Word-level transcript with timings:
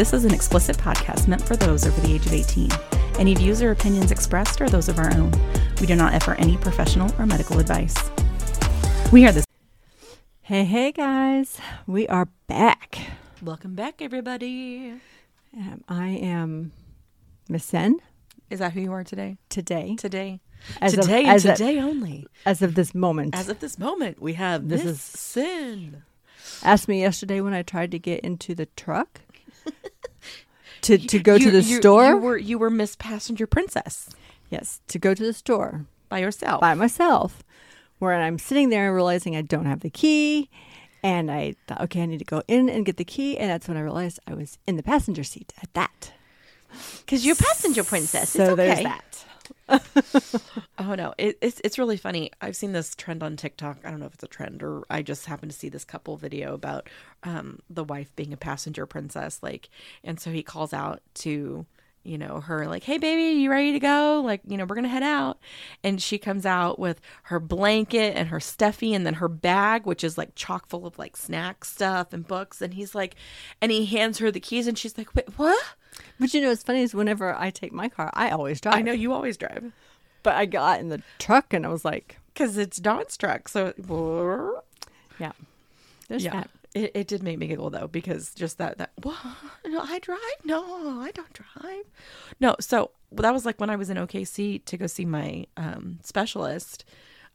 This 0.00 0.14
is 0.14 0.24
an 0.24 0.32
explicit 0.32 0.78
podcast 0.78 1.28
meant 1.28 1.42
for 1.42 1.56
those 1.56 1.86
over 1.86 2.00
the 2.00 2.14
age 2.14 2.24
of 2.24 2.32
18. 2.32 2.70
Any 3.18 3.34
views 3.34 3.60
or 3.60 3.70
opinions 3.70 4.10
expressed 4.10 4.62
are 4.62 4.68
those 4.70 4.88
of 4.88 4.98
our 4.98 5.12
own. 5.12 5.30
We 5.78 5.86
do 5.86 5.94
not 5.94 6.14
offer 6.14 6.32
any 6.36 6.56
professional 6.56 7.14
or 7.18 7.26
medical 7.26 7.58
advice. 7.58 7.94
We 9.12 9.26
are 9.26 9.32
this. 9.32 9.44
Hey, 10.40 10.64
hey, 10.64 10.90
guys. 10.90 11.58
We 11.86 12.08
are 12.08 12.28
back. 12.46 12.98
Welcome 13.42 13.74
back, 13.74 14.00
everybody. 14.00 14.94
Um, 15.54 15.84
I 15.86 16.08
am 16.08 16.72
Miss 17.50 17.66
Sen 17.66 17.98
Is 18.48 18.60
that 18.60 18.72
who 18.72 18.80
you 18.80 18.92
are 18.94 19.04
today? 19.04 19.36
today. 19.50 19.96
Today. 19.96 20.40
As 20.80 20.94
of- 20.94 21.02
today 21.02 21.26
as 21.26 21.44
and 21.44 21.52
of- 21.52 21.58
today 21.58 21.78
only. 21.78 22.26
As 22.46 22.62
of 22.62 22.74
this 22.74 22.94
moment. 22.94 23.36
As 23.36 23.50
of 23.50 23.60
this 23.60 23.78
moment, 23.78 24.18
we 24.22 24.32
have 24.32 24.66
This 24.66 24.80
this 24.80 24.92
is- 24.92 24.96
is 24.96 25.20
sin. 25.20 26.04
Asked 26.62 26.88
me 26.88 27.02
yesterday 27.02 27.42
when 27.42 27.52
I 27.52 27.60
tried 27.62 27.90
to 27.90 27.98
get 27.98 28.20
into 28.20 28.54
the 28.54 28.64
truck 28.64 29.20
to, 30.82 30.98
to 30.98 31.18
go 31.18 31.38
to 31.38 31.50
the 31.50 31.62
you- 31.62 31.76
store. 31.76 32.08
You 32.08 32.16
were 32.16 32.38
you 32.38 32.58
were 32.58 32.70
Miss 32.70 32.96
Passenger 32.96 33.46
Princess 33.46 34.10
yes, 34.50 34.80
to 34.88 34.98
go 34.98 35.14
to 35.14 35.22
the 35.22 35.32
store 35.32 35.86
by 36.08 36.18
yourself. 36.18 36.60
by 36.60 36.74
myself, 36.74 37.42
where 37.98 38.12
I'm 38.14 38.38
sitting 38.38 38.68
there 38.68 38.92
realizing 38.92 39.36
I 39.36 39.42
don't 39.42 39.66
have 39.66 39.80
the 39.80 39.90
key. 39.90 40.50
And 41.02 41.30
I 41.30 41.54
thought, 41.66 41.80
okay, 41.82 42.02
I 42.02 42.06
need 42.06 42.18
to 42.18 42.26
go 42.26 42.42
in 42.46 42.68
and 42.68 42.84
get 42.84 42.98
the 42.98 43.06
key. 43.06 43.38
And 43.38 43.48
that's 43.48 43.66
when 43.66 43.78
I 43.78 43.80
realized 43.80 44.20
I 44.26 44.34
was 44.34 44.58
in 44.66 44.76
the 44.76 44.82
passenger 44.82 45.24
seat 45.24 45.54
at 45.62 45.72
that. 45.72 46.12
Because 46.98 47.24
you're 47.24 47.36
passenger 47.36 47.82
princess. 47.84 48.28
So 48.30 48.42
it's 48.42 48.52
okay. 48.52 48.66
there's 48.66 48.82
that. 48.82 49.24
Oh 50.78 50.94
no, 50.94 51.12
it, 51.18 51.36
it's 51.42 51.60
it's 51.62 51.78
really 51.78 51.98
funny. 51.98 52.30
I've 52.40 52.56
seen 52.56 52.72
this 52.72 52.94
trend 52.94 53.22
on 53.22 53.36
TikTok. 53.36 53.78
I 53.84 53.90
don't 53.90 54.00
know 54.00 54.06
if 54.06 54.14
it's 54.14 54.22
a 54.24 54.28
trend 54.28 54.62
or 54.62 54.84
I 54.88 55.02
just 55.02 55.26
happened 55.26 55.52
to 55.52 55.58
see 55.58 55.68
this 55.68 55.84
couple 55.84 56.16
video 56.16 56.54
about 56.54 56.88
um, 57.22 57.58
the 57.68 57.84
wife 57.84 58.14
being 58.16 58.32
a 58.32 58.36
passenger 58.38 58.86
princess. 58.86 59.40
Like, 59.42 59.68
and 60.02 60.18
so 60.18 60.30
he 60.32 60.42
calls 60.42 60.72
out 60.72 61.02
to 61.16 61.66
you 62.02 62.16
know 62.16 62.40
her 62.40 62.66
like, 62.66 62.82
"Hey 62.82 62.96
baby, 62.96 63.38
you 63.40 63.50
ready 63.50 63.72
to 63.72 63.78
go? 63.78 64.22
Like, 64.24 64.40
you 64.46 64.56
know, 64.56 64.64
we're 64.64 64.74
gonna 64.74 64.88
head 64.88 65.02
out." 65.02 65.38
And 65.84 66.00
she 66.00 66.16
comes 66.18 66.46
out 66.46 66.78
with 66.78 67.00
her 67.24 67.38
blanket 67.38 68.16
and 68.16 68.28
her 68.30 68.40
stuffy, 68.40 68.94
and 68.94 69.04
then 69.06 69.14
her 69.14 69.28
bag, 69.28 69.84
which 69.84 70.02
is 70.02 70.16
like 70.16 70.34
chock 70.34 70.66
full 70.66 70.86
of 70.86 70.98
like 70.98 71.14
snack 71.16 71.64
stuff 71.64 72.12
and 72.14 72.26
books. 72.26 72.62
And 72.62 72.72
he's 72.74 72.94
like, 72.94 73.16
and 73.60 73.70
he 73.70 73.84
hands 73.84 74.18
her 74.18 74.30
the 74.30 74.40
keys, 74.40 74.66
and 74.66 74.78
she's 74.78 74.96
like, 74.96 75.14
"Wait, 75.14 75.38
what?" 75.38 75.62
But 76.18 76.34
you 76.34 76.40
know, 76.40 76.48
what's 76.48 76.62
funny 76.62 76.82
is 76.82 76.94
whenever 76.94 77.34
I 77.34 77.50
take 77.50 77.72
my 77.72 77.88
car, 77.88 78.10
I 78.14 78.30
always 78.30 78.60
drive. 78.60 78.74
I 78.74 78.82
know 78.82 78.92
you 78.92 79.12
always 79.12 79.36
drive. 79.36 79.72
But 80.22 80.34
I 80.34 80.44
got 80.46 80.80
in 80.80 80.90
the 80.90 81.02
truck 81.18 81.52
and 81.54 81.64
I 81.64 81.70
was 81.70 81.84
like, 81.84 82.18
Because 82.34 82.58
it's 82.58 82.76
Don's 82.76 83.16
truck, 83.16 83.48
so 83.48 83.72
yeah, 85.18 85.32
there's 86.08 86.24
yeah, 86.24 86.32
that. 86.32 86.50
it, 86.74 86.90
it 86.94 87.06
did 87.06 87.22
make 87.22 87.38
me 87.38 87.46
giggle 87.46 87.70
though 87.70 87.88
because 87.88 88.34
just 88.34 88.58
that 88.58 88.78
that 88.78 88.90
what 89.02 89.16
no 89.66 89.80
I 89.80 89.98
drive 89.98 90.18
no 90.44 91.00
I 91.00 91.10
don't 91.12 91.32
drive 91.32 91.84
no 92.40 92.56
so 92.60 92.90
that 93.12 93.32
was 93.32 93.44
like 93.44 93.60
when 93.60 93.70
I 93.70 93.76
was 93.76 93.90
in 93.90 93.96
OKC 93.96 94.64
to 94.64 94.76
go 94.76 94.86
see 94.86 95.04
my 95.04 95.46
um, 95.56 95.98
specialist 96.02 96.84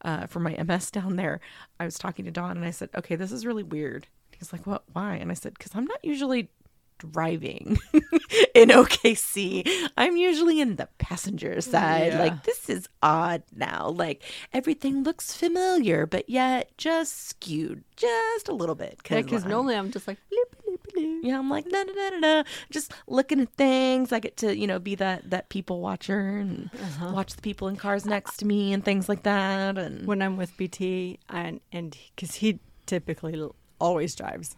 uh, 0.04 0.28
for 0.28 0.40
my 0.40 0.56
MS 0.64 0.92
down 0.92 1.16
there. 1.16 1.40
I 1.80 1.86
was 1.86 1.98
talking 1.98 2.26
to 2.26 2.32
Dawn 2.32 2.58
and 2.58 2.66
I 2.66 2.72
said, 2.72 2.90
okay, 2.96 3.16
this 3.16 3.32
is 3.32 3.46
really 3.46 3.64
weird. 3.64 4.08
He's 4.38 4.54
like, 4.54 4.66
what? 4.68 4.84
Why? 4.94 5.16
And 5.16 5.32
I 5.32 5.34
said, 5.34 5.54
because 5.58 5.72
I'm 5.76 5.86
not 5.86 6.04
usually 6.04 6.50
driving 6.98 7.78
in 8.56 8.70
OKC. 8.70 9.68
I'm 9.98 10.18
usually 10.18 10.60
in 10.62 10.76
the 10.78 10.88
passenger 10.98 11.60
side. 11.62 12.14
Yeah. 12.14 12.20
Like 12.20 12.44
this 12.44 12.70
is 12.70 12.88
odd 13.04 13.44
now. 13.56 13.90
Like 13.90 14.24
everything 14.54 15.04
looks 15.04 15.36
familiar, 15.36 16.06
but 16.06 16.30
yet 16.30 16.72
just 16.78 17.28
skewed 17.30 17.84
just 17.96 18.48
a 18.50 18.54
little 18.54 18.76
bit. 18.76 19.00
Yeah, 19.10 19.22
because 19.22 19.44
I'm- 19.44 19.52
normally 19.52 19.76
I'm 19.76 19.92
just 19.92 20.08
like, 20.08 20.18
bloop, 20.32 20.62
bloop, 20.68 20.94
bloop. 20.96 21.20
yeah, 21.24 21.38
I'm 21.40 21.50
like 21.50 21.68
da 21.70 21.84
da 21.84 21.94
da 21.94 22.10
da 22.12 22.20
da, 22.20 22.44
just 22.72 22.94
looking 23.08 23.40
at 23.42 23.54
things. 23.54 24.12
I 24.12 24.20
get 24.20 24.38
to 24.38 24.56
you 24.58 24.68
know 24.68 24.80
be 24.80 24.96
that 24.96 25.30
that 25.30 25.50
people 25.50 25.82
watcher 25.82 26.20
and 26.38 26.70
Uh-huh. 26.74 27.12
watch 27.14 27.36
the 27.36 27.42
people 27.42 27.68
in 27.68 27.76
cars 27.76 28.06
next 28.06 28.38
to 28.38 28.46
me 28.46 28.74
and 28.74 28.84
things 28.84 29.08
like 29.10 29.24
that. 29.24 29.78
And 29.78 30.06
when 30.08 30.22
I'm 30.22 30.38
with 30.38 30.56
BT 30.58 31.20
and 31.30 31.60
and 31.72 31.96
because 32.16 32.36
he 32.36 32.60
typically 32.86 33.42
always 33.80 34.16
drives. 34.16 34.56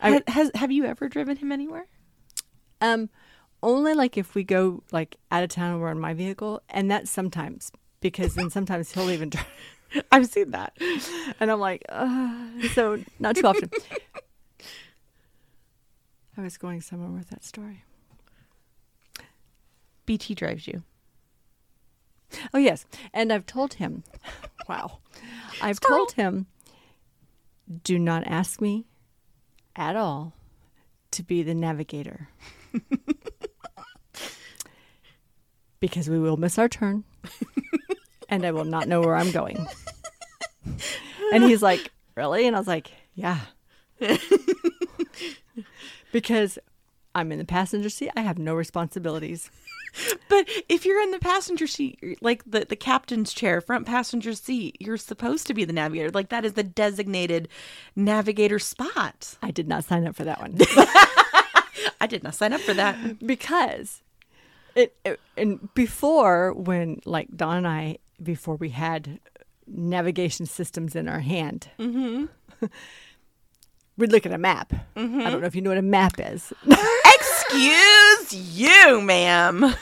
I- 0.00 0.10
Ha- 0.12 0.20
has 0.28 0.50
have 0.54 0.70
you 0.72 0.84
ever 0.84 1.08
driven 1.08 1.36
him 1.36 1.52
anywhere? 1.52 1.86
Um, 2.80 3.08
only 3.62 3.94
like 3.94 4.16
if 4.18 4.34
we 4.34 4.44
go 4.44 4.82
like 4.92 5.16
out 5.30 5.42
of 5.42 5.48
town 5.50 5.72
and 5.72 5.80
we're 5.80 5.90
in 5.90 5.98
my 6.00 6.14
vehicle, 6.14 6.62
and 6.68 6.90
that's 6.90 7.10
sometimes 7.10 7.72
because 8.00 8.34
then 8.34 8.50
sometimes 8.50 8.92
he'll 8.92 9.10
even 9.10 9.30
drive, 9.30 9.46
I've 10.12 10.26
seen 10.26 10.50
that. 10.50 10.76
and 11.40 11.50
I'm 11.50 11.58
like, 11.60 11.82
uh, 11.88 12.46
so 12.74 12.98
not 13.18 13.36
too 13.36 13.46
often. 13.46 13.70
I 16.36 16.42
was 16.42 16.58
going 16.58 16.82
somewhere 16.82 17.08
with 17.10 17.30
that 17.30 17.42
story. 17.44 17.82
BT 20.04 20.34
drives 20.34 20.68
you. 20.68 20.82
Oh 22.52 22.58
yes, 22.58 22.84
and 23.14 23.32
I've 23.32 23.46
told 23.46 23.74
him. 23.74 24.02
Wow, 24.68 24.98
I've 25.62 25.78
told 25.78 26.10
him. 26.12 26.46
Do 27.84 28.00
not 28.00 28.24
ask 28.26 28.60
me 28.60 28.84
at 29.76 29.96
all 29.96 30.32
to 31.12 31.22
be 31.22 31.42
the 31.42 31.54
navigator, 31.54 32.28
because 35.80 36.10
we 36.10 36.18
will 36.18 36.36
miss 36.36 36.58
our 36.58 36.68
turn, 36.68 37.04
and 38.28 38.44
I 38.44 38.52
will 38.52 38.64
not 38.64 38.88
know 38.88 39.00
where 39.00 39.14
I'm 39.14 39.30
going. 39.30 39.66
And 41.32 41.44
he's 41.44 41.62
like, 41.62 41.90
"Really?" 42.14 42.46
And 42.46 42.56
I 42.56 42.58
was 42.58 42.68
like, 42.68 42.90
"Yeah," 43.14 43.40
because 46.12 46.58
I'm 47.14 47.32
in 47.32 47.38
the 47.38 47.44
passenger 47.44 47.88
seat. 47.88 48.10
I 48.16 48.22
have 48.22 48.38
no 48.38 48.54
responsibilities. 48.54 49.50
But 50.28 50.48
if 50.68 50.84
you're 50.84 51.00
in 51.00 51.10
the 51.10 51.18
passenger 51.18 51.66
seat, 51.66 52.18
like 52.20 52.42
the, 52.44 52.66
the 52.68 52.76
captain's 52.76 53.32
chair, 53.32 53.60
front 53.60 53.86
passenger 53.86 54.34
seat, 54.34 54.76
you're 54.80 54.96
supposed 54.96 55.46
to 55.46 55.54
be 55.54 55.64
the 55.64 55.72
navigator. 55.72 56.10
Like 56.10 56.28
that 56.30 56.44
is 56.44 56.54
the 56.54 56.62
designated 56.62 57.48
navigator 57.94 58.58
spot. 58.58 59.36
I 59.42 59.50
did 59.50 59.68
not 59.68 59.84
sign 59.84 60.06
up 60.06 60.16
for 60.16 60.24
that 60.24 60.40
one. 60.40 60.56
I 62.00 62.06
did 62.06 62.22
not 62.22 62.34
sign 62.34 62.52
up 62.52 62.60
for 62.60 62.74
that. 62.74 63.24
because 63.26 64.02
it, 64.74 64.96
it 65.04 65.20
and 65.36 65.72
before 65.74 66.52
when 66.52 67.00
like 67.04 67.28
Don 67.34 67.58
and 67.58 67.68
I 67.68 67.98
before 68.22 68.56
we 68.56 68.70
had 68.70 69.20
navigation 69.66 70.46
systems 70.46 70.94
in 70.94 71.08
our 71.08 71.20
hand, 71.20 71.68
mm-hmm. 71.78 72.26
we'd 73.96 74.12
look 74.12 74.26
at 74.26 74.32
a 74.32 74.38
map. 74.38 74.72
I 74.94 75.00
mm-hmm. 75.00 75.18
don't 75.20 75.40
know 75.40 75.46
if 75.46 75.54
you 75.54 75.62
know 75.62 75.70
what 75.70 75.78
a 75.78 75.82
map 75.82 76.14
is. 76.18 76.52
Excuse 77.50 78.58
you, 78.58 79.00
ma'am. 79.00 79.74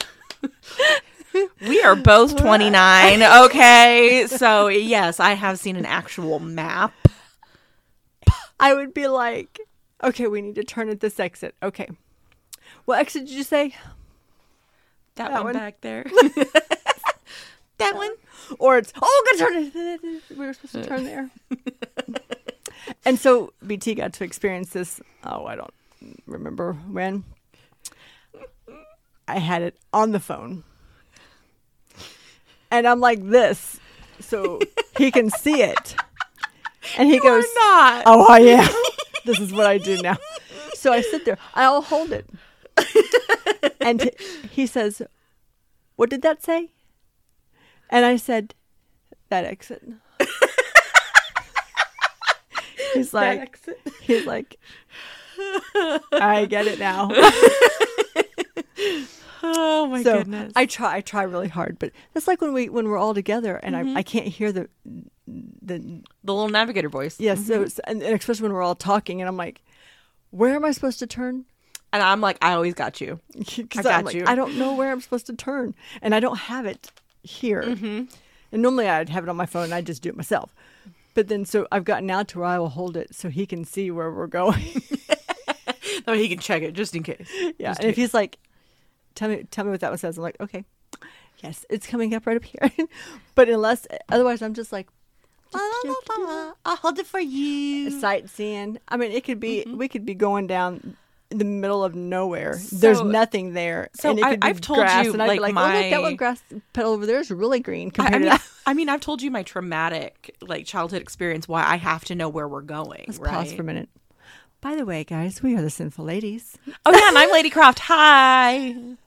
We 1.67 1.81
are 1.81 1.95
both 1.95 2.37
29, 2.37 3.23
okay? 3.23 4.25
So, 4.27 4.67
yes, 4.67 5.19
I 5.19 5.33
have 5.33 5.59
seen 5.59 5.75
an 5.75 5.85
actual 5.85 6.39
map. 6.39 6.93
I 8.59 8.73
would 8.73 8.93
be 8.93 9.07
like, 9.07 9.59
okay, 10.03 10.27
we 10.27 10.41
need 10.41 10.55
to 10.55 10.63
turn 10.63 10.89
at 10.89 11.01
this 11.01 11.19
exit. 11.19 11.55
Okay, 11.61 11.89
what 12.85 12.99
exit 12.99 13.25
did 13.25 13.33
you 13.35 13.43
say? 13.43 13.75
That, 15.15 15.31
That 15.31 15.43
one, 15.43 15.43
one. 15.43 15.53
back 15.55 15.81
there. 15.81 16.05
that 17.77 17.95
one. 17.95 18.11
Or 18.59 18.77
it's 18.77 18.93
oh, 19.01 19.37
gotta 19.37 19.71
turn 19.71 19.71
it. 19.75 20.23
We 20.29 20.45
were 20.45 20.53
supposed 20.53 20.73
to 20.73 20.85
turn 20.85 21.03
there. 21.05 21.29
and 23.03 23.19
so 23.19 23.51
BT 23.65 23.95
got 23.95 24.13
to 24.13 24.23
experience 24.23 24.69
this. 24.69 25.01
Oh, 25.23 25.45
I 25.45 25.55
don't 25.55 25.73
remember 26.27 26.73
when. 26.73 27.23
I 29.27 29.39
had 29.39 29.61
it 29.61 29.77
on 29.91 30.11
the 30.11 30.19
phone, 30.19 30.63
and 32.71 32.87
I'm 32.87 32.99
like 32.99 33.23
this, 33.27 33.79
so 34.19 34.59
he 34.97 35.11
can 35.11 35.29
see 35.29 35.61
it. 35.61 35.95
And 36.97 37.09
he 37.09 37.19
goes, 37.19 37.43
not. 37.55 38.03
"Oh, 38.05 38.25
I 38.29 38.39
am. 38.39 38.73
this 39.25 39.39
is 39.39 39.51
what 39.51 39.65
I 39.65 39.77
do 39.77 40.01
now." 40.01 40.17
So 40.73 40.93
I 40.93 41.01
sit 41.01 41.25
there. 41.25 41.37
I'll 41.55 41.81
hold 41.81 42.11
it, 42.11 42.29
and 43.81 44.11
he 44.51 44.67
says, 44.67 45.01
"What 45.95 46.09
did 46.11 46.21
that 46.21 46.43
say?" 46.43 46.69
And 47.89 48.05
I 48.05 48.17
said, 48.17 48.53
"That 49.29 49.45
exit." 49.45 49.81
he's 52.95 53.13
like, 53.13 53.39
exit. 53.39 53.79
he's 54.01 54.25
like, 54.25 54.57
I 55.37 56.47
get 56.49 56.67
it 56.67 56.79
now. 56.79 57.09
Oh 59.43 59.87
my 59.87 60.01
so 60.03 60.19
goodness. 60.19 60.53
I 60.55 60.65
try, 60.65 60.95
I 60.97 61.01
try 61.01 61.23
really 61.23 61.47
hard, 61.49 61.77
but 61.77 61.91
that's 62.13 62.27
like 62.27 62.41
when 62.41 62.53
we 62.53 62.67
when 62.69 62.87
we're 62.87 62.97
all 62.97 63.13
together 63.13 63.57
and 63.57 63.75
Mm-hmm. 63.75 63.95
I, 63.95 63.99
I 63.99 64.03
can't 64.03 64.27
hear 64.27 64.51
the 64.51 64.69
the 65.27 66.01
the 66.23 66.33
little 66.33 66.49
navigator 66.49 66.89
voice. 66.89 67.19
yes. 67.19 67.45
So 67.45 67.65
and, 67.85 68.01
and 68.01 68.15
especially 68.19 68.43
when 68.43 68.53
we're 68.53 68.61
all 68.63 68.75
talking 68.75 69.21
and 69.21 69.27
I'm 69.27 69.37
like, 69.37 69.61
where 70.31 70.55
am 70.55 70.65
I 70.65 70.71
supposed 70.71 70.99
to 70.99 71.07
turn? 71.07 71.45
And 71.93 72.01
I'm 72.03 72.21
like, 72.21 72.37
I 72.41 72.53
always 72.53 72.73
got 72.73 72.99
you. 73.01 73.19
I 73.77 73.81
got 73.81 74.05
like, 74.05 74.15
you. 74.15 74.23
I 74.25 74.35
don't 74.35 74.57
know 74.57 74.73
where 74.75 74.91
I'm 74.91 74.99
supposed 75.01 75.27
to 75.27 75.33
turn, 75.35 75.75
and 76.01 76.13
I 76.15 76.19
don't 76.19 76.37
have 76.37 76.65
it 76.65 76.91
here. 77.23 77.61
Mm-hmm. 77.63 78.05
And 78.51 78.61
normally 78.61 78.87
I'd 78.89 79.09
have 79.09 79.23
it 79.23 79.29
on 79.29 79.35
my 79.37 79.45
phone. 79.45 79.65
and 79.65 79.73
I'd 79.73 79.85
just 79.85 80.01
do 80.01 80.09
it 80.09 80.17
myself. 80.17 80.53
But 81.13 81.29
then, 81.29 81.45
so 81.45 81.67
I've 81.71 81.85
gotten 81.85 82.09
out 82.09 82.27
to 82.29 82.39
where 82.39 82.47
I 82.49 82.59
will 82.59 82.69
hold 82.69 82.97
it 82.97 83.15
so 83.15 83.29
he 83.29 83.45
can 83.45 83.63
see 83.63 83.91
where 83.91 84.11
we're 84.11 84.27
going. 84.27 84.81
Oh, 86.07 86.13
he 86.13 86.29
can 86.29 86.37
check 86.37 86.61
it 86.61 86.73
just 86.73 86.95
in 86.95 87.01
case. 87.01 87.27
Yeah, 87.57 87.69
Just 87.69 87.79
and 87.79 87.89
if 87.89 87.95
he's 87.95 88.13
like, 88.13 88.37
"Tell 89.15 89.29
me, 89.29 89.45
tell 89.49 89.65
me 89.65 89.71
what 89.71 89.79
that 89.79 89.91
one 89.91 89.97
says," 89.97 90.17
I'm 90.17 90.23
like, 90.23 90.37
"Okay, 90.39 90.65
yes, 91.43 91.65
it's 91.69 91.87
coming 91.87 92.13
up 92.13 92.27
right 92.27 92.37
up 92.37 92.43
here." 92.43 92.87
but 93.35 93.49
unless, 93.49 93.87
otherwise, 94.09 94.41
I'm 94.41 94.53
just 94.53 94.71
like 94.71 94.87
I'll 95.53 96.75
hold 96.77 96.99
it 96.99 97.07
for 97.07 97.19
you. 97.19 97.99
sightseeing. 97.99 98.79
I 98.87 98.97
mean, 98.97 99.11
it 99.11 99.23
could 99.23 99.39
be 99.39 99.63
mm-hmm. 99.65 99.77
we 99.77 99.87
could 99.87 100.05
be 100.05 100.15
going 100.15 100.47
down 100.47 100.97
in 101.31 101.37
the 101.37 101.45
middle 101.45 101.83
of 101.83 101.95
nowhere. 101.95 102.59
There's 102.71 103.01
nothing 103.01 103.53
there. 103.53 103.89
so 103.93 104.11
and 104.11 104.19
it 104.19 104.25
I, 104.25 104.35
be 104.35 104.41
I've 104.43 104.61
told 104.61 104.79
grass, 104.79 105.05
you, 105.05 105.13
and 105.13 105.21
I'd 105.21 105.33
be 105.33 105.39
like, 105.39 105.55
like, 105.55 105.73
oh 105.73 105.77
look, 105.77 105.89
that 105.91 106.01
one 106.01 106.15
grass 106.15 106.43
petal 106.73 106.93
over 106.93 107.05
there 107.05 107.19
is 107.19 107.31
really 107.31 107.59
green 107.59 107.91
I, 107.99 108.07
I 108.07 108.11
mean, 108.11 108.21
to 108.21 108.29
that. 108.29 108.47
I 108.65 108.73
mean, 108.73 108.89
I've 108.89 109.01
told 109.01 109.21
you 109.21 109.31
my 109.31 109.43
traumatic 109.43 110.35
like 110.41 110.65
childhood 110.65 111.01
experience. 111.01 111.47
Why 111.47 111.63
I 111.63 111.77
have 111.77 112.05
to 112.05 112.15
know 112.15 112.29
where 112.29 112.47
we're 112.47 112.61
going. 112.61 113.05
Let's 113.07 113.19
right? 113.19 113.31
pause 113.31 113.53
for 113.53 113.61
a 113.61 113.65
minute. 113.65 113.89
By 114.61 114.75
the 114.75 114.85
way, 114.85 115.03
guys, 115.03 115.43
we 115.43 115.55
are 115.55 115.61
the 115.61 115.69
Synful 115.69 116.05
Ladies. 116.05 116.57
Oh 116.85 116.91
yeah, 116.91 117.09
and 117.09 117.17
I'm 117.17 117.31
Lady 117.31 117.49
Croft. 117.49 117.79
Hi. 117.79 118.75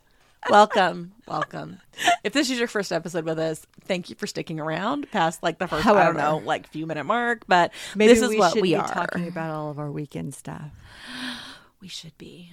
Welcome. 0.49 1.13
Welcome. 1.27 1.81
If 2.25 2.33
this 2.33 2.51
is 2.51 2.59
your 2.59 2.69
first 2.69 2.93
episode 2.93 3.25
with 3.25 3.39
us, 3.39 3.67
thank 3.83 4.09
you 4.09 4.17
for 4.17 4.27
sticking 4.27 4.59
around 4.61 5.11
past 5.11 5.43
like 5.43 5.59
the 5.59 5.67
first 5.67 5.87
I 5.87 6.05
don't 6.05 6.17
know, 6.17 6.39
like 6.45 6.69
few 6.69 6.87
minute 6.87 7.05
mark, 7.05 7.45
but 7.47 7.73
Maybe 7.95 8.13
this 8.13 8.23
is 8.23 8.31
we 8.31 8.39
what 8.39 8.53
should 8.53 8.63
we 8.63 8.71
be 8.71 8.77
are. 8.77 8.89
talking 8.89 9.29
about 9.29 9.51
all 9.51 9.71
of 9.71 9.79
our 9.79 9.91
weekend 9.91 10.35
stuff. 10.35 10.71
We 11.81 11.89
should 11.89 12.17
be. 12.19 12.53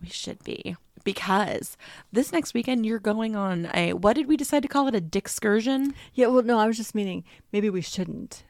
We 0.00 0.08
should 0.08 0.42
be. 0.42 0.76
Because 1.04 1.76
this 2.12 2.32
next 2.32 2.54
weekend 2.54 2.86
you're 2.86 2.98
going 2.98 3.36
on 3.36 3.70
a 3.74 3.92
what 3.92 4.14
did 4.14 4.26
we 4.26 4.36
decide 4.36 4.62
to 4.62 4.68
call 4.68 4.88
it? 4.88 4.94
A 4.94 5.00
dick 5.00 5.24
excursion? 5.24 5.94
Yeah, 6.14 6.28
well, 6.28 6.42
no, 6.42 6.58
I 6.58 6.66
was 6.66 6.76
just 6.76 6.94
meaning 6.94 7.24
maybe 7.52 7.70
we 7.70 7.82
shouldn't. 7.82 8.42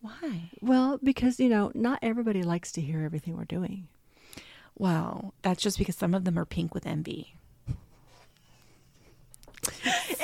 Why? 0.00 0.50
Well, 0.62 0.98
because 1.02 1.38
you 1.40 1.48
know, 1.48 1.72
not 1.74 1.98
everybody 2.00 2.42
likes 2.42 2.72
to 2.72 2.80
hear 2.80 3.02
everything 3.02 3.36
we're 3.36 3.44
doing. 3.44 3.88
Well, 4.80 5.34
that's 5.42 5.62
just 5.62 5.76
because 5.76 5.94
some 5.94 6.14
of 6.14 6.24
them 6.24 6.38
are 6.38 6.46
pink 6.46 6.72
with 6.72 6.86
envy. 6.86 7.34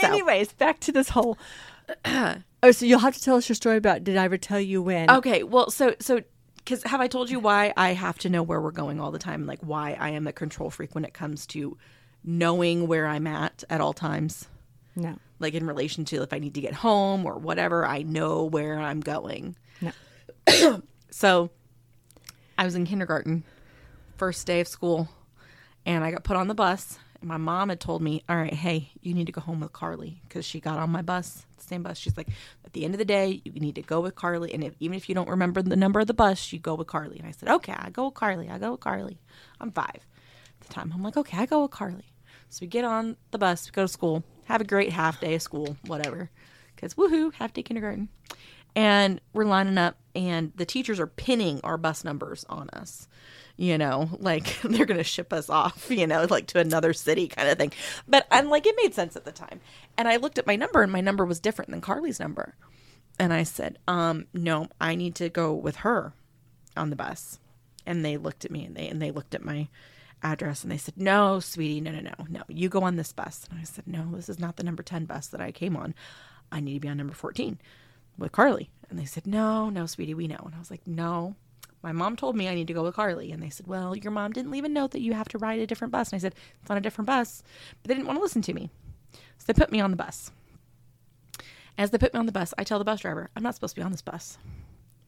So- 0.01 0.07
Anyways, 0.09 0.53
back 0.55 0.81
to 0.81 0.93
this 0.93 1.11
whole. 1.11 1.37
oh, 2.07 2.71
so 2.73 2.87
you'll 2.87 2.99
have 3.01 3.15
to 3.15 3.23
tell 3.23 3.37
us 3.37 3.49
your 3.49 3.55
story 3.57 3.77
about. 3.77 4.03
Did 4.03 4.17
I 4.17 4.25
ever 4.25 4.39
tell 4.39 4.59
you 4.61 4.81
when? 4.83 5.11
Okay, 5.11 5.43
well, 5.43 5.71
so 5.71 5.95
so 6.01 6.23
because 6.57 6.83
have 6.85 7.01
I 7.03 7.07
told 7.07 7.29
you 7.31 7.39
why 7.39 7.73
I 7.77 7.93
have 7.93 8.19
to 8.21 8.31
know 8.31 8.43
where 8.43 8.61
we're 8.61 8.71
going 8.73 8.99
all 9.01 9.11
the 9.11 9.19
time, 9.19 9.47
like 9.47 9.61
why 9.61 9.97
I 10.01 10.11
am 10.11 10.25
the 10.25 10.33
control 10.33 10.71
freak 10.71 10.95
when 10.95 11.05
it 11.05 11.13
comes 11.15 11.47
to 11.49 11.77
knowing 12.25 12.87
where 12.89 13.07
I'm 13.07 13.27
at 13.27 13.63
at 13.71 13.81
all 13.81 13.93
times, 13.93 14.49
No, 14.97 15.17
like 15.39 15.53
in 15.55 15.67
relation 15.67 16.05
to 16.07 16.23
if 16.23 16.33
I 16.33 16.39
need 16.39 16.55
to 16.55 16.61
get 16.63 16.73
home 16.75 17.25
or 17.27 17.35
whatever, 17.39 17.87
I 17.87 18.03
know 18.03 18.45
where 18.45 18.79
I'm 18.79 19.01
going. 19.01 19.55
no. 19.83 20.83
So 21.11 21.51
I 22.59 22.65
was 22.65 22.75
in 22.75 22.85
kindergarten, 22.85 23.45
first 24.17 24.47
day 24.47 24.61
of 24.61 24.69
school, 24.69 25.09
and 25.85 26.05
I 26.05 26.11
got 26.11 26.25
put 26.25 26.37
on 26.37 26.49
the 26.49 26.55
bus. 26.55 26.99
And 27.21 27.29
my 27.29 27.37
mom 27.37 27.69
had 27.69 27.81
told 27.81 28.03
me, 28.03 28.23
All 28.29 28.37
right, 28.37 28.53
hey, 28.53 28.91
you 29.01 29.15
need 29.15 29.27
to 29.27 29.33
go 29.33 29.41
home 29.41 29.61
with 29.61 29.73
Carly 29.73 30.21
because 30.29 30.45
she 30.45 30.61
got 30.61 30.79
on 30.79 30.91
my 30.91 31.03
bus, 31.03 31.47
the 31.57 31.65
same 31.65 31.83
bus. 31.83 31.99
She's 31.99 32.17
like, 32.17 32.29
At 32.65 32.73
the 32.73 32.85
end 32.85 32.95
of 32.95 32.99
the 32.99 33.05
day, 33.05 33.41
you 33.45 33.53
need 33.61 33.77
to 33.77 33.83
go 33.83 34.01
with 34.01 34.15
Carly. 34.15 34.53
And 34.53 34.65
if, 34.65 34.75
even 34.81 34.97
if 34.97 35.09
you 35.09 35.15
don't 35.15 35.29
remember 35.29 35.63
the 35.63 35.77
number 35.77 36.01
of 36.01 36.07
the 36.07 36.15
bus, 36.15 36.53
you 36.53 36.59
go 36.59 36.75
with 36.75 36.87
Carly. 36.87 37.19
And 37.19 37.27
I 37.27 37.31
said, 37.31 37.49
Okay, 37.49 37.75
I 37.77 37.91
go 37.91 38.07
with 38.07 38.15
Carly. 38.15 38.49
I 38.49 38.59
go 38.59 38.73
with 38.73 38.81
Carly. 38.81 39.19
I'm 39.61 39.71
five 39.71 40.07
at 40.61 40.67
the 40.67 40.73
time. 40.73 40.93
I'm 40.95 41.03
like, 41.03 41.17
Okay, 41.17 41.39
I 41.39 41.47
go 41.47 41.63
with 41.63 41.71
Carly. 41.71 42.13
So 42.49 42.59
we 42.61 42.69
get 42.69 42.85
on 42.85 43.17
the 43.33 43.39
bus, 43.39 43.67
we 43.67 43.73
go 43.73 43.83
to 43.83 43.89
school, 43.89 44.23
have 44.45 44.61
a 44.61 44.65
great 44.65 44.93
half 44.93 45.21
day 45.21 45.35
of 45.35 45.43
school, 45.43 45.77
whatever. 45.87 46.31
Because 46.75 46.95
woohoo, 46.95 47.33
half 47.35 47.53
day 47.53 47.63
kindergarten 47.63 48.09
and 48.77 49.23
we're 49.33 49.47
lining 49.47 49.79
up 49.79 49.97
and 50.15 50.53
the 50.55 50.67
teachers 50.67 51.01
are 51.01 51.07
pinning 51.07 51.61
our 51.65 51.79
bus 51.79 52.05
numbers 52.05 52.45
on 52.49 52.69
us 52.71 53.09
you 53.57 53.79
know 53.79 54.09
like 54.19 54.61
they're 54.65 54.87
gonna 54.87 55.05
ship 55.05 55.33
us 55.33 55.49
off 55.49 55.91
you 55.91 56.07
know 56.07 56.27
like 56.31 56.47
to 56.47 56.59
another 56.59 56.93
city 56.93 57.29
kind 57.29 57.49
of 57.49 57.59
thing 57.59 57.73
but 58.07 58.27
i'm 58.31 58.49
like 58.49 58.67
it 58.67 58.75
made 58.83 58.95
sense 58.95 59.17
at 59.17 59.25
the 59.25 59.33
time 59.33 59.61
and 59.97 60.09
i 60.09 60.17
looked 60.17 60.39
at 60.39 60.47
my 60.47 60.57
number 60.57 60.83
and 60.83 60.93
my 60.93 61.01
number 61.01 61.25
was 61.25 61.41
different 61.41 61.71
than 61.71 61.81
carly's 61.81 62.21
number 62.21 62.55
and 63.19 63.33
i 63.33 63.43
said 63.43 63.79
um 63.89 64.27
no 64.33 64.69
i 64.81 64.95
need 64.95 65.15
to 65.15 65.29
go 65.29 65.53
with 65.53 65.77
her 65.77 66.13
on 66.77 66.91
the 66.91 66.97
bus 66.97 67.39
and 67.87 68.05
they 68.05 68.17
looked 68.17 68.45
at 68.45 68.51
me 68.51 68.65
and 68.65 68.77
they 68.77 68.89
and 68.89 69.01
they 69.01 69.11
looked 69.11 69.35
at 69.35 69.45
my 69.45 69.69
address 70.23 70.63
and 70.63 70.73
they 70.73 70.79
said 70.79 70.95
no 70.97 71.41
sweetie 71.41 71.81
no 71.81 71.91
no 71.91 72.01
no 72.01 72.13
no 72.29 72.43
you 72.49 72.69
go 72.69 72.83
on 72.83 72.97
this 72.97 73.13
bus 73.13 73.47
and 73.51 73.61
i 73.61 73.63
said 73.65 73.87
no 73.87 74.09
this 74.13 74.29
is 74.29 74.39
not 74.39 74.57
the 74.57 74.65
number 74.65 74.83
10 74.83 75.05
bus 75.05 75.29
that 75.29 75.41
i 75.41 75.53
came 75.53 75.77
on 75.77 75.95
i 76.51 76.59
need 76.59 76.75
to 76.75 76.81
be 76.81 76.89
on 76.89 76.97
number 76.97 77.15
14 77.15 77.59
with 78.19 78.33
Carly. 78.33 78.71
And 78.89 78.99
they 78.99 79.05
said, 79.05 79.27
No, 79.27 79.71
no, 79.71 79.87
sweetie, 79.87 80.15
we 80.15 80.29
know. 80.29 80.41
And 80.45 80.55
I 80.55 80.59
was 80.59 80.71
like, 80.71 80.87
No. 80.87 81.37
My 81.87 81.93
mom 81.93 82.17
told 82.17 82.35
me 82.35 82.49
I 82.49 82.55
need 82.57 82.67
to 82.67 82.73
go 82.73 82.83
with 82.83 82.97
Carly. 82.97 83.31
And 83.31 83.41
they 83.41 83.49
said, 83.49 83.69
Well, 83.69 83.97
your 83.97 84.11
mom 84.11 84.33
didn't 84.33 84.51
leave 84.51 84.65
a 84.65 84.69
note 84.69 84.91
that 84.91 85.03
you 85.03 85.13
have 85.13 85.29
to 85.29 85.39
ride 85.39 85.61
a 85.61 85.69
different 85.69 85.93
bus. 85.93 86.11
And 86.11 86.19
I 86.19 86.21
said, 86.21 86.35
It's 86.61 86.69
on 86.69 86.77
a 86.77 86.81
different 86.81 87.07
bus. 87.07 87.45
But 87.81 87.89
they 87.89 87.95
didn't 87.95 88.09
want 88.09 88.19
to 88.19 88.23
listen 88.25 88.43
to 88.43 88.53
me. 88.53 88.71
So 89.13 89.45
they 89.47 89.53
put 89.53 89.71
me 89.71 89.79
on 89.81 89.93
the 89.93 89.97
bus. 89.97 90.33
As 91.79 91.93
they 91.93 91.99
put 91.99 92.13
me 92.13 92.19
on 92.19 92.27
the 92.27 92.33
bus, 92.33 92.53
I 92.59 92.65
tell 92.65 92.81
the 92.81 92.85
bus 92.85 93.03
driver, 93.03 93.31
I'm 93.37 93.45
not 93.45 93.55
supposed 93.55 93.77
to 93.77 93.81
be 93.81 93.85
on 93.85 93.93
this 93.93 94.03
bus. 94.03 94.37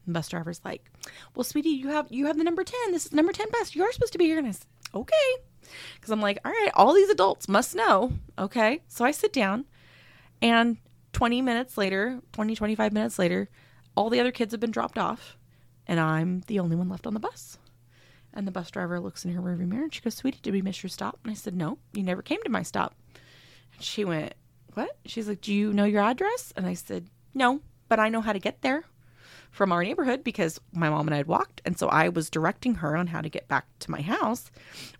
And 0.07 0.15
the 0.15 0.19
bus 0.21 0.29
driver's 0.29 0.61
like, 0.65 0.89
Well, 1.35 1.43
sweetie, 1.43 1.71
you 1.71 1.89
have 1.89 2.07
you 2.11 2.27
have 2.27 2.39
the 2.39 2.45
number 2.45 2.63
10. 2.63 2.93
This 2.93 3.07
is 3.07 3.11
the 3.11 3.17
number 3.17 3.33
10 3.33 3.49
bus. 3.51 3.75
You're 3.75 3.91
supposed 3.91 4.13
to 4.13 4.19
be 4.19 4.27
here. 4.27 4.39
And 4.39 4.47
I 4.47 4.53
said, 4.53 4.67
Okay. 4.95 5.35
Because 5.97 6.13
I'm 6.13 6.23
like, 6.23 6.39
All 6.45 6.53
right, 6.53 6.71
all 6.75 6.95
these 6.95 7.11
adults 7.11 7.49
must 7.49 7.75
know. 7.75 8.13
Okay. 8.39 8.83
So 8.87 9.05
I 9.05 9.11
sit 9.11 9.33
down 9.33 9.65
and 10.41 10.77
20 11.13 11.43
minutes 11.43 11.77
later, 11.77 12.21
20, 12.31 12.55
25 12.55 12.93
minutes 12.93 13.19
later, 13.19 13.49
all 13.97 14.11
the 14.11 14.21
other 14.21 14.31
kids 14.31 14.53
have 14.53 14.61
been 14.61 14.71
dropped 14.71 14.97
off, 14.97 15.37
and 15.89 15.99
I'm 15.99 16.43
the 16.47 16.61
only 16.61 16.77
one 16.77 16.89
left 16.89 17.07
on 17.07 17.15
the 17.15 17.21
bus. 17.21 17.59
And 18.35 18.47
the 18.47 18.53
bus 18.53 18.71
driver 18.71 19.01
looks 19.01 19.25
in 19.25 19.33
her 19.33 19.41
rearview 19.41 19.67
mirror 19.67 19.85
and 19.85 19.95
she 19.95 20.03
goes, 20.03 20.15
Sweetie, 20.15 20.41
did 20.43 20.53
we 20.53 20.63
miss 20.63 20.83
your 20.83 20.91
stop? 20.91 21.19
And 21.25 21.33
I 21.33 21.35
said, 21.35 21.57
No, 21.57 21.79
you 21.93 22.03
never 22.03 22.23
came 22.23 22.43
to 22.45 22.51
my 22.51 22.63
stop. 22.63 22.95
And 23.75 23.83
she 23.83 24.05
went, 24.05 24.35
What? 24.75 24.97
She's 25.07 25.27
like, 25.27 25.41
Do 25.41 25.53
you 25.53 25.73
know 25.73 25.85
your 25.85 26.03
address? 26.03 26.53
And 26.55 26.67
I 26.67 26.75
said, 26.75 27.09
No, 27.35 27.61
but 27.89 27.99
I 27.99 28.11
know 28.11 28.21
how 28.21 28.35
to 28.35 28.39
get 28.39 28.61
there 28.61 28.85
from 29.51 29.73
our 29.73 29.83
neighborhood 29.83 30.23
because 30.23 30.61
my 30.73 30.91
mom 30.91 31.09
and 31.09 31.15
I 31.15 31.19
had 31.19 31.27
walked. 31.27 31.63
And 31.65 31.79
so 31.79 31.89
I 31.89 32.11
was 32.11 32.29
directing 32.29 32.77
her 32.77 32.97
on 32.97 33.07
how 33.07 33.23
to 33.23 33.31
get 33.31 33.49
back 33.49 33.67
to 33.81 33.91
my 33.91 34.03
house 34.03 34.51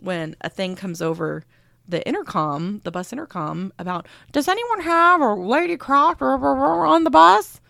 when 0.01 0.35
a 0.41 0.49
thing 0.49 0.75
comes 0.75 1.03
over 1.03 1.45
the 1.87 2.07
intercom, 2.07 2.81
the 2.85 2.91
bus 2.91 3.13
intercom, 3.13 3.73
about 3.79 4.07
does 4.33 4.49
anyone 4.49 4.81
have 4.81 5.21
a 5.21 5.35
Lady 5.35 5.77
Croft 5.77 6.21
on 6.21 7.05
the 7.05 7.11
bus? 7.11 7.61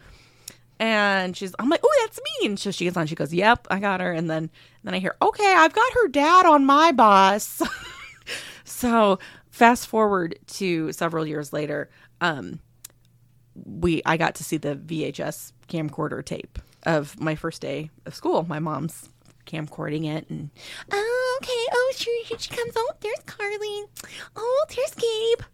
And 0.81 1.37
she's, 1.37 1.55
I'm 1.59 1.69
like, 1.69 1.81
oh, 1.83 1.97
that's 2.01 2.19
me. 2.19 2.47
And 2.47 2.59
so 2.59 2.71
she 2.71 2.85
gets 2.85 2.97
on. 2.97 3.07
She 3.07 3.15
goes, 3.15 3.35
yep, 3.35 3.67
I 3.71 3.81
got 3.81 4.01
her. 4.01 4.13
And 4.13 4.31
then, 4.31 4.51
then 4.85 4.95
I 4.95 4.99
hear, 4.99 5.17
okay, 5.21 5.55
I've 5.55 5.73
got 5.73 5.93
her 5.95 6.09
dad 6.09 6.47
on 6.47 6.65
my 6.65 6.93
bus. 6.93 7.63
so 8.65 9.19
fast 9.51 9.89
forward 9.89 10.39
to 10.47 10.93
several 10.93 11.27
years 11.27 11.53
later, 11.53 11.91
um, 12.21 12.61
we 13.65 14.03
I 14.07 14.17
got 14.17 14.37
to 14.37 14.45
see 14.45 14.57
the 14.57 14.77
VHS 14.77 15.53
camcorder 15.69 16.25
tape 16.25 16.59
of 16.85 17.19
my 17.19 17.35
first 17.35 17.61
day 17.61 17.91
of 18.07 18.15
school. 18.15 18.45
My 18.49 18.61
mom's 18.61 19.09
camcording 19.49 20.07
it 20.07 20.29
and 20.29 20.51
oh 20.93 21.39
okay 21.41 21.67
oh 21.73 21.93
sure 21.97 22.25
here 22.27 22.39
she 22.39 22.51
comes 22.51 22.75
oh 22.77 22.93
there's 23.01 23.19
Carly 23.25 23.85
oh 24.37 24.67
there's 24.77 24.95
Gabe 24.95 25.47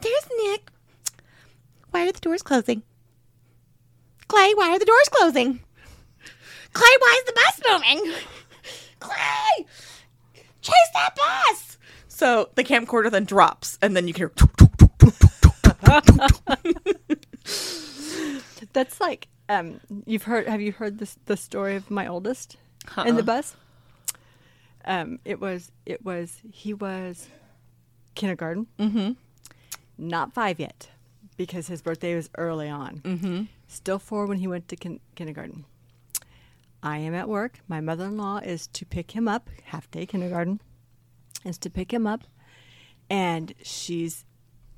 there's 0.00 0.28
Nick 0.38 0.70
why 1.90 2.08
are 2.08 2.12
the 2.12 2.18
doors 2.20 2.42
closing 2.42 2.82
Clay 4.46 4.54
why 4.54 4.70
are 4.70 4.78
the 4.78 4.84
doors 4.84 5.08
closing 5.10 5.60
Clay 6.72 6.96
why 7.00 7.20
is 7.20 7.24
the 7.24 7.32
bus 7.32 7.60
moving 7.68 8.14
Clay 9.00 9.66
chase 10.60 10.90
that 10.94 11.16
bus 11.16 11.78
so 12.06 12.48
the 12.54 12.62
camcorder 12.62 13.10
then 13.10 13.24
drops 13.24 13.76
and 13.82 13.96
then 13.96 14.06
you 14.06 14.14
can 14.14 14.20
hear 14.20 14.32
That's 18.72 19.00
like 19.00 19.28
um. 19.48 19.80
You've 20.04 20.24
heard? 20.24 20.46
Have 20.46 20.60
you 20.60 20.72
heard 20.72 20.98
this 20.98 21.16
the 21.24 21.36
story 21.36 21.76
of 21.76 21.90
my 21.90 22.06
oldest 22.06 22.56
in 23.06 23.16
the 23.16 23.22
bus? 23.22 23.56
Um. 24.84 25.18
It 25.24 25.40
was. 25.40 25.72
It 25.86 26.04
was. 26.04 26.42
He 26.52 26.74
was 26.74 27.28
kindergarten. 28.14 28.66
Mm-hmm. 28.78 29.12
Not 29.96 30.34
five 30.34 30.60
yet, 30.60 30.90
because 31.38 31.68
his 31.68 31.80
birthday 31.80 32.14
was 32.14 32.28
early 32.36 32.68
on. 32.68 32.98
Mm-hmm. 32.98 33.42
Still 33.68 33.98
four 33.98 34.26
when 34.26 34.38
he 34.38 34.46
went 34.46 34.68
to 34.68 34.76
kin- 34.76 35.00
kindergarten. 35.14 35.64
I 36.82 36.98
am 36.98 37.14
at 37.14 37.28
work. 37.28 37.60
My 37.66 37.80
mother-in-law 37.80 38.38
is 38.38 38.66
to 38.68 38.86
pick 38.86 39.10
him 39.12 39.26
up. 39.26 39.50
Half 39.64 39.90
day 39.90 40.06
kindergarten 40.06 40.60
is 41.44 41.58
to 41.58 41.70
pick 41.70 41.92
him 41.92 42.06
up, 42.06 42.24
and 43.10 43.54
she's 43.62 44.24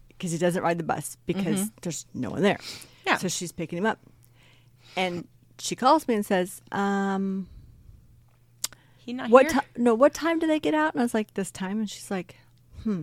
because 0.08 0.32
he 0.32 0.38
doesn't 0.38 0.62
ride 0.62 0.78
the 0.78 0.84
bus 0.84 1.16
because 1.26 1.70
there's 1.82 2.06
no 2.14 2.30
one 2.30 2.42
there. 2.42 2.58
Yeah. 3.06 3.18
So 3.18 3.28
she's 3.28 3.52
picking 3.52 3.78
him 3.78 3.86
up, 3.86 4.00
and 4.96 5.28
she 5.58 5.76
calls 5.76 6.08
me 6.08 6.14
and 6.14 6.24
says, 6.26 6.62
um, 6.72 7.48
he 8.96 9.12
not 9.12 9.30
"What 9.30 9.46
here? 9.46 9.52
time? 9.52 9.64
No, 9.76 9.94
what 9.94 10.14
time 10.14 10.38
do 10.38 10.46
they 10.46 10.60
get 10.60 10.74
out?" 10.74 10.94
And 10.94 11.00
I 11.00 11.04
was 11.04 11.14
like, 11.14 11.34
"This 11.34 11.50
time." 11.50 11.78
And 11.80 11.90
she's 11.90 12.10
like, 12.10 12.36
"Hmm, 12.84 13.02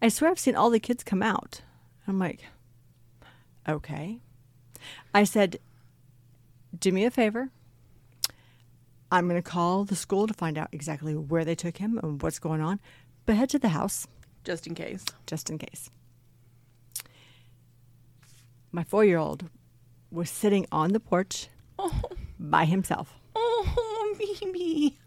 I 0.00 0.08
swear 0.08 0.30
I've 0.30 0.38
seen 0.38 0.54
all 0.56 0.70
the 0.70 0.80
kids 0.80 1.02
come 1.02 1.22
out." 1.22 1.62
I'm 2.06 2.18
like, 2.18 2.44
"Okay." 3.68 4.20
I 5.14 5.24
said, 5.24 5.58
"Do 6.78 6.92
me 6.92 7.04
a 7.04 7.10
favor. 7.10 7.50
I'm 9.10 9.26
going 9.28 9.40
to 9.42 9.50
call 9.50 9.84
the 9.84 9.96
school 9.96 10.26
to 10.26 10.34
find 10.34 10.58
out 10.58 10.68
exactly 10.72 11.14
where 11.16 11.44
they 11.44 11.54
took 11.54 11.78
him 11.78 11.98
and 12.02 12.20
what's 12.22 12.38
going 12.38 12.60
on, 12.60 12.78
but 13.24 13.36
head 13.36 13.48
to 13.50 13.58
the 13.58 13.70
house 13.70 14.06
Just 14.44 14.66
in 14.66 14.74
case. 14.74 15.04
just 15.26 15.48
in 15.48 15.56
case. 15.58 15.88
My 18.70 18.84
four 18.84 19.04
year 19.04 19.18
old 19.18 19.46
was 20.10 20.28
sitting 20.30 20.66
on 20.70 20.92
the 20.92 21.00
porch 21.00 21.48
Oh, 21.78 22.02
by 22.38 22.64
himself, 22.64 23.14
oh, 23.34 24.14
baby. 24.18 24.98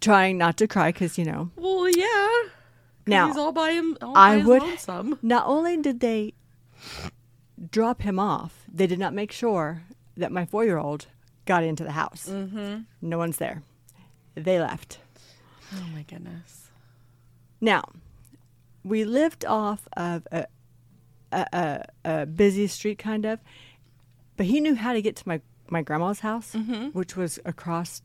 trying 0.00 0.38
not 0.38 0.56
to 0.58 0.68
cry 0.68 0.92
because, 0.92 1.18
you 1.18 1.24
know, 1.24 1.50
Well, 1.56 1.88
yeah. 1.88 2.50
Now, 3.06 3.26
he's 3.28 3.36
all 3.36 3.50
by 3.52 3.72
him. 3.72 3.96
All 4.02 4.16
I 4.16 4.38
by 4.38 4.44
would- 4.44 4.62
lonesome. 4.62 5.18
not 5.22 5.46
only 5.46 5.76
did 5.78 5.98
they 6.00 6.34
drop 7.70 8.02
him 8.02 8.18
off, 8.18 8.64
they 8.72 8.86
did 8.86 8.98
not 8.98 9.14
make 9.14 9.32
sure 9.32 9.82
that 10.16 10.32
my 10.32 10.44
four 10.44 10.64
year 10.64 10.78
old 10.78 11.06
got 11.46 11.62
into 11.64 11.84
the 11.84 11.92
house. 11.92 12.28
Mm-hmm. 12.28 12.82
No 13.00 13.18
one's 13.18 13.38
there. 13.38 13.62
They 14.34 14.58
left. 14.60 14.98
Oh 15.74 15.86
my 15.94 16.02
goodness. 16.02 16.70
Now, 17.60 17.84
we 18.84 19.04
lived 19.04 19.44
off 19.44 19.86
of 19.96 20.26
a, 20.32 20.46
a, 21.30 21.46
a, 21.52 21.84
a 22.22 22.26
busy 22.26 22.66
street, 22.66 22.98
kind 22.98 23.24
of, 23.24 23.38
but 24.36 24.46
he 24.46 24.60
knew 24.60 24.74
how 24.74 24.92
to 24.92 25.00
get 25.02 25.16
to 25.16 25.28
my, 25.28 25.40
my 25.68 25.82
grandma's 25.82 26.20
house, 26.20 26.52
Mhm. 26.54 26.92
which 26.94 27.16
was 27.16 27.38
across 27.44 28.00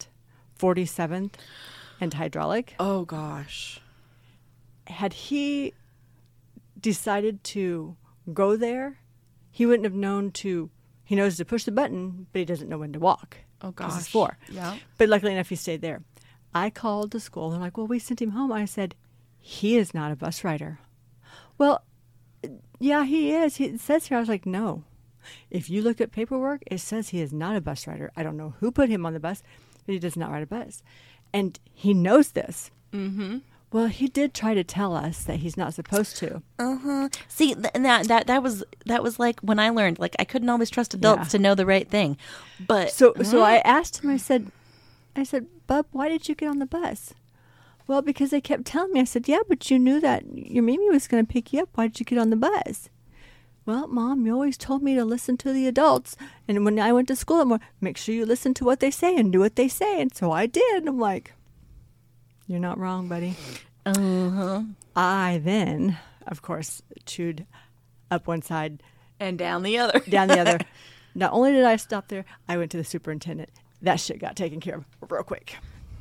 47th 0.60 1.34
and 2.00 2.14
Hydraulic. 2.14 2.76
Oh 2.80 3.06
gosh. 3.06 3.82
Had 4.86 5.14
he 5.14 5.74
decided 6.80 7.44
to 7.46 7.96
go 8.34 8.56
there, 8.56 9.00
he 9.58 9.66
wouldn't 9.66 9.86
have 9.86 9.96
known 9.96 10.30
to. 10.30 10.70
He 11.04 11.16
knows 11.16 11.38
to 11.38 11.46
push 11.46 11.64
the 11.64 11.72
button, 11.72 12.28
but 12.32 12.38
he 12.38 12.46
doesn't 12.46 12.70
know 12.70 12.78
when 12.78 12.94
to 12.94 13.00
walk. 13.00 13.38
Oh 13.64 13.72
gosh. 13.72 13.98
it's 13.98 14.08
four. 14.08 14.38
Yeah. 14.52 14.78
But 15.00 15.10
luckily 15.10 15.34
enough, 15.34 15.50
he 15.50 15.56
stayed 15.56 15.82
there. 15.82 16.04
I 16.54 16.70
called 16.70 17.10
the 17.10 17.20
school. 17.20 17.50
They're 17.50 17.60
like, 17.60 17.76
well, 17.76 17.88
we 17.88 17.98
sent 17.98 18.22
him 18.22 18.32
home. 18.32 18.52
I 18.52 18.66
said, 18.66 18.94
he 19.40 19.76
is 19.76 19.96
not 19.96 20.12
a 20.12 20.16
bus 20.16 20.44
rider. 20.44 20.78
Well, 21.58 21.84
yeah, 22.78 23.04
he 23.06 23.34
is. 23.34 23.56
He, 23.56 23.66
it 23.66 23.80
says 23.80 24.06
here. 24.06 24.18
I 24.18 24.20
was 24.20 24.30
like, 24.30 24.46
no. 24.46 24.84
If 25.50 25.72
you 25.72 25.82
look 25.82 26.00
at 26.00 26.12
paperwork, 26.12 26.62
it 26.68 26.78
says 26.78 27.10
he 27.10 27.20
is 27.20 27.34
not 27.34 27.56
a 27.56 27.62
bus 27.62 27.88
rider. 27.88 28.12
I 28.16 28.22
don't 28.22 28.38
know 28.38 28.54
who 28.60 28.72
put 28.72 28.90
him 28.90 29.08
on 29.08 29.14
the 29.14 29.20
bus, 29.20 29.42
but 29.88 29.94
he 29.94 29.98
does 29.98 30.16
not 30.16 30.30
ride 30.30 30.44
a 30.44 30.46
bus. 30.46 30.84
And 31.34 31.60
he 31.74 31.96
knows 31.96 32.34
this. 32.34 32.70
Mm-hmm. 32.94 33.40
Well, 33.72 33.88
he 33.88 34.08
did 34.08 34.34
try 34.34 34.54
to 34.54 34.64
tell 34.64 34.96
us 34.96 35.24
that 35.26 35.38
he's 35.38 35.58
not 35.58 35.74
supposed 35.74 36.16
to. 36.18 36.42
Uh 36.58 36.78
huh. 36.78 37.10
See, 37.28 37.54
th- 37.54 37.68
and 37.74 37.84
that 37.86 38.08
that 38.08 38.28
that 38.28 38.42
was 38.42 38.64
that 38.86 39.04
was 39.04 39.20
like 39.20 39.40
when 39.42 39.60
I 39.60 39.70
learned. 39.72 40.00
Like 40.00 40.16
I 40.20 40.24
couldn't 40.24 40.50
always 40.50 40.70
trust 40.70 40.94
adults 40.94 41.26
Yeah. 41.26 41.30
to 41.32 41.40
know 41.40 41.56
the 41.56 41.66
right 41.66 41.88
thing, 41.90 42.18
but 42.66 42.92
So, 42.92 43.14
so 43.24 43.42
I 43.42 43.58
asked 43.58 44.04
him. 44.04 44.10
I 44.10 44.18
said, 44.18 44.52
I 45.16 45.24
said, 45.24 45.48
Bub, 45.68 45.86
why 45.92 46.08
did 46.08 46.30
you 46.30 46.36
get 46.36 46.48
on 46.50 46.60
the 46.60 46.66
bus? 46.66 47.14
Well, 47.88 48.02
because 48.02 48.30
they 48.32 48.42
kept 48.42 48.66
telling 48.66 48.94
me. 48.94 49.00
I 49.02 49.06
said, 49.06 49.28
yeah, 49.30 49.40
but 49.48 49.70
you 49.72 49.80
knew 49.80 50.00
that 50.02 50.24
your 50.36 50.62
Mimi 50.64 50.90
was 50.90 51.08
going 51.08 51.26
to 51.26 51.32
pick 51.34 51.54
you 51.54 51.62
up. 51.64 51.70
Why 51.76 51.88
did 51.88 52.00
you 52.02 52.06
get 52.06 52.18
on 52.20 52.30
the 52.32 52.36
bus? 52.36 52.90
Well, 53.66 53.88
Mom, 53.88 54.26
you 54.26 54.34
always 54.34 54.58
told 54.58 54.82
me 54.84 54.94
to 54.96 55.04
listen 55.06 55.36
to 55.38 55.52
the 55.54 55.68
adults, 55.68 56.16
and 56.48 56.64
when 56.66 56.80
I 56.80 56.92
went 56.94 57.08
to 57.10 57.16
school, 57.18 57.42
I'm 57.42 57.50
like, 57.50 57.62
make 57.82 57.98
sure 57.98 58.16
you 58.16 58.26
listen 58.26 58.54
to 58.56 58.66
what 58.66 58.80
they 58.82 58.92
say 58.92 59.16
and 59.16 59.32
do 59.32 59.40
what 59.40 59.56
they 59.58 59.68
say, 59.68 60.02
and 60.02 60.14
so 60.16 60.32
I 60.32 60.46
did. 60.46 60.88
I'm 60.88 61.00
like, 61.00 61.34
you're 62.48 62.60
not 62.60 62.78
wrong, 62.78 63.08
buddy. 63.08 63.36
Uh 63.86 64.30
huh. 64.30 64.62
I 64.96 65.42
then, 65.44 65.98
of 66.28 66.42
course, 66.42 66.82
chewed 67.06 67.46
up 68.12 68.28
one 68.28 68.42
side, 68.42 68.82
And 69.20 69.38
down 69.38 69.64
the 69.64 69.78
other. 69.78 70.00
down 70.10 70.28
the 70.30 70.40
other. 70.40 70.60
Not 71.16 71.34
only 71.34 71.52
did 71.52 71.66
I 71.66 71.76
stop 71.78 72.08
there, 72.10 72.26
I 72.48 72.58
went 72.58 72.72
to 72.72 72.78
the 72.78 72.84
superintendent. 72.84 73.50
That 73.82 74.00
shit 74.00 74.20
got 74.20 74.36
taken 74.36 74.60
care 74.60 74.76
of 74.76 74.86
real 75.12 75.24
quick. 75.24 75.56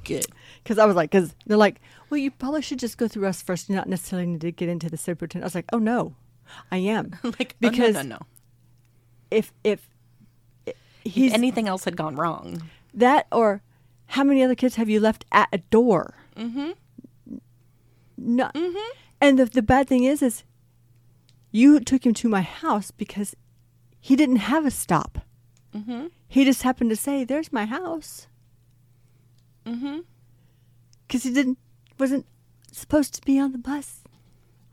Good. 0.04 0.26
Because 0.62 0.78
I 0.78 0.84
was 0.84 0.94
like, 0.94 1.10
because 1.10 1.34
they're 1.46 1.56
like, 1.56 1.80
well, 2.10 2.18
you 2.18 2.30
probably 2.30 2.62
should 2.62 2.78
just 2.78 2.96
go 2.98 3.08
through 3.08 3.26
us 3.26 3.42
first. 3.42 3.68
You 3.68 3.74
not 3.76 3.88
necessarily 3.88 4.26
need 4.28 4.40
to 4.42 4.52
get 4.52 4.68
into 4.68 4.88
the 4.90 4.96
superintendent. 4.96 5.44
I 5.44 5.46
was 5.46 5.54
like, 5.54 5.66
oh 5.72 5.78
no, 5.78 6.14
I 6.70 6.78
am. 6.78 7.16
like 7.22 7.56
Because 7.60 7.96
oh, 7.96 8.02
no, 8.02 8.08
no, 8.08 8.16
no. 8.16 8.18
if 9.30 9.52
if 9.64 9.88
If 10.66 10.76
he's 11.02 11.32
anything 11.32 11.66
else 11.66 11.84
had 11.84 11.96
gone 11.96 12.16
wrong. 12.16 12.62
that 12.94 13.26
or 13.32 13.62
how 14.08 14.22
many 14.22 14.42
other 14.44 14.54
kids 14.54 14.76
have 14.76 14.88
you 14.88 15.00
left 15.00 15.24
at 15.32 15.48
a 15.52 15.58
door? 15.58 16.14
Mm-hmm. 16.36 16.70
No. 18.16 18.50
Mm-hmm. 18.54 18.90
And 19.20 19.38
the 19.38 19.44
the 19.46 19.62
bad 19.62 19.88
thing 19.88 20.04
is, 20.04 20.22
is 20.22 20.44
you 21.50 21.80
took 21.80 22.04
him 22.04 22.14
to 22.14 22.28
my 22.28 22.42
house 22.42 22.90
because 22.90 23.34
he 24.00 24.16
didn't 24.16 24.36
have 24.52 24.66
a 24.66 24.70
stop. 24.70 25.18
Mm-hmm. 25.74 26.06
He 26.28 26.44
just 26.44 26.62
happened 26.62 26.90
to 26.90 26.96
say, 26.96 27.24
"There's 27.24 27.52
my 27.52 27.64
house," 27.66 28.26
Mm-hmm. 29.64 30.00
because 31.06 31.22
he 31.24 31.32
didn't 31.32 31.58
wasn't 31.98 32.26
supposed 32.72 33.14
to 33.14 33.22
be 33.22 33.38
on 33.38 33.52
the 33.52 33.58
bus. 33.58 34.02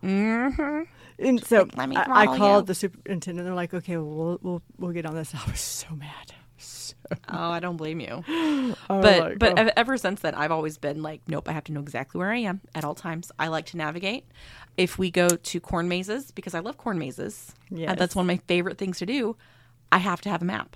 Mm-hmm. 0.03 0.81
And 1.19 1.45
so 1.45 1.59
Like, 1.59 1.77
let 1.77 1.89
me 1.89 1.95
I, 1.95 2.23
I 2.23 2.37
called 2.37 2.63
you. 2.63 2.67
the 2.67 2.75
superintendent. 2.75 3.45
They're 3.45 3.55
like, 3.55 3.73
"Okay, 3.73 3.97
well, 3.97 4.05
we'll 4.15 4.39
we'll, 4.41 4.61
we'll 4.77 4.91
get 4.91 5.05
on 5.05 5.15
this." 5.15 5.33
I 5.35 5.49
was 5.49 5.59
so 5.61 5.95
mad. 5.95 6.33
So, 6.63 6.95
Oh, 7.29 7.49
I 7.51 7.59
don't 7.59 7.77
blame 7.77 7.99
you. 7.99 8.23
But 8.87 9.19
like, 9.19 9.39
but 9.39 9.59
oh. 9.59 9.69
ever 9.77 9.97
since 9.97 10.21
then 10.21 10.33
i've 10.35 10.51
always 10.51 10.77
been 10.77 11.01
like 11.03 11.21
nope 11.27 11.47
i 11.47 11.51
have 11.51 11.63
to 11.65 11.71
know 11.71 11.79
exactly 11.81 12.17
where 12.19 12.31
i 12.31 12.37
am 12.37 12.61
at 12.75 12.83
all 12.83 12.95
times 12.95 13.31
i 13.37 13.47
like 13.47 13.65
to 13.67 13.77
navigate 13.77 14.25
if 14.77 14.97
we 14.97 15.11
go 15.11 15.27
to 15.29 15.59
corn 15.59 15.87
mazes 15.87 16.31
because 16.31 16.53
i 16.55 16.59
love 16.59 16.77
corn 16.77 16.97
mazes 16.97 17.53
uh, 17.71 17.75
Yes. 17.77 17.95
that's 17.99 18.15
one 18.15 18.23
of 18.23 18.27
my 18.27 18.37
favorite 18.47 18.77
things 18.77 18.97
to 18.99 19.05
do 19.05 19.35
i 19.91 19.97
have 19.99 20.21
to 20.21 20.29
have 20.29 20.41
a 20.41 20.45
map 20.45 20.75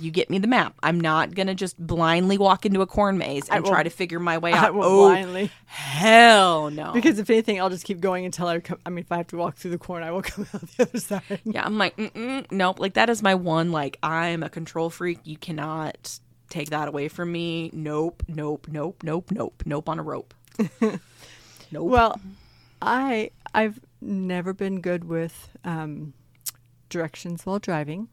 you 0.00 0.10
get 0.10 0.28
me 0.30 0.38
the 0.38 0.46
map. 0.46 0.74
I'm 0.82 1.00
not 1.00 1.34
gonna 1.34 1.54
just 1.54 1.78
blindly 1.78 2.38
walk 2.38 2.66
into 2.66 2.80
a 2.82 2.86
corn 2.86 3.18
maze 3.18 3.48
and 3.48 3.64
will- 3.64 3.70
try 3.70 3.82
to 3.82 3.90
figure 3.90 4.18
my 4.20 4.38
way 4.38 4.52
out. 4.52 4.72
oh 4.74 5.08
blindly. 5.10 5.50
hell 5.66 6.70
no. 6.70 6.92
Because 6.92 7.18
if 7.18 7.28
anything, 7.30 7.60
I'll 7.60 7.70
just 7.70 7.84
keep 7.84 8.00
going 8.00 8.24
until 8.24 8.46
I 8.46 8.60
come. 8.60 8.78
I 8.86 8.90
mean, 8.90 9.04
if 9.04 9.12
I 9.12 9.16
have 9.18 9.28
to 9.28 9.36
walk 9.36 9.56
through 9.56 9.72
the 9.72 9.78
corn, 9.78 10.02
I 10.02 10.10
will 10.10 10.22
come 10.32 10.46
out 10.54 10.62
the 10.76 10.82
other 10.84 10.98
side. 11.00 11.40
yeah 11.44 11.64
i'm 11.64 11.78
like 11.78 11.96
Mm-mm, 11.96 12.50
nope. 12.50 12.78
Like 12.80 12.94
that 12.94 13.08
is 13.10 13.22
my 13.22 13.34
one 13.34 13.72
like 13.72 13.98
i'm 14.02 14.42
a 14.42 14.48
control 14.48 14.90
freak. 14.90 15.18
You 15.24 15.36
cannot 15.36 16.18
take 16.48 16.70
that 16.70 16.88
away 16.88 17.08
from 17.08 17.32
me. 17.32 17.70
Nope 17.72 18.22
nope 18.28 18.66
nope 18.70 19.02
nope 19.02 19.30
nope 19.30 19.62
nope 19.66 19.88
on 19.88 19.98
a 19.98 20.02
rope. 20.02 20.34
Nope. 21.72 21.88
Well, 21.90 22.20
I 22.80 23.30
I've 23.52 23.80
never 24.00 24.52
been 24.52 24.80
good 24.80 25.02
with 25.04 25.48
um, 25.64 26.12
directions 26.88 27.44
while 27.44 27.58
driving. 27.58 28.08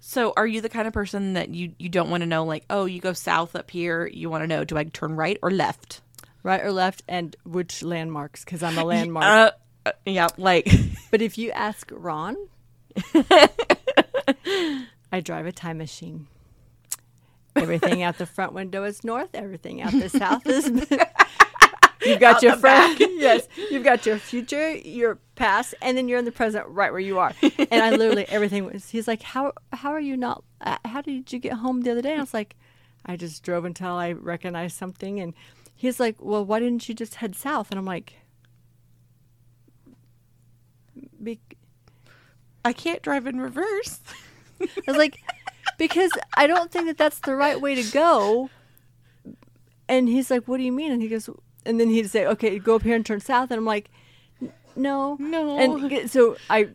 So, 0.00 0.32
are 0.36 0.46
you 0.46 0.60
the 0.60 0.68
kind 0.68 0.88
of 0.88 0.94
person 0.94 1.34
that 1.34 1.50
you 1.50 1.72
you 1.78 1.88
don't 1.88 2.10
want 2.10 2.22
to 2.22 2.26
know 2.26 2.44
like, 2.44 2.64
oh, 2.70 2.86
you 2.86 3.00
go 3.00 3.12
south 3.12 3.54
up 3.54 3.70
here, 3.70 4.06
you 4.06 4.30
want 4.30 4.42
to 4.42 4.48
know 4.48 4.64
do 4.64 4.76
I 4.76 4.84
turn 4.84 5.14
right 5.14 5.38
or 5.42 5.50
left? 5.50 6.00
right 6.42 6.62
or 6.62 6.72
left, 6.72 7.02
and 7.08 7.36
which 7.44 7.82
landmarks, 7.82 8.44
because 8.44 8.62
I'm 8.62 8.78
a 8.78 8.84
landmark. 8.92 9.24
Uh, 9.24 9.50
uh, 9.86 9.92
yeah, 10.04 10.28
like 10.36 10.68
but 11.10 11.22
if 11.22 11.38
you 11.38 11.50
ask 11.52 11.90
Ron, 11.92 12.36
I 15.12 15.20
drive 15.22 15.46
a 15.46 15.52
time 15.52 15.78
machine. 15.78 16.26
Everything 17.56 18.02
out 18.02 18.16
the 18.16 18.26
front 18.26 18.52
window 18.52 18.84
is 18.84 19.02
north. 19.02 19.30
Everything 19.34 19.82
out 19.82 19.92
the 19.92 20.08
south 20.08 20.46
is. 20.46 20.70
You've 22.04 22.20
got 22.20 22.36
Out 22.36 22.42
your 22.42 22.56
front, 22.56 22.98
yes. 23.16 23.46
You've 23.70 23.84
got 23.84 24.06
your 24.06 24.18
future, 24.18 24.72
your 24.76 25.18
past, 25.34 25.74
and 25.82 25.96
then 25.96 26.08
you're 26.08 26.18
in 26.18 26.24
the 26.24 26.32
present, 26.32 26.66
right 26.68 26.90
where 26.90 27.00
you 27.00 27.18
are. 27.18 27.32
And 27.42 27.82
I 27.82 27.90
literally 27.90 28.26
everything 28.28 28.64
was. 28.64 28.90
He's 28.90 29.06
like, 29.08 29.22
"How 29.22 29.52
how 29.72 29.90
are 29.90 30.00
you 30.00 30.16
not? 30.16 30.42
Uh, 30.60 30.78
how 30.84 31.02
did 31.02 31.32
you 31.32 31.38
get 31.38 31.54
home 31.54 31.82
the 31.82 31.90
other 31.90 32.02
day?" 32.02 32.10
And 32.12 32.20
I 32.20 32.22
was 32.22 32.34
like, 32.34 32.56
"I 33.04 33.16
just 33.16 33.42
drove 33.42 33.64
until 33.64 33.92
I 33.92 34.12
recognized 34.12 34.76
something." 34.76 35.20
And 35.20 35.34
he's 35.74 36.00
like, 36.00 36.16
"Well, 36.20 36.44
why 36.44 36.60
didn't 36.60 36.88
you 36.88 36.94
just 36.94 37.16
head 37.16 37.34
south?" 37.36 37.70
And 37.70 37.78
I'm 37.78 37.86
like, 37.86 38.14
Be- 41.22 41.40
I 42.64 42.72
can't 42.72 43.02
drive 43.02 43.26
in 43.26 43.40
reverse. 43.40 44.00
I 44.60 44.66
was 44.86 44.96
like, 44.96 45.18
because 45.78 46.10
I 46.34 46.46
don't 46.46 46.70
think 46.70 46.86
that 46.86 46.98
that's 46.98 47.20
the 47.20 47.34
right 47.34 47.60
way 47.60 47.74
to 47.74 47.82
go. 47.90 48.50
And 49.88 50.08
he's 50.08 50.30
like, 50.30 50.46
what 50.46 50.58
do 50.58 50.62
you 50.62 50.72
mean? 50.72 50.92
And 50.92 51.02
he 51.02 51.08
goes, 51.08 51.28
and 51.66 51.78
then 51.80 51.88
he'd 51.90 52.10
say, 52.10 52.26
okay, 52.26 52.58
go 52.58 52.76
up 52.76 52.82
here 52.82 52.94
and 52.96 53.04
turn 53.04 53.20
south. 53.20 53.50
And 53.50 53.58
I'm 53.58 53.64
like, 53.66 53.90
"N- 54.40 54.52
no. 54.76 55.16
No. 55.18 55.58
And 55.58 56.10
so 56.10 56.36
I 56.48 56.68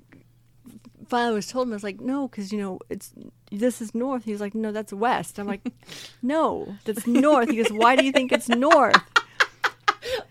finally 1.07 1.35
was 1.35 1.47
told 1.47 1.67
him, 1.67 1.73
I 1.73 1.75
was 1.75 1.83
like, 1.83 1.99
no, 2.01 2.27
because, 2.27 2.51
you 2.51 2.59
know, 2.59 2.79
it's, 2.89 3.13
this 3.51 3.81
is 3.81 3.93
north. 3.93 4.23
He's 4.25 4.41
like, 4.41 4.55
no, 4.55 4.71
that's 4.71 4.91
west. 4.93 5.39
I'm 5.39 5.47
like, 5.47 5.61
no, 6.21 6.75
that's 6.85 7.05
north. 7.07 7.49
He 7.49 7.57
goes, 7.57 7.71
why 7.71 7.95
do 7.95 8.05
you 8.05 8.11
think 8.11 8.31
it's 8.31 8.49
north? 8.49 8.95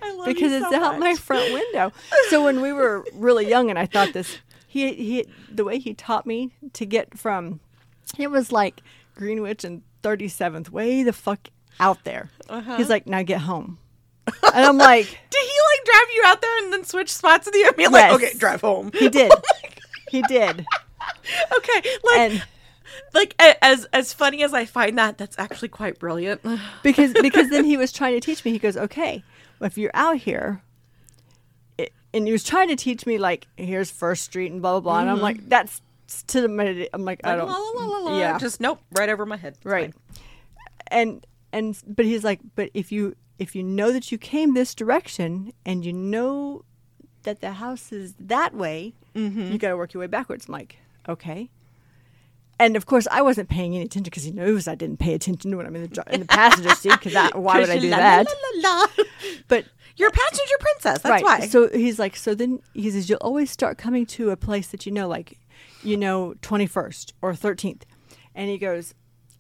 I 0.03 0.13
love 0.13 0.27
because 0.27 0.53
it's 0.53 0.71
so 0.71 0.83
out 0.83 0.99
my 0.99 1.15
front 1.15 1.53
window. 1.53 1.93
So 2.31 2.45
when 2.45 2.61
we 2.61 2.73
were 2.73 3.05
really 3.15 3.49
young, 3.49 3.71
and 3.71 3.79
I 3.79 3.87
thought 3.87 4.13
this, 4.13 4.39
he 4.69 4.95
he 4.95 5.27
the 5.51 5.65
way 5.65 5.79
he 5.79 5.95
taught 5.95 6.27
me 6.27 6.53
to 6.75 6.87
get 6.87 7.19
from, 7.19 7.59
it 8.17 8.31
was 8.31 8.53
like 8.53 8.83
Greenwich 9.17 9.65
and 9.65 9.83
Thirty 10.03 10.29
Seventh, 10.29 10.71
way 10.71 11.03
the 11.03 11.13
fuck 11.13 11.49
out 11.81 12.05
there. 12.05 12.31
Uh-huh. 12.49 12.77
He's 12.77 12.89
like, 12.89 13.07
now 13.09 13.23
get 13.23 13.41
home, 13.41 13.79
and 14.27 14.65
I'm 14.65 14.79
like, 14.79 15.07
Did 15.31 15.41
he 15.41 15.53
like 15.73 15.85
drive 15.85 16.15
you 16.15 16.23
out 16.27 16.41
there 16.41 16.59
and 16.65 16.73
then 16.73 16.85
switch 16.85 17.13
spots 17.13 17.47
with 17.47 17.55
you? 17.55 17.71
I 17.73 17.77
mean, 17.77 17.93
like, 17.93 18.11
Yes. 18.11 18.15
okay, 18.15 18.39
drive 18.39 18.61
home. 18.61 18.91
he 18.95 19.09
did, 19.09 19.33
he 20.11 20.23
did, 20.23 20.65
okay, 21.57 21.83
like 22.05 22.19
and 22.19 22.45
like 23.13 23.35
as 23.39 23.87
as 23.93 24.13
funny 24.13 24.43
as 24.43 24.55
I 24.55 24.65
find 24.65 24.99
that, 24.99 25.19
that's 25.19 25.39
actually 25.39 25.69
quite 25.69 25.99
brilliant. 25.99 26.41
because 26.83 27.13
because 27.15 27.51
then 27.51 27.65
he 27.65 27.77
was 27.77 27.93
trying 27.93 28.15
to 28.15 28.21
teach 28.21 28.45
me. 28.45 28.53
He 28.53 28.59
goes, 28.59 28.77
"Okay, 28.77 29.23
well, 29.59 29.67
if 29.67 29.79
you're 29.79 29.91
out 29.95 30.19
here." 30.19 30.63
it- 31.79 31.93
And 32.13 32.27
he 32.27 32.33
was 32.33 32.45
trying 32.45 32.69
to 32.69 32.77
teach 32.77 33.07
me 33.07 33.19
like 33.19 33.47
here's 33.57 33.91
First 33.91 34.25
Street 34.25 34.53
and 34.53 34.63
blah 34.63 34.73
blah 34.73 34.81
blah, 34.81 35.01
and 35.01 35.11
I'm 35.11 35.17
mm-hmm. 35.17 35.25
like 35.25 35.49
that's 35.49 35.81
to 36.29 36.41
the 36.41 36.49
minute. 36.49 36.91
I'm 36.93 37.05
like, 37.05 37.21
I 37.25 37.37
don't, 37.37 37.49
la, 37.49 37.57
la, 37.57 37.71
la, 37.71 37.99
la, 37.99 38.11
la. 38.11 38.19
yeah, 38.19 38.39
just 38.39 38.61
nope, 38.61 38.81
right 38.93 39.09
over 39.09 39.27
my 39.27 39.37
head. 39.37 39.55
It's 39.57 39.67
right. 39.67 39.93
fine. 39.93 40.17
And 40.89 41.27
and 41.53 41.79
but 41.87 42.05
he's 42.05 42.25
like, 42.25 42.41
but 42.55 42.71
if 42.75 42.93
you 42.93 43.17
if 43.39 43.55
you 43.57 43.63
know 43.63 43.93
that 43.93 44.11
you 44.13 44.19
came 44.19 44.55
this 44.55 44.75
direction 44.75 45.53
and 45.67 45.85
you 45.85 45.93
know 45.93 46.65
that 47.25 47.41
the 47.41 47.53
house 47.55 47.93
is 47.93 48.15
that 48.19 48.55
way, 48.55 48.95
Mm-hmm. 49.15 49.53
you 49.53 49.59
got 49.59 49.69
to 49.69 49.77
work 49.77 49.95
your 49.95 50.01
way 50.01 50.09
backwards. 50.09 50.47
I'm 50.49 50.53
like, 50.53 50.77
okay. 51.09 51.49
And 52.59 52.77
of 52.77 52.87
course, 52.87 53.07
I 53.11 53.23
wasn't 53.23 53.49
paying 53.49 53.75
any 53.75 53.85
attention 53.85 54.05
because 54.05 54.25
he 54.25 54.31
knows 54.33 54.67
I 54.69 54.75
didn't 54.75 54.99
pay 54.99 55.15
attention 55.15 55.57
when 55.57 55.67
I'm 55.67 55.75
in 55.77 55.89
the 55.89 56.05
in 56.13 56.21
the 56.21 56.27
passenger 56.27 56.71
seat. 56.75 56.93
Because 57.01 57.15
why 57.35 57.61
would 57.61 57.71
I 57.71 57.79
do 57.79 57.89
La, 57.91 57.97
that? 57.97 58.27
la, 58.57 58.71
la. 58.71 58.87
But 59.49 59.67
You're 59.97 60.09
a 60.09 60.13
passenger 60.13 60.55
princess. 60.61 61.03
That's 61.03 61.23
right. 61.23 61.23
why. 61.25 61.47
So 61.47 61.69
he's 61.69 61.99
like, 61.99 62.17
so 62.17 62.35
then 62.35 62.61
he 62.75 62.91
says, 62.91 63.09
you'll 63.09 63.19
always 63.21 63.51
start 63.51 63.79
coming 63.79 64.07
to 64.07 64.31
a 64.31 64.37
place 64.37 64.69
that 64.69 64.85
you 64.87 64.91
know, 64.93 65.07
like, 65.09 65.39
you 65.83 65.97
know, 65.97 66.35
21st 66.43 67.13
or 67.23 67.33
13th. 67.33 67.83
And 68.35 68.51
he 68.51 68.59
goes, 68.59 68.95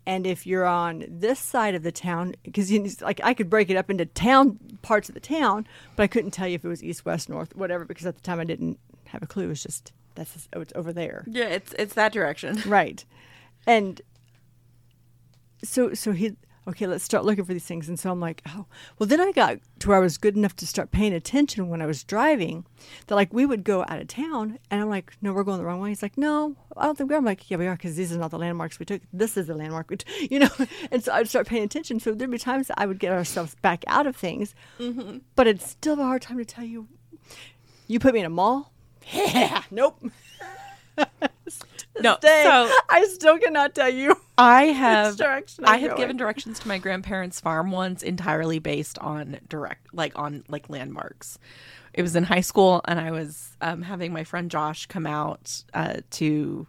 and 0.06 0.26
if 0.26 0.46
you're 0.46 0.66
on 0.66 1.04
this 1.08 1.38
side 1.38 1.74
of 1.74 1.82
the 1.82 1.92
town, 1.92 2.34
because 2.42 2.70
like, 3.00 3.20
I 3.24 3.34
could 3.34 3.48
break 3.48 3.70
it 3.70 3.76
up 3.76 3.90
into 3.90 4.04
town 4.06 4.58
parts 4.82 5.08
of 5.08 5.14
the 5.14 5.20
town, 5.20 5.66
but 5.96 6.02
I 6.02 6.06
couldn't 6.06 6.32
tell 6.32 6.46
you 6.46 6.56
if 6.56 6.64
it 6.64 6.68
was 6.68 6.82
east, 6.84 7.04
west, 7.06 7.28
north, 7.28 7.56
whatever, 7.56 7.84
because 7.84 8.06
at 8.06 8.14
the 8.14 8.20
time 8.20 8.38
I 8.40 8.44
didn't 8.44 8.78
have 9.06 9.22
a 9.22 9.26
clue. 9.26 9.44
It 9.44 9.48
was 9.48 9.62
just, 9.62 9.92
that's, 10.14 10.34
just, 10.34 10.48
oh, 10.52 10.60
it's 10.60 10.72
over 10.76 10.92
there. 10.92 11.24
yeah, 11.26 11.46
it's 11.46 11.72
it's 11.78 11.94
that 11.94 12.12
direction. 12.12 12.62
Right. 12.66 13.04
And 13.66 14.02
so 15.62 15.94
so 15.94 16.12
he 16.12 16.36
okay, 16.66 16.86
let's 16.86 17.04
start 17.04 17.24
looking 17.24 17.44
for 17.44 17.52
these 17.52 17.64
things. 17.64 17.88
And 17.88 17.98
so 17.98 18.10
I'm 18.10 18.20
like, 18.20 18.42
oh, 18.48 18.66
well 18.98 19.06
then 19.06 19.20
I 19.20 19.32
got 19.32 19.58
to 19.80 19.88
where 19.88 19.96
I 19.96 20.00
was 20.00 20.18
good 20.18 20.36
enough 20.36 20.56
to 20.56 20.66
start 20.66 20.90
paying 20.90 21.12
attention 21.12 21.68
when 21.68 21.82
I 21.82 21.86
was 21.86 22.04
driving. 22.04 22.64
That 23.06 23.14
like 23.14 23.32
we 23.32 23.46
would 23.46 23.64
go 23.64 23.82
out 23.88 24.00
of 24.00 24.08
town 24.08 24.58
and 24.70 24.80
I'm 24.80 24.88
like, 24.88 25.12
no, 25.20 25.32
we're 25.32 25.44
going 25.44 25.58
the 25.58 25.64
wrong 25.64 25.80
way. 25.80 25.90
He's 25.90 26.02
like, 26.02 26.16
no, 26.16 26.56
I 26.76 26.86
don't 26.86 26.96
think 26.96 27.10
we 27.10 27.14
are. 27.14 27.18
I'm 27.18 27.24
like, 27.24 27.50
yeah, 27.50 27.56
we 27.56 27.66
are 27.66 27.76
because 27.76 27.96
these 27.96 28.12
are 28.12 28.18
not 28.18 28.30
the 28.30 28.38
landmarks 28.38 28.78
we 28.78 28.86
took. 28.86 29.02
This 29.12 29.36
is 29.36 29.46
the 29.46 29.54
landmark 29.54 29.90
we 29.90 29.96
took, 29.96 30.08
you 30.30 30.38
know. 30.38 30.50
And 30.90 31.02
so 31.02 31.12
I'd 31.12 31.28
start 31.28 31.46
paying 31.46 31.64
attention. 31.64 31.98
So 31.98 32.14
there'd 32.14 32.30
be 32.30 32.38
times 32.38 32.68
that 32.68 32.80
I 32.80 32.86
would 32.86 32.98
get 32.98 33.12
ourselves 33.12 33.56
back 33.62 33.84
out 33.86 34.06
of 34.06 34.16
things, 34.16 34.54
mm-hmm. 34.78 35.18
but 35.34 35.46
it's 35.46 35.68
still 35.68 35.94
a 36.00 36.04
hard 36.04 36.22
time 36.22 36.38
to 36.38 36.44
tell 36.44 36.64
you. 36.64 36.88
You 37.86 37.98
put 37.98 38.14
me 38.14 38.20
in 38.20 38.26
a 38.26 38.30
mall. 38.30 38.72
Yeah, 39.12 39.62
nope. 39.70 40.02
No, 42.00 42.16
day, 42.20 42.42
so 42.44 42.72
I 42.88 43.04
still 43.06 43.38
cannot 43.38 43.74
tell 43.74 43.88
you. 43.88 44.16
I 44.36 44.64
have 44.66 45.20
I 45.62 45.76
have 45.78 45.90
going. 45.90 46.00
given 46.00 46.16
directions 46.16 46.58
to 46.60 46.68
my 46.68 46.78
grandparents' 46.78 47.40
farm 47.40 47.70
once 47.70 48.02
entirely 48.02 48.58
based 48.58 48.98
on 48.98 49.38
direct 49.48 49.92
like 49.94 50.18
on 50.18 50.44
like 50.48 50.68
landmarks. 50.68 51.38
It 51.92 52.02
was 52.02 52.16
in 52.16 52.24
high 52.24 52.40
school 52.40 52.80
and 52.86 52.98
I 52.98 53.12
was 53.12 53.56
um, 53.60 53.82
having 53.82 54.12
my 54.12 54.24
friend 54.24 54.50
Josh 54.50 54.86
come 54.86 55.06
out 55.06 55.62
uh, 55.72 55.98
to 56.12 56.66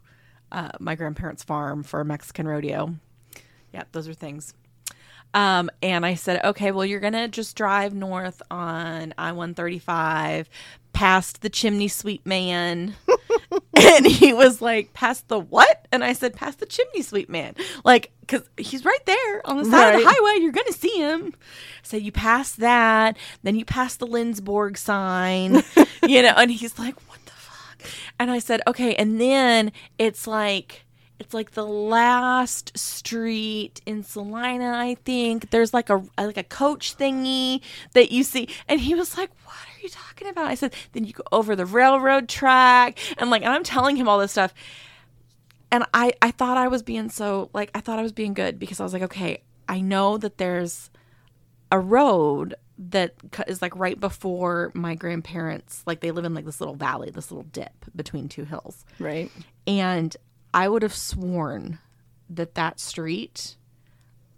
uh, 0.51 0.69
my 0.79 0.93
grandparents' 0.95 1.43
farm 1.43 1.81
for 1.81 1.99
a 1.99 2.05
Mexican 2.05 2.47
rodeo. 2.47 2.95
Yeah, 3.73 3.83
those 3.91 4.07
are 4.07 4.13
things. 4.13 4.53
Um, 5.33 5.69
and 5.83 6.05
I 6.05 6.13
said, 6.13 6.45
okay, 6.45 6.71
well, 6.71 6.85
you're 6.85 7.01
gonna 7.01 7.27
just 7.27 7.57
drive 7.57 7.93
north 7.93 8.41
on 8.49 9.13
I 9.17 9.33
one 9.33 9.53
thirty 9.53 9.79
five, 9.79 10.49
past 10.95 11.41
the 11.41 11.49
chimney 11.49 11.89
sweep 11.89 12.25
man. 12.25 12.95
and 13.75 14.07
he 14.07 14.33
was 14.33 14.61
like, 14.61 14.93
past 14.93 15.27
the 15.27 15.37
what? 15.37 15.87
And 15.91 16.03
I 16.03 16.13
said, 16.13 16.33
past 16.33 16.59
the 16.59 16.65
chimney 16.65 17.01
sweep 17.01 17.29
man, 17.29 17.53
like, 17.83 18.11
cause 18.27 18.41
he's 18.57 18.85
right 18.85 19.05
there 19.05 19.41
on 19.45 19.57
the 19.57 19.65
side 19.65 19.93
of 19.93 20.01
the 20.01 20.07
highway. 20.09 20.41
You're 20.41 20.53
gonna 20.53 20.71
see 20.71 20.97
him. 20.97 21.33
So 21.83 21.97
you 21.97 22.11
pass 22.11 22.53
that, 22.53 23.17
then 23.43 23.55
you 23.57 23.65
pass 23.65 23.97
the 23.97 24.07
Lindsborg 24.07 24.77
sign, 24.77 25.63
you 26.07 26.21
know. 26.21 26.33
And 26.35 26.49
he's 26.49 26.79
like, 26.79 26.95
what 27.09 27.19
the 27.25 27.31
fuck? 27.33 27.91
And 28.17 28.31
I 28.31 28.39
said, 28.39 28.61
okay. 28.65 28.95
And 28.95 29.19
then 29.19 29.73
it's 29.99 30.25
like 30.25 30.85
it's 31.19 31.33
like 31.33 31.51
the 31.51 31.65
last 31.65 32.77
street 32.77 33.81
in 33.85 34.03
Salina, 34.03 34.73
I 34.77 34.95
think. 35.05 35.49
There's 35.49 35.73
like 35.73 35.89
a 35.89 36.03
like 36.17 36.37
a 36.37 36.43
coach 36.43 36.97
thingy 36.97 37.61
that 37.93 38.11
you 38.11 38.23
see, 38.23 38.49
and 38.67 38.79
he 38.79 38.95
was 38.95 39.17
like, 39.17 39.31
"What 39.45 39.55
you 39.85 39.89
talking 39.91 40.27
about?" 40.27 40.47
I 40.47 40.55
said, 40.55 40.73
"Then 40.91 41.03
you 41.05 41.13
go 41.13 41.23
over 41.31 41.55
the 41.55 41.65
railroad 41.65 42.27
track," 42.29 42.99
and 43.17 43.29
like, 43.29 43.43
and 43.43 43.53
I'm 43.53 43.63
telling 43.63 43.95
him 43.95 44.07
all 44.09 44.19
this 44.19 44.31
stuff, 44.31 44.53
and 45.71 45.83
I 45.93 46.13
I 46.21 46.31
thought 46.31 46.57
I 46.57 46.67
was 46.67 46.83
being 46.83 47.09
so 47.09 47.49
like 47.53 47.71
I 47.73 47.79
thought 47.81 47.99
I 47.99 48.03
was 48.03 48.11
being 48.13 48.33
good 48.33 48.59
because 48.59 48.79
I 48.79 48.83
was 48.83 48.93
like, 48.93 49.03
okay, 49.03 49.41
I 49.69 49.81
know 49.81 50.17
that 50.17 50.37
there's 50.37 50.89
a 51.71 51.79
road 51.79 52.55
that 52.77 53.13
is 53.47 53.61
like 53.61 53.75
right 53.75 53.99
before 53.99 54.69
my 54.73 54.95
grandparents 54.95 55.81
like 55.87 56.01
they 56.01 56.11
live 56.11 56.25
in 56.25 56.33
like 56.33 56.43
this 56.45 56.59
little 56.59 56.75
valley 56.75 57.09
this 57.09 57.31
little 57.31 57.45
dip 57.53 57.71
between 57.95 58.27
two 58.27 58.43
hills 58.43 58.83
Right. 58.99 59.31
and 59.65 60.15
I 60.53 60.67
would 60.67 60.83
have 60.83 60.93
sworn 60.93 61.79
that 62.29 62.55
that 62.55 62.79
street 62.81 63.55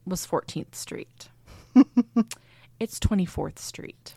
was 0.06 0.26
14th 0.26 0.76
Street. 0.76 1.30
it's 2.80 3.00
24th 3.00 3.60
Street. 3.60 4.14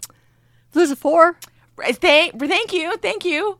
There's 0.72 0.90
a 0.90 0.96
four. 0.96 1.37
Thank, 1.83 2.38
thank 2.38 2.72
you, 2.72 2.96
thank 2.98 3.24
you. 3.24 3.59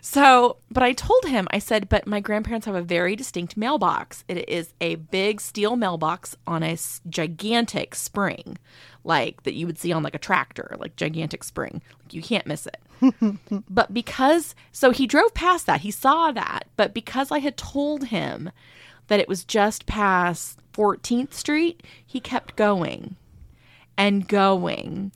So, 0.00 0.56
but 0.70 0.82
I 0.82 0.92
told 0.92 1.26
him, 1.26 1.46
I 1.50 1.58
said, 1.58 1.88
but 1.88 2.06
my 2.06 2.20
grandparents 2.20 2.66
have 2.66 2.74
a 2.74 2.82
very 2.82 3.14
distinct 3.14 3.56
mailbox. 3.56 4.24
It 4.26 4.48
is 4.48 4.72
a 4.80 4.96
big 4.96 5.40
steel 5.40 5.76
mailbox 5.76 6.34
on 6.46 6.62
a 6.62 6.78
gigantic 7.08 7.94
spring, 7.94 8.58
like 9.04 9.42
that 9.42 9.54
you 9.54 9.66
would 9.66 9.78
see 9.78 9.92
on 9.92 10.02
like 10.02 10.14
a 10.14 10.18
tractor, 10.18 10.76
like 10.78 10.96
gigantic 10.96 11.44
spring. 11.44 11.82
Like 12.02 12.14
you 12.14 12.22
can't 12.22 12.46
miss 12.46 12.66
it. 12.66 12.80
but 13.68 13.92
because, 13.92 14.54
so 14.72 14.90
he 14.90 15.06
drove 15.06 15.34
past 15.34 15.66
that, 15.66 15.82
he 15.82 15.90
saw 15.90 16.32
that, 16.32 16.68
but 16.76 16.94
because 16.94 17.30
I 17.30 17.38
had 17.40 17.56
told 17.56 18.04
him 18.04 18.50
that 19.08 19.20
it 19.20 19.28
was 19.28 19.44
just 19.44 19.86
past 19.86 20.58
14th 20.72 21.34
Street, 21.34 21.82
he 22.04 22.20
kept 22.20 22.56
going 22.56 23.16
and 23.96 24.28
going 24.28 25.12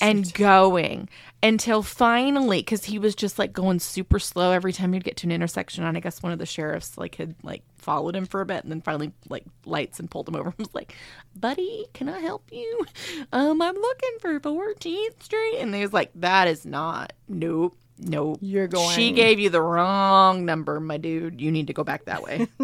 and 0.00 0.32
going 0.34 1.08
until 1.42 1.82
finally 1.82 2.58
because 2.58 2.84
he 2.84 2.98
was 2.98 3.14
just 3.14 3.38
like 3.38 3.52
going 3.52 3.78
super 3.78 4.18
slow 4.18 4.52
every 4.52 4.72
time 4.72 4.92
he'd 4.92 5.04
get 5.04 5.16
to 5.16 5.26
an 5.26 5.32
intersection 5.32 5.84
and 5.84 5.96
i 5.96 6.00
guess 6.00 6.22
one 6.22 6.32
of 6.32 6.38
the 6.38 6.46
sheriffs 6.46 6.96
like 6.96 7.16
had 7.16 7.34
like 7.42 7.62
followed 7.76 8.16
him 8.16 8.26
for 8.26 8.40
a 8.40 8.46
bit 8.46 8.62
and 8.64 8.72
then 8.72 8.80
finally 8.80 9.12
like 9.28 9.44
lights 9.64 10.00
and 10.00 10.10
pulled 10.10 10.28
him 10.28 10.34
over. 10.34 10.48
And 10.56 10.58
was 10.58 10.74
like 10.74 10.94
buddy 11.34 11.86
can 11.92 12.08
i 12.08 12.18
help 12.18 12.50
you? 12.50 12.84
Um 13.32 13.60
i'm 13.62 13.76
looking 13.76 14.18
for 14.20 14.40
14th 14.40 15.22
street 15.22 15.58
and 15.58 15.74
he 15.74 15.82
was 15.82 15.92
like 15.92 16.10
that 16.16 16.48
is 16.48 16.64
not 16.64 17.12
nope 17.28 17.76
nope 17.98 18.38
You're 18.42 18.68
going- 18.68 18.94
she 18.94 19.12
gave 19.12 19.38
you 19.38 19.48
the 19.50 19.62
wrong 19.62 20.44
number 20.44 20.78
my 20.80 20.96
dude 20.98 21.40
you 21.40 21.50
need 21.50 21.68
to 21.68 21.72
go 21.72 21.82
back 21.84 22.04
that 22.06 22.22
way 22.22 22.46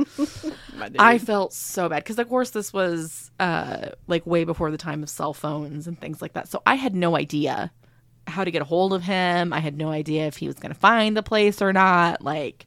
I 0.99 1.19
felt 1.19 1.53
so 1.53 1.89
bad 1.89 2.03
because, 2.03 2.19
of 2.19 2.29
course, 2.29 2.51
this 2.51 2.73
was 2.73 3.31
uh, 3.39 3.91
like 4.09 4.27
way 4.27 4.43
before 4.45 4.71
the 4.73 4.79
time 4.79 5.03
of 5.03 5.09
cell 5.09 5.33
phones 5.33 5.87
and 5.87 6.01
things 6.01 6.21
like 6.21 6.33
that. 6.33 6.49
So 6.49 6.61
I 6.67 6.75
had 6.75 6.95
no 6.97 7.17
idea 7.17 7.71
how 8.27 8.43
to 8.43 8.51
get 8.51 8.63
a 8.63 8.65
hold 8.65 8.93
of 8.93 9.03
him. 9.03 9.53
I 9.53 9.61
had 9.61 9.77
no 9.77 9.91
idea 9.91 10.27
if 10.27 10.37
he 10.39 10.47
was 10.49 10.57
going 10.57 10.73
to 10.75 10.79
find 10.79 11.17
the 11.17 11.23
place 11.23 11.63
or 11.63 11.73
not. 11.73 12.21
Like, 12.23 12.67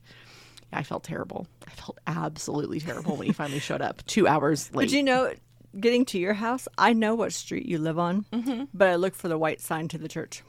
I 0.72 0.84
felt 0.84 1.04
terrible. 1.04 1.46
I 1.68 1.72
felt 1.72 1.98
absolutely 2.08 2.80
terrible 2.80 3.18
when 3.18 3.28
he 3.28 3.34
finally 3.34 3.60
showed 3.60 3.82
up 3.82 4.06
two 4.06 4.28
hours 4.28 4.74
late. 4.74 4.86
But 4.86 4.92
you 4.94 5.04
know, 5.04 5.34
getting 5.78 6.06
to 6.06 6.18
your 6.20 6.34
house, 6.36 6.70
I 6.78 6.94
know 6.94 7.16
what 7.16 7.34
street 7.34 7.66
you 7.66 7.80
live 7.80 8.00
on, 8.00 8.68
but 8.74 8.88
I 8.88 8.96
look 8.96 9.14
for 9.16 9.28
the 9.28 9.38
white 9.38 9.60
sign 9.60 9.90
to 9.90 9.98
the 9.98 10.08
church. 10.08 10.42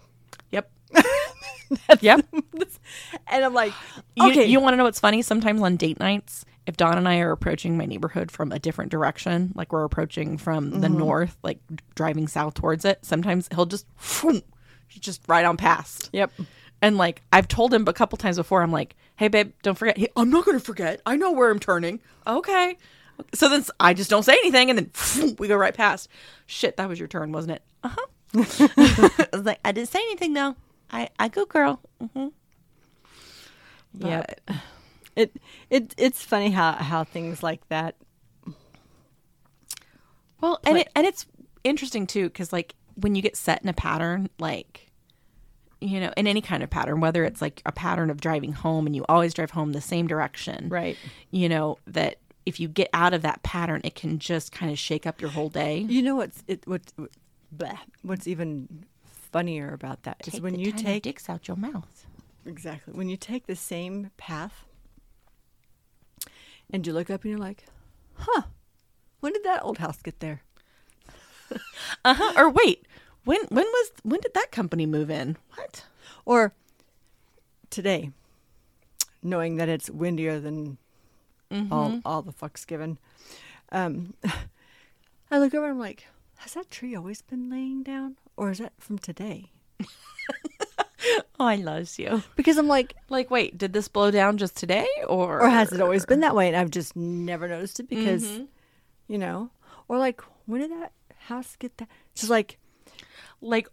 yep. 0.53 0.71
yep. 2.01 2.27
And 3.29 3.45
I'm 3.45 3.55
like, 3.55 3.73
You, 4.17 4.31
okay, 4.31 4.45
you 4.45 4.61
want 4.61 4.75
to 4.75 4.77
know 4.77 4.85
what's 4.85 5.01
funny? 5.01 5.23
Sometimes 5.23 5.63
on 5.63 5.77
date 5.77 5.99
nights, 5.99 6.45
if 6.67 6.77
Don 6.77 6.99
and 6.99 7.09
I 7.09 7.19
are 7.21 7.31
approaching 7.31 7.77
my 7.77 7.87
neighborhood 7.87 8.31
from 8.31 8.53
a 8.53 8.59
different 8.59 8.91
direction, 8.91 9.53
like 9.55 9.73
we're 9.73 9.85
approaching 9.85 10.37
from 10.37 10.81
the 10.81 10.89
north, 10.89 11.37
like 11.43 11.59
driving 11.95 12.27
south 12.27 12.55
towards 12.55 12.85
it, 12.85 13.05
sometimes 13.05 13.49
he'll 13.55 13.67
just 13.67 13.87
just 15.01 15.23
right 15.29 15.45
on 15.45 15.57
past. 15.57 16.11
Yep. 16.13 16.33
And 16.83 16.97
like 16.99 17.23
I've 17.33 17.49
told 17.49 17.73
him 17.73 17.87
a 17.89 17.93
couple 17.93 18.19
times 18.19 18.37
before, 18.37 18.63
I'm 18.63 18.73
like, 18.73 18.97
"Hey, 19.17 19.29
babe, 19.29 19.53
don't 19.63 19.77
forget." 19.77 19.97
He, 19.97 20.09
I'm 20.17 20.31
not 20.31 20.45
going 20.45 20.59
to 20.59 20.65
forget. 20.65 21.01
I 21.07 21.17
know 21.17 21.33
where 21.33 21.51
I'm 21.51 21.59
turning. 21.59 22.01
Okay. 22.27 22.77
So 23.35 23.49
then 23.49 23.65
I 23.81 23.95
just 23.95 24.11
don't 24.11 24.25
say 24.25 24.35
anything, 24.35 24.69
and 24.71 24.79
then 24.79 25.37
we 25.39 25.49
go 25.49 25.57
right 25.57 25.75
past. 25.75 26.09
Shit, 26.47 26.77
that 26.77 26.89
was 26.89 26.99
your 26.99 27.09
turn, 27.09 27.33
wasn't 27.33 27.53
it? 27.53 27.63
Uh 27.83 27.91
huh. 27.97 28.07
I 28.35 29.29
was 29.33 29.47
like, 29.47 29.61
I 29.65 29.73
didn't 29.73 29.89
say 29.89 30.01
anything 30.01 30.35
though. 30.35 30.55
I 30.91 31.09
I 31.19 31.29
go, 31.29 31.45
girl. 31.45 31.81
Mm-hmm. 32.03 32.29
Yep. 34.07 34.41
It 35.17 35.37
it 35.71 35.95
it's 35.97 36.23
funny 36.23 36.51
how 36.51 36.73
how 36.73 37.05
things 37.05 37.43
like 37.43 37.67
that. 37.69 37.97
Well, 40.41 40.61
and 40.65 40.79
it, 40.79 40.89
and 40.95 41.07
it's 41.07 41.27
interesting 41.65 42.07
too 42.07 42.25
because 42.25 42.53
like 42.53 42.75
when 42.95 43.15
you 43.15 43.23
get 43.23 43.37
set 43.37 43.63
in 43.63 43.69
a 43.69 43.73
pattern, 43.73 44.29
like 44.39 44.91
you 45.81 46.01
know, 46.01 46.13
in 46.17 46.27
any 46.27 46.41
kind 46.41 46.63
of 46.63 46.71
pattern, 46.71 47.01
whether 47.01 47.25
it's 47.25 47.41
like 47.41 47.63
a 47.67 47.73
pattern 47.73 48.11
of 48.11 48.21
driving 48.21 48.53
home 48.53 48.87
and 48.87 48.95
you 48.95 49.05
always 49.09 49.35
drive 49.35 49.51
home 49.51 49.73
the 49.73 49.81
same 49.81 50.07
direction, 50.07 50.69
Right. 50.69 50.97
You 51.31 51.49
know 51.49 51.79
that 51.87 52.19
if 52.45 52.61
you 52.61 52.69
get 52.69 52.89
out 52.93 53.13
of 53.13 53.23
that 53.23 53.43
pattern, 53.43 53.81
it 53.85 53.95
can 53.95 54.19
just 54.19 54.53
kind 54.53 54.71
of 54.71 54.79
shake 54.79 55.07
up 55.07 55.21
your 55.21 55.31
whole 55.31 55.49
day. 55.49 55.79
You 55.79 56.03
know 56.03 56.17
what's 56.17 56.45
it 56.47 56.67
what's 56.67 56.93
bleh, 57.57 57.79
what's 58.03 58.27
even 58.27 58.85
funnier 59.37 59.73
about 59.75 60.03
that 60.05 60.19
that 60.25 60.35
is 60.35 60.41
when 60.41 60.59
you 60.59 60.73
take 60.73 61.03
dicks 61.03 61.29
out 61.29 61.47
your 61.49 61.57
mouth. 61.57 62.07
exactly 62.47 62.93
when 62.95 63.09
you 63.09 63.17
take 63.17 63.47
the 63.47 63.57
same 63.57 64.11
path 64.17 64.65
and 66.73 66.87
you 66.87 66.93
look 66.93 67.11
up 67.11 67.23
and 67.23 67.31
you're 67.31 67.39
like, 67.49 67.65
huh, 68.15 68.43
when 69.21 69.33
did 69.35 69.45
that 69.45 69.63
old 69.63 69.79
house 69.79 70.01
get 70.03 70.21
there? 70.21 70.41
Uh 72.05 72.15
huh. 72.15 72.33
Or 72.37 72.51
wait, 72.51 72.87
when 73.25 73.39
when 73.51 73.67
was 73.67 73.91
when 74.03 74.21
did 74.21 74.35
that 74.35 74.51
company 74.51 74.85
move 74.87 75.11
in? 75.11 75.37
What? 75.55 75.85
Or 76.25 76.53
today, 77.71 78.11
knowing 79.23 79.57
that 79.57 79.69
it's 79.69 79.89
windier 79.89 80.41
than 80.41 80.79
all 81.71 82.01
all 82.05 82.23
the 82.23 82.33
fucks 82.33 82.67
given, 82.67 82.99
um, 83.71 84.15
I 85.31 85.39
look 85.39 85.55
over 85.55 85.67
and 85.67 85.75
I'm 85.75 85.79
like, 85.79 86.07
has 86.39 86.55
that 86.55 86.69
tree 86.71 86.97
always 86.97 87.23
been 87.23 87.49
laying 87.49 87.85
down, 87.85 88.17
or 88.37 88.51
is 88.51 88.59
that 88.59 88.73
from 88.79 88.99
today? 88.99 89.51
Oh, 91.39 91.45
I 91.47 91.57
love 91.57 91.91
you. 91.99 92.23
Because 92.37 92.57
I'm 92.59 92.69
like, 92.69 92.95
Like, 93.09 93.31
wait, 93.31 93.57
did 93.59 93.73
this 93.73 93.89
blow 93.89 94.11
down 94.11 94.39
just 94.39 94.57
today, 94.57 94.87
or 95.07 95.41
or 95.41 95.49
has 95.49 95.73
it 95.73 95.81
always 95.81 96.05
been 96.07 96.21
that 96.21 96.35
way? 96.35 96.49
And 96.49 96.57
I've 96.57 96.71
just 96.71 96.97
never 96.97 97.49
noticed 97.49 97.81
it 97.81 97.89
because, 97.89 98.25
Mm-hmm. 98.25 98.45
you 99.09 99.19
know, 99.19 99.51
or 99.89 99.99
like, 99.99 100.21
when 100.47 100.61
did 100.61 100.71
that 100.73 100.93
house 101.29 101.57
get 101.59 101.77
that? 101.79 101.89
Just 102.15 102.31
like, 102.31 102.59
like 103.41 103.69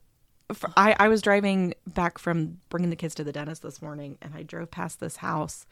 for, 0.54 0.70
I, 0.78 0.96
I 1.00 1.08
was 1.08 1.22
driving 1.22 1.74
back 1.88 2.18
from 2.18 2.60
bringing 2.70 2.90
the 2.90 2.96
kids 2.96 3.16
to 3.16 3.24
the 3.24 3.32
dentist 3.32 3.62
this 3.64 3.82
morning 3.82 4.18
and 4.22 4.36
i 4.36 4.44
drove 4.44 4.70
past 4.70 5.00
this 5.00 5.16
house 5.18 5.66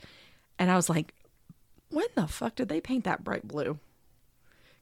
and 0.58 0.72
i 0.72 0.76
was 0.76 0.90
like 0.90 1.14
when 1.90 2.06
the 2.16 2.26
fuck 2.26 2.56
did 2.56 2.70
they 2.70 2.80
paint 2.82 3.04
that 3.04 3.24
bright 3.24 3.46
blue 3.48 3.78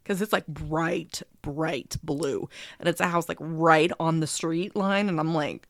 because 0.10 0.22
it's 0.22 0.34
like 0.34 0.48
bright 0.48 1.22
bright 1.42 1.96
blue 2.04 2.50
and 2.80 2.90
it's 2.90 3.00
a 3.00 3.08
house 3.08 3.30
like 3.30 3.38
right 3.40 3.92
on 4.00 4.20
the 4.20 4.28
street 4.28 4.76
line 4.76 5.08
and 5.08 5.20
i'm 5.20 5.34
like 5.34 5.68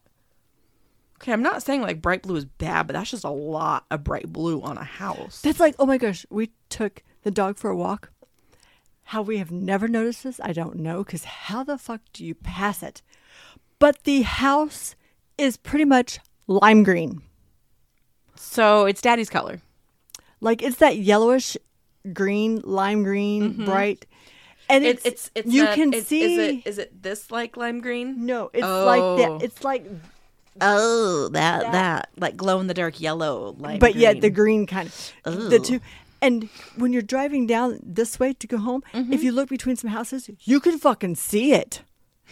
okay 1.18 1.34
i'm 1.34 1.44
not 1.44 1.62
saying 1.62 1.82
like 1.82 2.02
bright 2.02 2.24
blue 2.24 2.38
is 2.38 2.46
bad 2.46 2.88
but 2.88 2.94
that's 2.94 3.12
just 3.12 3.26
a 3.26 3.30
lot 3.30 3.86
of 3.92 4.04
bright 4.04 4.32
blue 4.32 4.62
on 4.62 4.78
a 4.78 4.84
house 4.84 5.42
that's 5.42 5.60
like, 5.60 5.76
oh 5.80 5.86
my 5.86 5.98
gosh, 5.98 6.26
we 6.30 6.52
took 6.70 7.04
the 7.24 7.32
dog 7.32 7.58
for 7.58 7.70
a 7.70 7.76
walk. 7.76 8.12
How 9.06 9.22
we 9.22 9.40
have 9.40 9.52
never 9.52 9.88
noticed 9.88 10.24
this, 10.24 10.40
I 10.44 10.54
don't 10.54 10.76
know, 10.76 11.04
because 11.04 11.24
how 11.24 11.64
the 11.64 11.78
fuck 11.78 12.02
do 12.14 12.24
you 12.24 12.36
pass 12.36 12.84
it? 12.84 13.02
But 13.80 14.04
the 14.04 14.22
house 14.22 14.96
is 15.38 15.58
pretty 15.58 15.86
much 15.86 16.20
lime 16.48 16.84
green. 16.84 17.24
so 18.36 18.86
it's 18.86 19.02
daddy's 19.02 19.30
color 19.30 19.62
Like 20.40 20.62
it's 20.62 20.78
that 20.78 20.98
yellowish 20.98 21.58
green, 22.14 22.62
lime 22.64 23.04
green, 23.04 23.66
bright. 23.66 24.06
And 24.70 24.86
it's 24.86 25.06
it's, 25.06 25.32
it's, 25.36 25.48
it's 25.48 25.54
you 25.56 25.68
a- 25.68 25.74
can 25.76 25.90
it's- 25.90 26.08
see 26.08 26.24
is 26.36 26.38
it 26.40 26.68
is 26.68 26.78
it 26.78 27.02
this 27.02 27.32
like 27.32 27.58
lime 27.58 27.82
green 27.82 28.26
no, 28.26 28.50
it's 28.54 28.62
like 28.64 29.02
Oh. 29.02 29.18
that. 29.18 29.44
It's 29.46 29.64
like 29.64 29.86
Oh, 30.62 31.30
that 31.30 31.72
that, 31.72 32.10
like 32.18 32.36
glow 32.36 32.60
in 32.60 32.68
the 32.68 32.74
dark 32.74 33.00
yellow, 33.00 33.56
like. 33.58 33.80
but 33.80 33.96
yet 33.96 34.20
the 34.22 34.30
green 34.30 34.66
kind 34.68 34.92
of 35.26 35.50
the 35.50 35.60
two. 35.60 35.80
And 36.22 36.50
when 36.76 36.92
you're 36.92 37.02
driving 37.02 37.48
down 37.48 37.80
this 37.82 38.20
way 38.20 38.34
to 38.34 38.46
go 38.48 38.58
home, 38.58 38.84
Mm-hmm. 38.94 39.14
if 39.14 39.24
you 39.24 39.32
look 39.32 39.48
between 39.48 39.78
some 39.78 39.90
houses, 39.90 40.30
you 40.42 40.60
can 40.60 40.78
fucking 40.78 41.16
see 41.16 41.54
it, 41.54 41.82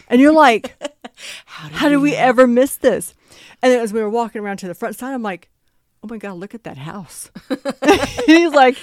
and 0.08 0.20
you're 0.20 0.32
like, 0.34 0.76
"How 1.46 1.88
did 1.88 1.96
we 1.98 2.14
ever 2.14 2.46
miss 2.46 2.76
this?" 2.76 3.14
And 3.62 3.72
then 3.72 3.80
as 3.80 3.92
we 3.94 4.02
were 4.02 4.10
walking 4.10 4.42
around 4.42 4.58
to 4.58 4.66
the 4.68 4.74
front 4.74 4.94
side, 4.96 5.14
I'm 5.14 5.22
like, 5.22 5.48
"Oh 6.02 6.08
my 6.10 6.18
god, 6.18 6.34
look 6.34 6.54
at 6.54 6.64
that 6.64 6.76
house!" 6.76 7.30
and 7.48 8.00
he's 8.26 8.52
like, 8.52 8.76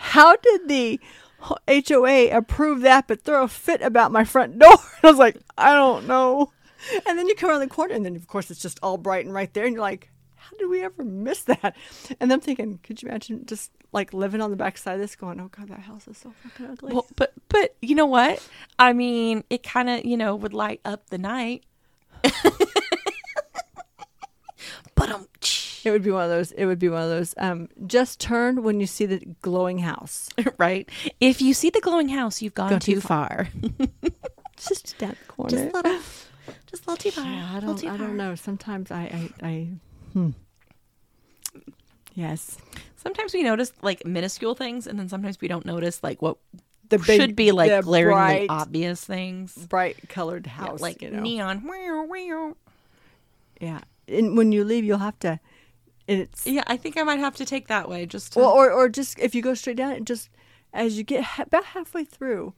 "How 0.00 0.34
did 0.36 0.66
the 0.66 0.98
HOA 1.68 2.30
approve 2.30 2.80
that, 2.80 3.06
but 3.06 3.22
throw 3.22 3.44
a 3.44 3.48
fit 3.48 3.82
about 3.82 4.12
my 4.12 4.24
front 4.24 4.58
door?" 4.58 4.70
And 5.02 5.04
I 5.04 5.10
was 5.10 5.18
like, 5.18 5.36
"I 5.56 5.74
don't 5.74 6.06
know." 6.06 6.52
And 7.06 7.18
then 7.18 7.28
you 7.28 7.34
come 7.34 7.50
around 7.50 7.60
the 7.60 7.66
corner, 7.68 7.94
and 7.94 8.04
then 8.04 8.16
of 8.16 8.26
course 8.26 8.50
it's 8.50 8.62
just 8.62 8.80
all 8.82 8.96
bright 8.96 9.24
and 9.26 9.34
right 9.34 9.52
there, 9.52 9.66
and 9.66 9.74
you're 9.74 9.82
like, 9.82 10.10
"How 10.36 10.56
did 10.56 10.68
we 10.68 10.82
ever 10.82 11.04
miss 11.04 11.42
that?" 11.44 11.76
And 12.18 12.32
I'm 12.32 12.40
thinking, 12.40 12.80
could 12.82 13.02
you 13.02 13.08
imagine 13.08 13.44
just 13.44 13.70
like 13.92 14.14
living 14.14 14.40
on 14.40 14.50
the 14.50 14.56
backside 14.56 14.94
of 14.94 15.00
this, 15.00 15.14
going, 15.16 15.38
"Oh 15.40 15.48
god, 15.48 15.68
that 15.68 15.80
house 15.80 16.08
is 16.08 16.16
so 16.16 16.32
fucking 16.42 16.66
ugly." 16.66 16.94
Well, 16.94 17.06
but 17.16 17.34
but 17.48 17.76
you 17.82 17.94
know 17.94 18.06
what? 18.06 18.46
I 18.78 18.92
mean, 18.94 19.44
it 19.50 19.62
kind 19.62 19.90
of 19.90 20.04
you 20.04 20.16
know 20.16 20.34
would 20.34 20.54
light 20.54 20.80
up 20.84 21.10
the 21.10 21.18
night. 21.18 21.64
but 24.94 25.10
um, 25.10 25.26
it 25.84 25.90
would 25.90 26.02
be 26.02 26.10
one 26.10 26.24
of 26.24 26.30
those. 26.30 26.52
It 26.52 26.66
would 26.66 26.78
be 26.78 26.88
one 26.88 27.02
of 27.02 27.08
those. 27.10 27.34
Um, 27.38 27.68
just 27.86 28.20
turn 28.20 28.62
when 28.62 28.80
you 28.80 28.86
see 28.86 29.06
the 29.06 29.18
glowing 29.42 29.78
house. 29.78 30.28
right. 30.58 30.88
If 31.20 31.40
you 31.40 31.54
see 31.54 31.70
the 31.70 31.80
glowing 31.80 32.08
house, 32.08 32.42
you've 32.42 32.54
gone 32.54 32.70
Gone 32.70 32.80
too 32.80 32.94
too 32.96 33.00
far. 33.00 33.48
It's 34.54 34.68
just 34.68 34.98
down 34.98 35.16
the 35.26 35.32
corner. 35.32 35.50
just 35.50 35.62
a 35.72 35.76
little, 35.78 36.00
just 36.66 36.86
a 36.86 36.90
little 36.90 36.96
too 36.96 37.10
far. 37.10 37.24
Yeah, 37.24 37.50
I 37.56 37.60
don't. 37.60 37.82
I 37.86 37.96
don't 37.96 38.16
know. 38.18 38.34
Sometimes 38.34 38.90
I. 38.90 39.30
I. 39.42 39.46
I 39.46 39.68
hmm. 40.12 40.30
Yes. 42.14 42.58
Sometimes 42.96 43.32
we 43.32 43.42
notice 43.42 43.72
like 43.80 44.04
minuscule 44.04 44.54
things, 44.54 44.86
and 44.86 44.98
then 44.98 45.08
sometimes 45.08 45.40
we 45.40 45.48
don't 45.48 45.64
notice 45.64 46.02
like 46.02 46.20
what 46.20 46.36
The 46.90 46.98
big- 46.98 47.20
should 47.20 47.36
be 47.36 47.52
like 47.52 47.70
glaringly 47.84 48.46
bright- 48.46 48.50
obvious 48.50 49.02
things. 49.02 49.54
Bright 49.54 50.08
colored 50.10 50.44
Yeah, 50.46 50.52
house, 50.52 50.80
like 50.80 51.00
you 51.00 51.10
know. 51.10 51.20
neon. 51.20 52.54
Yeah. 53.60 53.80
And 54.08 54.36
when 54.36 54.52
you 54.52 54.64
leave, 54.64 54.84
you'll 54.84 54.98
have 54.98 55.18
to. 55.20 55.40
It's 56.10 56.46
Yeah, 56.46 56.64
I 56.66 56.76
think 56.76 56.96
I 56.96 57.02
might 57.04 57.20
have 57.20 57.36
to 57.36 57.44
take 57.44 57.68
that 57.68 57.88
way. 57.88 58.04
Just 58.06 58.32
to, 58.32 58.40
well, 58.40 58.50
or 58.50 58.70
or 58.70 58.88
just 58.88 59.18
if 59.18 59.34
you 59.34 59.42
go 59.42 59.54
straight 59.54 59.76
down, 59.76 59.92
and 59.92 60.06
just 60.06 60.28
as 60.72 60.98
you 60.98 61.04
get 61.04 61.22
ha- 61.24 61.44
about 61.44 61.64
halfway 61.66 62.04
through, 62.04 62.52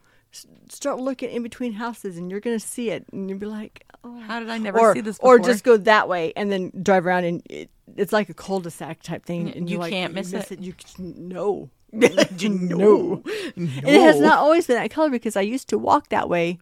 start 0.69 0.99
looking 1.01 1.31
in 1.31 1.43
between 1.43 1.75
houses, 1.75 2.17
and 2.17 2.31
you're 2.31 2.41
gonna 2.41 2.59
see 2.61 2.91
it, 2.91 3.05
and 3.13 3.29
you'll 3.29 3.39
be 3.39 3.47
like, 3.47 3.85
oh. 4.05 4.19
how 4.21 4.41
did 4.41 4.49
I 4.51 4.59
never 4.59 4.79
or, 4.81 4.95
see 4.95 5.01
this 5.01 5.19
before? 5.19 5.35
or 5.37 5.39
just 5.39 5.65
go 5.65 5.77
that 5.77 6.09
way 6.09 6.33
and 6.37 6.51
then 6.51 6.73
drive 6.83 7.07
around 7.07 7.25
and 7.25 7.43
it, 7.51 7.71
it's 7.97 8.13
like 8.13 8.29
a 8.31 8.35
cul-de-sac 8.35 9.03
type 9.03 9.25
thing 9.27 9.51
and 9.55 9.69
You 9.69 9.75
you're 9.75 9.81
like, 9.81 9.93
can't 9.93 10.15
miss 10.15 10.33
it. 10.33 10.59
you 10.61 10.73
c- 10.85 11.03
no 11.03 11.69
no. 11.93 12.09
no. 12.71 13.23
It 13.55 14.01
has 14.01 14.19
not 14.19 14.39
always 14.39 14.67
been 14.67 14.77
that 14.77 14.91
color 14.91 15.11
because 15.11 15.37
I 15.37 15.43
used 15.43 15.69
to 15.69 15.77
walk 15.79 16.09
that 16.09 16.27
way 16.29 16.59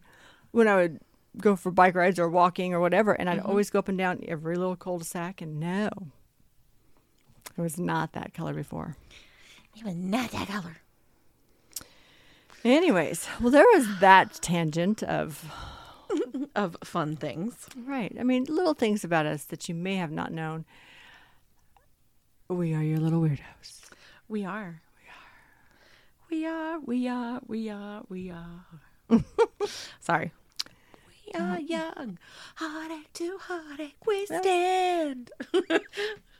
when 0.51 0.67
I 0.67 0.75
would 0.75 0.99
go 1.37 1.55
for 1.55 1.71
bike 1.71 1.95
rides 1.95 2.19
or 2.19 2.27
walking 2.27 2.73
or 2.73 2.81
whatever, 2.81 3.13
and 3.13 3.29
I'd 3.29 3.37
Mm-hmm. 3.39 3.47
always 3.49 3.69
go 3.69 3.79
up 3.79 3.87
and 3.87 3.97
down 3.97 4.19
every 4.27 4.57
little 4.57 4.75
cul-de-sac, 4.75 5.41
and 5.41 5.57
no, 5.57 5.89
it 7.61 7.63
was 7.63 7.79
not 7.79 8.13
that 8.13 8.33
color 8.33 8.53
before. 8.53 8.95
It 9.77 9.85
was 9.85 9.95
not 9.95 10.31
that 10.31 10.47
color. 10.47 10.77
Anyways, 12.63 13.27
well, 13.39 13.51
there 13.51 13.65
was 13.73 13.99
that 13.99 14.39
tangent 14.41 15.01
of 15.03 15.51
Of 16.55 16.75
fun 16.83 17.15
things. 17.15 17.67
right. 17.85 18.13
I 18.19 18.23
mean, 18.23 18.45
little 18.49 18.73
things 18.73 19.03
about 19.03 19.25
us 19.25 19.45
that 19.45 19.69
you 19.69 19.75
may 19.75 19.95
have 19.95 20.11
not 20.11 20.31
known. 20.33 20.65
We 22.49 22.73
are 22.73 22.83
your 22.83 22.97
little 22.97 23.21
weirdos. 23.21 23.81
We 24.27 24.43
are. 24.43 24.81
We 26.29 26.45
are. 26.45 26.79
We 26.79 27.07
are. 27.07 27.41
We 27.47 27.69
are. 27.69 28.03
We 28.09 28.31
are. 28.31 28.65
We 29.09 29.19
are. 29.21 29.23
Sorry. 30.01 30.31
We 31.07 31.39
are 31.39 31.53
uh-huh. 31.53 31.59
young. 31.65 32.19
Heartache 32.55 33.13
to 33.13 33.37
heartache 33.37 34.05
we 34.05 34.25
stand. 34.25 35.31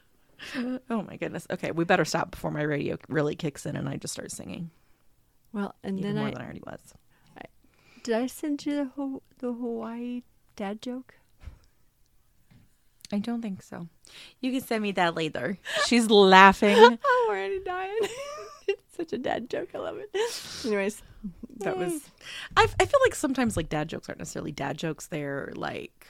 oh 0.89 1.01
my 1.04 1.17
goodness. 1.17 1.47
Okay, 1.51 1.71
we 1.71 1.84
better 1.84 2.06
stop 2.06 2.32
before 2.32 2.51
my 2.51 2.63
radio 2.63 2.97
really 3.10 3.36
kicks 3.36 3.65
in 3.65 3.75
and 3.75 3.88
I 3.88 3.97
just 3.97 4.13
start 4.13 4.32
singing. 4.32 4.71
Well, 5.54 5.75
and 5.84 5.99
Even 5.99 6.15
then 6.15 6.21
more 6.21 6.27
I 6.30 6.32
than 6.32 6.41
I 6.41 6.45
already 6.45 6.63
was. 6.65 6.80
did 8.04 8.15
I 8.15 8.27
send 8.27 8.65
you 8.65 8.75
the 8.75 8.86
Ho- 8.95 9.23
the 9.39 9.54
Hawaii 9.54 10.21
dad 10.56 10.82
joke? 10.82 11.15
I 13.13 13.19
don't 13.19 13.41
think 13.41 13.62
so. 13.62 13.88
You 14.39 14.51
can 14.51 14.62
send 14.62 14.84
me 14.84 14.93
that 14.93 15.15
later. 15.15 15.58
She's 15.86 16.10
laughing. 16.10 16.77
I'm 16.77 16.97
already 17.30 17.60
dying. 17.60 17.99
it's 18.67 18.95
such 18.95 19.12
a 19.13 19.17
dad 19.17 19.49
joke. 19.49 19.69
I 19.75 19.80
love 19.80 19.97
it. 19.97 20.10
Anyways, 20.65 21.04
that 21.58 21.77
was 21.77 22.10
I, 22.56 22.67
I 22.80 22.86
feel 22.86 22.99
like 23.04 23.15
sometimes 23.15 23.58
like 23.58 23.67
dad 23.69 23.89
jokes 23.89 24.08
aren't 24.08 24.19
necessarily 24.19 24.54
dad 24.54 24.77
jokes. 24.77 25.08
They're 25.08 25.51
like 25.56 26.08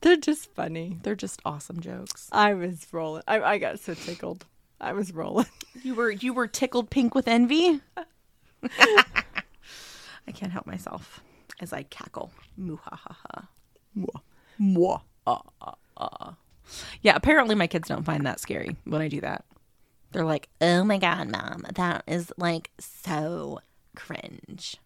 they're 0.00 0.16
just 0.16 0.50
funny. 0.54 0.98
they're 1.02 1.14
just 1.14 1.40
awesome 1.44 1.80
jokes. 1.80 2.28
I 2.32 2.54
was 2.54 2.86
rolling. 2.92 3.22
I, 3.28 3.40
I 3.40 3.58
got 3.58 3.80
so 3.80 3.94
tickled. 3.94 4.46
I 4.80 4.92
was 4.92 5.12
rolling. 5.12 5.46
You 5.82 5.94
were 5.94 6.10
you 6.10 6.32
were 6.34 6.48
tickled 6.48 6.90
pink 6.90 7.14
with 7.14 7.28
envy. 7.28 7.80
I 8.64 10.32
can't 10.34 10.50
help 10.50 10.66
myself 10.66 11.22
as 11.60 11.72
I 11.72 11.84
cackle. 11.84 12.32
Muhahaha. 12.60 13.46
Mwah. 13.96 14.20
Mwah. 14.60 15.00
Ah, 15.28 15.42
ah, 15.62 15.74
ah. 15.96 16.34
Yeah, 17.02 17.14
apparently 17.14 17.54
my 17.54 17.68
kids 17.68 17.88
don't 17.88 18.04
find 18.04 18.26
that 18.26 18.40
scary 18.40 18.76
when 18.84 19.00
I 19.00 19.06
do 19.08 19.20
that. 19.20 19.44
They're 20.10 20.24
like, 20.24 20.48
"Oh 20.60 20.82
my 20.82 20.98
god, 20.98 21.28
mom, 21.30 21.64
that 21.74 22.02
is 22.08 22.32
like 22.36 22.70
so 22.80 23.60
cringe." 23.94 24.76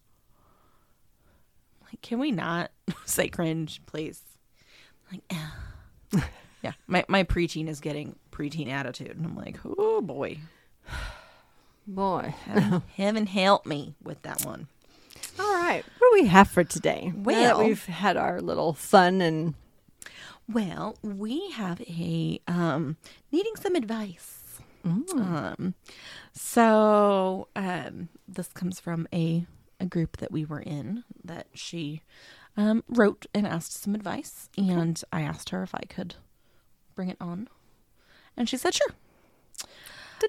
Like, 1.87 2.03
can 2.03 2.19
we 2.19 2.31
not 2.31 2.71
say 3.07 3.29
cringe, 3.29 3.81
please? 3.87 4.21
Like, 5.13 5.23
yeah, 6.63 6.73
my 6.87 7.05
my 7.09 7.25
preteen 7.25 7.69
is 7.69 7.81
getting 7.81 8.17
preteen 8.33 8.69
attitude, 8.71 9.17
and 9.17 9.25
I'm 9.27 9.37
like, 9.37 9.59
oh 9.65 10.01
boy. 10.01 10.39
Boy. 11.87 12.35
Heaven 12.97 13.27
help 13.27 13.67
me 13.67 13.95
with 14.03 14.23
that 14.23 14.45
one. 14.45 14.69
All 15.39 15.55
right. 15.55 15.85
What 15.99 16.11
do 16.17 16.23
we 16.23 16.29
have 16.29 16.49
for 16.49 16.65
today? 16.65 17.13
Now 17.15 17.23
that 17.33 17.57
Well- 17.59 17.67
we've 17.67 17.85
had 17.85 18.17
our 18.17 18.41
little 18.41 18.73
fun 18.73 19.21
and 19.21 19.55
Well, 20.49 20.97
we 21.03 21.51
have 21.53 21.81
a 21.83 22.41
um, 22.49 22.97
needing 23.33 23.57
some 23.57 23.75
advice. 23.75 24.41
Um, 24.85 25.75
so 26.33 27.49
um, 27.57 28.09
this 28.29 28.49
comes 28.49 28.81
from 28.81 29.07
a 29.15 29.47
a 29.81 29.87
group 29.87 30.19
that 30.19 30.31
we 30.31 30.45
were 30.45 30.61
in 30.61 31.05
that 31.25 31.47
she 31.55 32.03
um, 32.57 32.85
wrote 32.89 33.27
and 33.35 33.47
asked 33.47 33.83
some 33.83 33.95
advice, 33.95 34.49
and 34.57 35.03
I 35.13 35.23
asked 35.23 35.51
her 35.51 35.63
if 35.63 35.75
I 35.75 35.83
could 35.89 36.17
bring 36.95 37.09
it 37.09 37.17
on, 37.21 37.49
and 38.37 38.49
she 38.49 38.57
said 38.57 38.75
sure. 38.75 38.91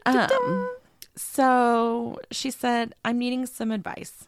Um, 0.06 0.70
so 1.16 2.20
she 2.32 2.52
said, 2.52 2.96
I'm 3.06 3.18
needing 3.18 3.46
some 3.46 3.72
advice. 3.72 4.28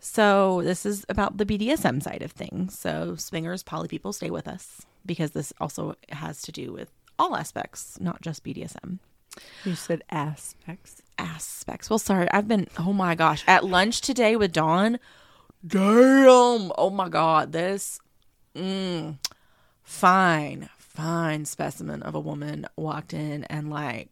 So 0.00 0.62
this 0.62 0.84
is 0.84 1.06
about 1.08 1.36
the 1.36 1.46
BDSM 1.46 2.02
side 2.02 2.22
of 2.22 2.32
things. 2.32 2.78
So 2.78 3.14
swingers, 3.16 3.62
poly 3.62 3.88
people, 3.88 4.12
stay 4.12 4.30
with 4.30 4.48
us 4.48 4.82
because 5.04 5.30
this 5.30 5.52
also 5.60 5.94
has 6.10 6.42
to 6.42 6.52
do 6.52 6.72
with 6.72 6.90
all 7.18 7.36
aspects, 7.36 7.98
not 8.00 8.20
just 8.20 8.42
BDSM 8.42 8.98
you 9.64 9.74
said 9.74 10.02
aspects. 10.10 11.02
aspects. 11.18 11.90
Well, 11.90 11.98
sorry, 11.98 12.30
I've 12.30 12.48
been. 12.48 12.68
Oh 12.78 12.92
my 12.92 13.14
gosh, 13.14 13.44
at 13.46 13.64
lunch 13.64 14.00
today 14.00 14.36
with 14.36 14.52
Don. 14.52 14.98
Damn! 15.66 16.70
Oh 16.78 16.90
my 16.92 17.08
god, 17.08 17.52
this 17.52 17.98
mm, 18.54 19.18
fine, 19.82 20.68
fine 20.78 21.44
specimen 21.44 22.02
of 22.02 22.14
a 22.14 22.20
woman 22.20 22.66
walked 22.76 23.12
in 23.12 23.44
and 23.44 23.70
like, 23.70 24.08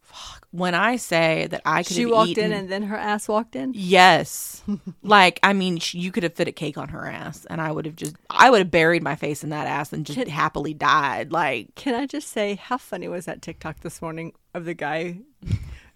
fuck. 0.00 0.46
When 0.52 0.74
I 0.74 0.96
say 0.96 1.46
that 1.50 1.62
I 1.64 1.82
could, 1.84 1.94
She 1.94 2.06
walked 2.06 2.30
eaten, 2.30 2.46
in 2.46 2.52
and 2.52 2.68
then 2.68 2.82
her 2.84 2.96
ass 2.96 3.28
walked 3.28 3.54
in. 3.54 3.72
Yes. 3.74 4.62
like, 5.02 5.38
I 5.44 5.52
mean, 5.52 5.78
sh- 5.78 5.94
you 5.94 6.10
could 6.10 6.24
have 6.24 6.34
fit 6.34 6.48
a 6.48 6.52
cake 6.52 6.76
on 6.76 6.88
her 6.88 7.06
ass, 7.06 7.46
and 7.48 7.60
I 7.60 7.70
would 7.70 7.84
have 7.86 7.94
just, 7.96 8.16
I 8.28 8.50
would 8.50 8.58
have 8.58 8.70
buried 8.70 9.02
my 9.02 9.14
face 9.14 9.44
in 9.44 9.50
that 9.50 9.66
ass 9.68 9.92
and 9.92 10.04
just 10.04 10.18
Can- 10.18 10.28
happily 10.28 10.74
died. 10.74 11.30
Like, 11.32 11.74
Can 11.76 11.94
I 11.94 12.06
just 12.06 12.28
say 12.28 12.56
how 12.56 12.78
funny 12.78 13.06
was 13.08 13.26
that 13.26 13.42
TikTok 13.42 13.80
this 13.80 14.02
morning 14.02 14.32
of 14.54 14.64
the 14.64 14.74
guy 14.74 15.18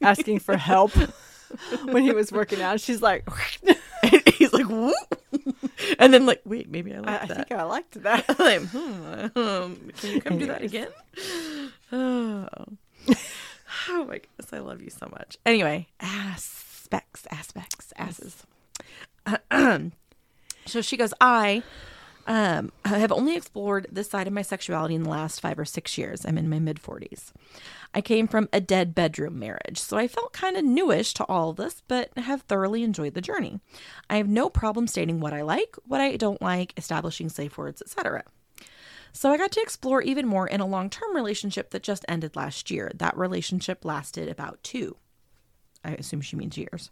asking 0.01 0.39
for 0.39 0.57
help 0.57 0.93
when 1.85 2.03
he 2.03 2.13
was 2.13 2.33
working 2.33 2.61
out? 2.61 2.81
She's 2.81 3.03
like, 3.03 3.29
he's 4.35 4.53
like, 4.53 4.69
whoop. 4.69 4.95
and 5.99 6.13
then, 6.13 6.27
like, 6.27 6.41
wait, 6.45 6.71
maybe 6.71 6.95
I 6.95 6.99
I, 6.99 7.01
like 7.01 7.23
I 7.23 7.27
that. 7.27 7.37
think 7.37 7.53
I 7.53 7.63
liked 7.65 8.03
that. 8.03 8.29
like, 8.39 8.61
hmm, 8.63 9.39
um, 9.39 9.91
can 9.97 10.11
you 10.11 10.21
come 10.21 10.39
do 10.39 10.47
that 10.47 10.63
again? 10.63 10.89
Oh. 11.93 12.49
oh 13.89 14.05
my 14.05 14.19
goodness, 14.19 14.53
I 14.53 14.59
love 14.59 14.81
you 14.81 14.91
so 14.91 15.09
much. 15.11 15.39
Anyway, 15.45 15.89
aspects, 16.01 17.27
aspects, 17.31 17.93
asses. 17.97 18.45
so 20.67 20.81
she 20.81 20.97
goes, 20.97 21.15
I 21.21 21.63
um, 22.27 22.73
I 22.85 22.99
have 22.99 23.13
only 23.13 23.37
explored 23.37 23.87
this 23.91 24.09
side 24.09 24.27
of 24.27 24.33
my 24.33 24.43
sexuality 24.43 24.95
in 24.95 25.03
the 25.03 25.11
last 25.11 25.41
five 25.41 25.59
or 25.59 25.65
six 25.65 25.99
years. 25.99 26.25
I'm 26.25 26.39
in 26.39 26.49
my 26.49 26.59
mid 26.59 26.83
40s. 26.83 27.33
I 27.93 28.01
came 28.01 28.27
from 28.27 28.49
a 28.53 28.61
dead 28.61 28.95
bedroom 28.95 29.39
marriage, 29.39 29.79
so 29.79 29.97
I 29.97 30.09
felt 30.09 30.33
kind 30.33 30.57
of 30.57 30.65
newish 30.65 31.15
to 31.15 31.25
all 31.25 31.51
of 31.51 31.57
this, 31.57 31.83
but 31.87 32.17
have 32.17 32.43
thoroughly 32.43 32.83
enjoyed 32.83 33.15
the 33.15 33.21
journey. 33.21 33.61
I 34.09 34.17
have 34.17 34.29
no 34.29 34.49
problem 34.49 34.87
stating 34.87 35.21
what 35.21 35.33
I 35.33 35.43
like, 35.43 35.77
what 35.87 36.01
I 36.01 36.17
don't 36.17 36.43
like, 36.43 36.73
establishing 36.77 37.29
safe 37.29 37.57
words, 37.59 37.83
etc. 37.83 38.25
So 39.13 39.31
I 39.31 39.37
got 39.37 39.53
to 39.53 39.63
explore 39.63 40.03
even 40.03 40.27
more 40.27 40.49
in 40.49 40.61
a 40.61 40.67
long 40.67 40.91
term 40.91 41.15
relationship 41.15 41.71
that 41.71 41.83
just 41.83 42.05
ended 42.09 42.35
last 42.35 42.71
year. 42.71 42.91
That 42.97 43.17
relationship 43.17 43.85
lasted 43.85 44.29
about 44.29 44.63
two. 44.63 44.97
I 45.85 45.93
assume 45.93 46.21
she 46.21 46.37
means 46.37 46.57
years. 46.57 46.91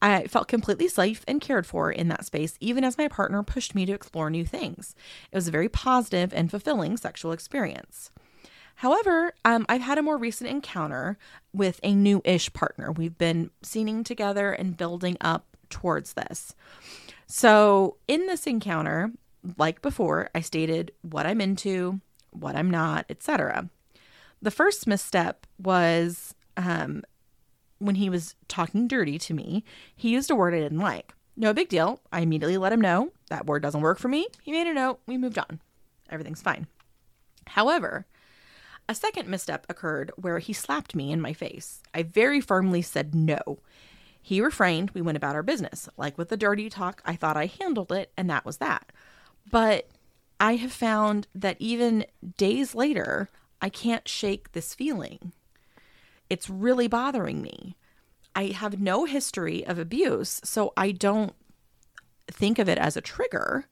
I 0.00 0.26
felt 0.26 0.48
completely 0.48 0.88
safe 0.88 1.24
and 1.26 1.40
cared 1.40 1.66
for 1.66 1.90
in 1.90 2.08
that 2.08 2.24
space, 2.24 2.56
even 2.60 2.84
as 2.84 2.98
my 2.98 3.08
partner 3.08 3.42
pushed 3.42 3.74
me 3.74 3.84
to 3.86 3.92
explore 3.92 4.30
new 4.30 4.44
things. 4.44 4.94
It 5.32 5.36
was 5.36 5.48
a 5.48 5.52
very 5.52 5.68
positive 5.68 6.32
and 6.32 6.50
fulfilling 6.50 6.96
sexual 6.96 7.32
experience. 7.32 8.10
However, 8.76 9.34
um, 9.44 9.66
I've 9.68 9.80
had 9.80 9.98
a 9.98 10.02
more 10.02 10.16
recent 10.16 10.48
encounter 10.48 11.18
with 11.52 11.80
a 11.82 11.94
new 11.96 12.22
ish 12.24 12.52
partner. 12.52 12.92
We've 12.92 13.18
been 13.18 13.50
scening 13.60 14.04
together 14.04 14.52
and 14.52 14.76
building 14.76 15.16
up 15.20 15.56
towards 15.68 16.12
this. 16.12 16.54
So, 17.26 17.96
in 18.06 18.26
this 18.26 18.46
encounter, 18.46 19.10
like 19.56 19.82
before, 19.82 20.30
I 20.34 20.40
stated 20.40 20.92
what 21.02 21.26
I'm 21.26 21.40
into, 21.40 22.00
what 22.30 22.54
I'm 22.54 22.70
not, 22.70 23.04
etc. 23.10 23.68
The 24.40 24.50
first 24.52 24.86
misstep 24.86 25.46
was 25.58 26.36
um, 26.56 27.02
when 27.78 27.96
he 27.96 28.10
was 28.10 28.34
talking 28.48 28.88
dirty 28.88 29.18
to 29.18 29.34
me, 29.34 29.64
he 29.94 30.10
used 30.10 30.30
a 30.30 30.36
word 30.36 30.54
I 30.54 30.60
didn't 30.60 30.78
like. 30.78 31.14
No 31.36 31.52
big 31.52 31.68
deal. 31.68 32.00
I 32.12 32.20
immediately 32.20 32.58
let 32.58 32.72
him 32.72 32.80
know 32.80 33.12
that 33.30 33.46
word 33.46 33.62
doesn't 33.62 33.80
work 33.80 33.98
for 33.98 34.08
me. 34.08 34.26
He 34.42 34.52
made 34.52 34.66
a 34.66 34.74
note. 34.74 35.00
We 35.06 35.16
moved 35.16 35.38
on. 35.38 35.60
Everything's 36.10 36.42
fine. 36.42 36.66
However, 37.46 38.06
a 38.88 38.94
second 38.94 39.28
misstep 39.28 39.66
occurred 39.68 40.10
where 40.16 40.38
he 40.38 40.52
slapped 40.52 40.94
me 40.94 41.12
in 41.12 41.20
my 41.20 41.32
face. 41.32 41.82
I 41.94 42.02
very 42.02 42.40
firmly 42.40 42.82
said 42.82 43.14
no. 43.14 43.58
He 44.20 44.40
refrained. 44.40 44.90
We 44.90 45.02
went 45.02 45.16
about 45.16 45.34
our 45.34 45.42
business. 45.42 45.88
Like 45.96 46.18
with 46.18 46.28
the 46.28 46.36
dirty 46.36 46.68
talk, 46.68 47.02
I 47.04 47.14
thought 47.14 47.36
I 47.36 47.46
handled 47.46 47.92
it, 47.92 48.10
and 48.16 48.28
that 48.30 48.44
was 48.44 48.56
that. 48.58 48.90
But 49.50 49.88
I 50.40 50.56
have 50.56 50.72
found 50.72 51.28
that 51.34 51.56
even 51.58 52.04
days 52.36 52.74
later, 52.74 53.28
I 53.60 53.68
can't 53.68 54.08
shake 54.08 54.52
this 54.52 54.74
feeling. 54.74 55.32
It's 56.30 56.50
really 56.50 56.88
bothering 56.88 57.42
me. 57.42 57.76
I 58.34 58.46
have 58.46 58.80
no 58.80 59.04
history 59.04 59.66
of 59.66 59.78
abuse, 59.78 60.40
so 60.44 60.72
I 60.76 60.92
don't 60.92 61.34
think 62.30 62.58
of 62.58 62.68
it 62.68 62.78
as 62.78 62.96
a 62.96 63.00
trigger, 63.00 63.66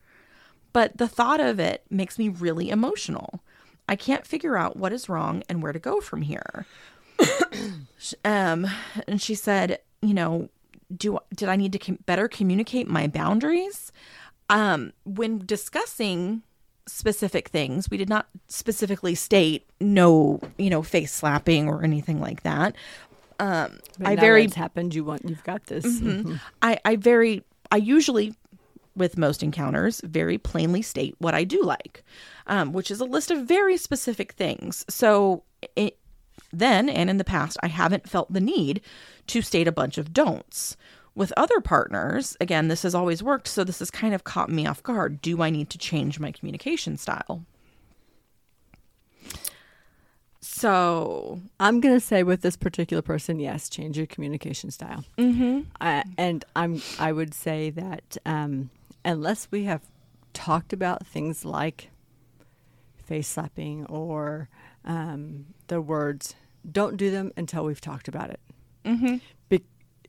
but 0.72 0.96
the 0.96 1.08
thought 1.08 1.40
of 1.40 1.60
it 1.60 1.84
makes 1.90 2.18
me 2.18 2.28
really 2.28 2.70
emotional. 2.70 3.42
I 3.88 3.96
can't 3.96 4.26
figure 4.26 4.56
out 4.56 4.76
what 4.76 4.92
is 4.92 5.08
wrong 5.08 5.42
and 5.48 5.62
where 5.62 5.72
to 5.72 5.78
go 5.78 6.00
from 6.00 6.22
here. 6.22 6.66
um, 8.24 8.66
and 9.06 9.22
she 9.22 9.34
said, 9.34 9.78
you 10.02 10.14
know, 10.14 10.48
do 10.94 11.18
did 11.34 11.48
I 11.48 11.56
need 11.56 11.72
to 11.72 11.78
com- 11.78 11.98
better 12.06 12.28
communicate 12.28 12.88
my 12.88 13.06
boundaries? 13.06 13.92
Um, 14.48 14.92
when 15.04 15.44
discussing 15.44 16.42
specific 16.86 17.48
things, 17.48 17.90
we 17.90 17.96
did 17.96 18.08
not 18.08 18.26
specifically 18.48 19.14
state 19.14 19.66
no, 19.80 20.40
you 20.58 20.70
know, 20.70 20.82
face 20.82 21.12
slapping 21.12 21.68
or 21.68 21.82
anything 21.82 22.20
like 22.20 22.42
that. 22.42 22.74
Um, 23.38 23.78
But 23.98 24.08
I 24.08 24.16
very 24.16 24.46
happened. 24.48 24.94
You 24.94 25.04
want 25.04 25.28
you've 25.28 25.44
got 25.44 25.64
this. 25.66 25.84
Mhm. 25.84 26.40
I, 26.62 26.78
I 26.84 26.96
very 26.96 27.42
I 27.70 27.76
usually 27.76 28.34
with 28.94 29.18
most 29.18 29.42
encounters 29.42 30.00
very 30.04 30.38
plainly 30.38 30.80
state 30.80 31.14
what 31.18 31.34
I 31.34 31.44
do 31.44 31.62
like, 31.62 32.02
um, 32.46 32.72
which 32.72 32.90
is 32.90 33.00
a 33.00 33.04
list 33.04 33.30
of 33.30 33.46
very 33.46 33.76
specific 33.76 34.32
things. 34.32 34.86
So 34.88 35.42
it, 35.76 35.98
then 36.52 36.88
and 36.88 37.10
in 37.10 37.18
the 37.18 37.24
past, 37.24 37.58
I 37.62 37.66
haven't 37.66 38.08
felt 38.08 38.32
the 38.32 38.40
need 38.40 38.80
to 39.26 39.42
state 39.42 39.68
a 39.68 39.72
bunch 39.72 39.98
of 39.98 40.14
don'ts. 40.14 40.76
With 41.16 41.32
other 41.34 41.62
partners, 41.62 42.36
again, 42.42 42.68
this 42.68 42.82
has 42.82 42.94
always 42.94 43.22
worked, 43.22 43.48
so 43.48 43.64
this 43.64 43.78
has 43.78 43.90
kind 43.90 44.14
of 44.14 44.24
caught 44.24 44.50
me 44.50 44.66
off 44.66 44.82
guard. 44.82 45.22
Do 45.22 45.40
I 45.40 45.48
need 45.48 45.70
to 45.70 45.78
change 45.78 46.20
my 46.20 46.30
communication 46.30 46.98
style? 46.98 47.46
So, 50.40 51.40
I'm 51.58 51.80
gonna 51.80 52.00
say 52.00 52.22
with 52.22 52.42
this 52.42 52.56
particular 52.56 53.02
person, 53.02 53.40
yes, 53.40 53.70
change 53.70 53.96
your 53.96 54.06
communication 54.06 54.70
style. 54.70 55.04
mm-hmm. 55.16 55.62
I, 55.80 56.04
and 56.18 56.44
I'm 56.54 56.82
I 56.98 57.12
would 57.12 57.32
say 57.32 57.70
that 57.70 58.18
um, 58.26 58.68
unless 59.02 59.48
we 59.50 59.64
have 59.64 59.80
talked 60.34 60.74
about 60.74 61.06
things 61.06 61.46
like 61.46 61.90
face 63.02 63.26
slapping 63.26 63.86
or 63.86 64.50
um, 64.84 65.46
the 65.68 65.80
words, 65.80 66.34
don't 66.70 66.98
do 66.98 67.10
them 67.10 67.32
until 67.38 67.64
we've 67.64 67.80
talked 67.80 68.06
about 68.06 68.28
it 68.28 68.40
Mm-hmm. 68.86 69.16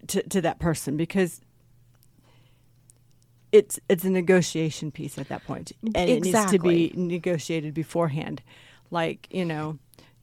To 0.07 0.21
to 0.23 0.41
that 0.41 0.59
person 0.59 0.97
because 0.97 1.41
it's 3.51 3.79
it's 3.89 4.03
a 4.03 4.09
negotiation 4.09 4.91
piece 4.91 5.17
at 5.17 5.29
that 5.29 5.45
point, 5.45 5.71
and 5.95 6.09
it 6.09 6.23
needs 6.23 6.45
to 6.51 6.59
be 6.59 6.91
negotiated 6.95 7.73
beforehand. 7.73 8.41
Like 8.91 9.27
you 9.31 9.45
know, 9.45 9.79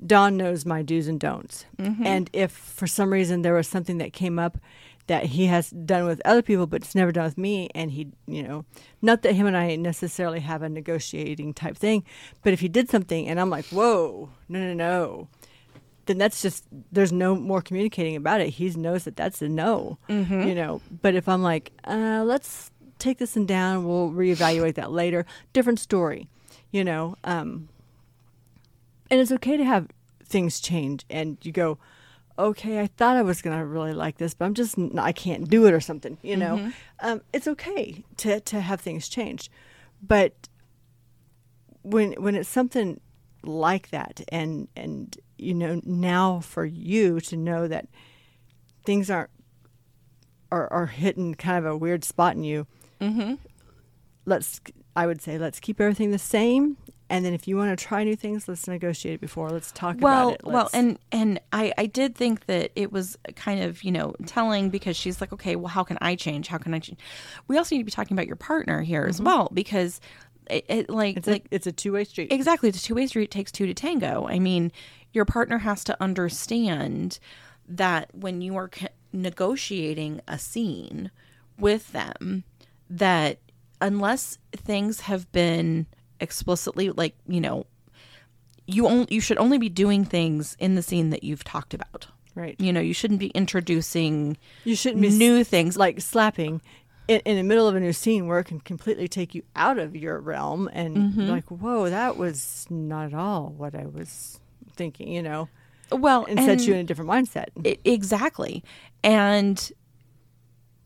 Don 0.07 0.37
knows 0.37 0.67
my 0.67 0.83
do's 0.83 1.09
and 1.09 1.19
don'ts, 1.19 1.65
Mm-hmm. 1.79 2.07
and 2.07 2.31
if 2.33 2.53
for 2.53 2.87
some 2.87 3.13
reason 3.13 3.43
there 3.43 3.55
was 3.55 3.67
something 3.69 3.99
that 3.99 4.13
came 4.13 4.39
up 4.39 4.59
that 5.07 5.27
he 5.27 5.47
has 5.47 5.69
done 5.71 6.07
with 6.07 6.23
other 6.25 6.41
people, 6.41 6.67
but 6.67 6.83
it's 6.83 6.95
never 6.95 7.13
done 7.13 7.25
with 7.25 7.37
me, 7.37 7.69
and 7.75 7.91
he, 7.91 8.09
you 8.27 8.43
know, 8.43 8.65
not 9.03 9.21
that 9.21 9.35
him 9.35 9.47
and 9.47 9.55
I 9.57 9.77
necessarily 9.77 10.41
have 10.41 10.63
a 10.63 10.69
negotiating 10.71 11.53
type 11.53 11.77
thing, 11.77 12.05
but 12.43 12.55
if 12.55 12.61
he 12.61 12.69
did 12.69 12.89
something 12.89 13.29
and 13.29 13.39
I'm 13.39 13.51
like, 13.51 13.67
whoa, 13.67 14.31
no, 14.49 14.59
no, 14.59 14.73
no, 14.73 15.29
then 16.07 16.19
that's 16.19 16.43
just 16.43 16.65
there's 16.93 17.13
no 17.13 17.35
more 17.35 17.61
communicating 17.63 18.17
about 18.17 18.41
it. 18.41 18.51
He 18.51 18.69
knows 18.71 19.05
that 19.05 19.17
that's 19.17 19.41
a 19.43 19.49
no, 19.49 19.99
Mm-hmm. 20.09 20.43
you 20.49 20.55
know. 20.55 20.81
But 21.03 21.15
if 21.15 21.29
I'm 21.29 21.43
like, 21.43 21.73
uh, 21.85 22.23
let's 22.25 22.71
take 22.99 23.19
this 23.19 23.37
one 23.37 23.47
down, 23.47 23.85
we'll 23.87 24.11
reevaluate 24.11 24.75
that 24.77 24.93
later. 24.93 25.27
Different 25.53 25.81
story, 25.81 26.29
you 26.71 26.85
know. 26.85 27.17
Um, 27.25 27.69
and 29.11 29.21
it's 29.21 29.33
okay 29.33 29.57
to 29.57 29.65
have 29.65 29.89
things 30.25 30.61
change, 30.61 31.05
and 31.11 31.37
you 31.43 31.53
go, 31.53 31.79
okay, 32.39 32.81
I 32.81 32.87
thought 32.89 33.17
I 33.17 33.23
was 33.23 33.43
going 33.43 33.57
to 33.57 33.65
really 33.65 33.93
like 33.93 34.19
this, 34.19 34.35
but 34.35 34.47
I'm 34.47 34.55
just, 34.55 34.77
I 34.99 35.13
can't 35.13 35.49
do 35.49 35.67
it 35.67 35.73
or 35.75 35.81
something, 35.81 36.19
you 36.23 36.37
know, 36.37 36.57
Mm-hmm. 36.57 36.71
um, 37.07 37.21
it's 37.33 37.47
okay 37.47 38.03
to, 38.17 38.41
to 38.41 38.61
have 38.61 38.81
things 38.81 39.09
change. 39.09 39.51
But 40.03 40.49
when, 41.83 42.13
when 42.15 42.35
it's 42.35 42.49
something 42.49 43.01
like 43.45 43.91
that 43.91 44.23
and, 44.31 44.67
and, 44.75 45.17
you 45.45 45.55
know, 45.55 45.81
now 45.85 46.41
for 46.41 46.65
you 46.65 47.21
to 47.21 47.37
know 47.37 47.69
that 47.69 47.87
things 48.85 49.11
aren't, 49.11 49.31
are, 50.51 50.73
are 50.73 50.87
hitting 50.87 51.35
kind 51.35 51.59
of 51.59 51.71
a 51.73 51.77
weird 51.77 52.05
spot 52.05 52.37
in 52.37 52.45
you, 52.45 52.67
Mm-hmm. 53.01 53.35
let's, 54.25 54.61
I 54.97 55.07
would 55.07 55.21
say, 55.21 55.37
let's 55.39 55.61
keep 55.61 55.81
everything 55.81 56.11
the 56.11 56.19
same. 56.19 56.77
And 57.11 57.25
then 57.25 57.35
if 57.35 57.47
you 57.47 57.57
want 57.59 57.77
to 57.79 57.85
try 57.85 58.03
new 58.03 58.17
things, 58.17 58.49
let's 58.49 58.67
negotiate 58.67 59.17
it 59.17 59.21
before. 59.21 59.51
Let's 59.51 59.71
talk 59.73 59.97
well, 60.01 60.29
about 60.31 60.35
it. 60.37 60.45
well, 60.45 60.55
Let's- 60.63 60.75
and 60.75 60.99
and 61.13 61.39
I 61.53 61.73
I 61.77 61.85
did 61.87 62.15
think 62.17 62.47
that 62.47 62.73
it 62.77 62.93
was 62.93 63.19
kind 63.37 63.63
of 63.63 63.85
you 63.85 63.93
know 63.93 64.15
telling 64.27 64.71
because 64.71 64.97
she's 64.97 65.21
like, 65.21 65.31
okay, 65.33 65.55
well, 65.55 65.69
how 65.69 65.85
can 65.85 65.99
I 66.01 66.17
change? 66.17 66.49
How 66.49 66.57
can 66.57 66.73
I 66.73 66.79
change? 66.79 66.99
We 67.47 67.59
also 67.59 67.75
need 67.75 67.83
to 67.83 67.85
be 67.85 67.91
talking 67.93 68.17
about 68.17 68.27
your 68.27 68.37
partner 68.37 68.81
here 68.83 69.05
as 69.05 69.21
well 69.21 69.51
because 69.53 70.01
it, 70.51 70.65
it 70.69 70.91
like 70.91 71.11
Mm-hmm. 71.17 71.19
it's, 71.19 71.27
like 71.29 71.45
a, 71.53 71.55
it's 71.55 71.67
a 71.67 71.73
two 71.73 71.93
way 71.93 72.05
street. 72.05 72.33
exactly 72.33 72.71
it's 72.71 72.79
a 72.79 72.83
two 72.83 72.95
way 72.95 73.07
street. 73.07 73.25
It 73.25 73.31
takes 73.31 73.53
two 73.53 73.67
to 73.67 73.75
tango. 73.75 74.27
I 74.27 74.39
mean, 74.39 74.73
your 75.15 75.25
partner 75.25 75.59
has 75.59 75.83
to 75.85 76.03
understand 76.03 77.19
that 77.67 78.11
when 78.15 78.43
you 78.43 78.57
are 78.57 78.69
negotiating 79.13 80.21
a 80.29 80.39
scene 80.39 81.11
with 81.59 81.93
them, 81.93 82.45
that 82.91 83.39
unless 83.81 84.39
things 84.53 85.01
have 85.03 85.31
been 85.33 85.87
explicitly 86.21 86.91
like 86.91 87.15
you 87.27 87.41
know 87.41 87.67
you 88.67 88.87
only 88.87 89.07
you 89.11 89.21
should 89.21 89.37
only 89.37 89.59
be 89.59 89.69
doing 89.69 90.05
things 90.05 90.57
in 90.61 90.75
the 90.77 90.81
scene 90.83 91.11
that 91.11 91.25
you've 91.25 91.43
talked 91.45 91.75
about 91.75 92.07
Right. 92.37 92.55
you 92.61 92.73
know 92.73 92.81
you 92.81 92.95
shouldn't 92.95 93.19
be 93.21 93.29
introducing 93.29 94.37
You 94.65 94.77
shouldn't 94.77 95.03
be 95.03 95.11
new 95.11 95.43
things 95.45 95.77
like 95.77 96.01
slapping 96.01 96.63
in, 97.09 97.21
in 97.25 97.37
the 97.37 97.43
middle 97.43 97.67
of 97.69 97.75
a 97.75 97.81
new 97.81 97.93
scene 97.93 98.27
where 98.29 98.39
it 98.39 98.45
can 98.45 98.61
completely 98.61 99.09
take 99.09 99.35
you 99.35 99.43
out 99.57 99.79
of 99.79 99.95
your 99.97 100.19
realm 100.21 100.71
and 100.73 100.97
Mm-hmm. 100.97 101.27
like, 101.29 101.45
whoa, 101.51 101.91
that 101.91 102.17
was 102.17 102.67
not 102.71 103.07
at 103.07 103.15
all 103.15 103.53
what 103.57 103.75
I 103.75 103.87
was 103.87 104.41
thinking, 104.75 105.09
you 105.09 105.23
know, 105.23 105.49
well 105.91 106.25
and, 106.27 106.41
set 106.41 106.67
you 106.67 106.75
in 106.75 106.81
a 106.81 106.85
different 106.85 107.11
mindset. 107.11 107.47
I- 107.65 107.79
exactly. 107.85 108.63
And 109.03 109.73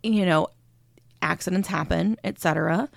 you 0.02 0.24
know 0.24 0.48
accidents 1.22 1.68
happen 1.68 2.16
etc 2.24 2.88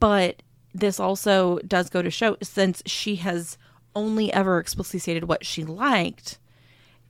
but 0.00 0.42
this 0.74 0.98
also 0.98 1.58
does 1.66 1.90
go 1.90 2.02
to 2.02 2.10
show 2.10 2.36
since 2.42 2.82
she 2.86 3.16
has 3.16 3.58
only 3.94 4.32
ever 4.32 4.58
explicitly 4.58 5.00
stated 5.00 5.24
what 5.24 5.44
she 5.44 5.64
liked 5.64 6.38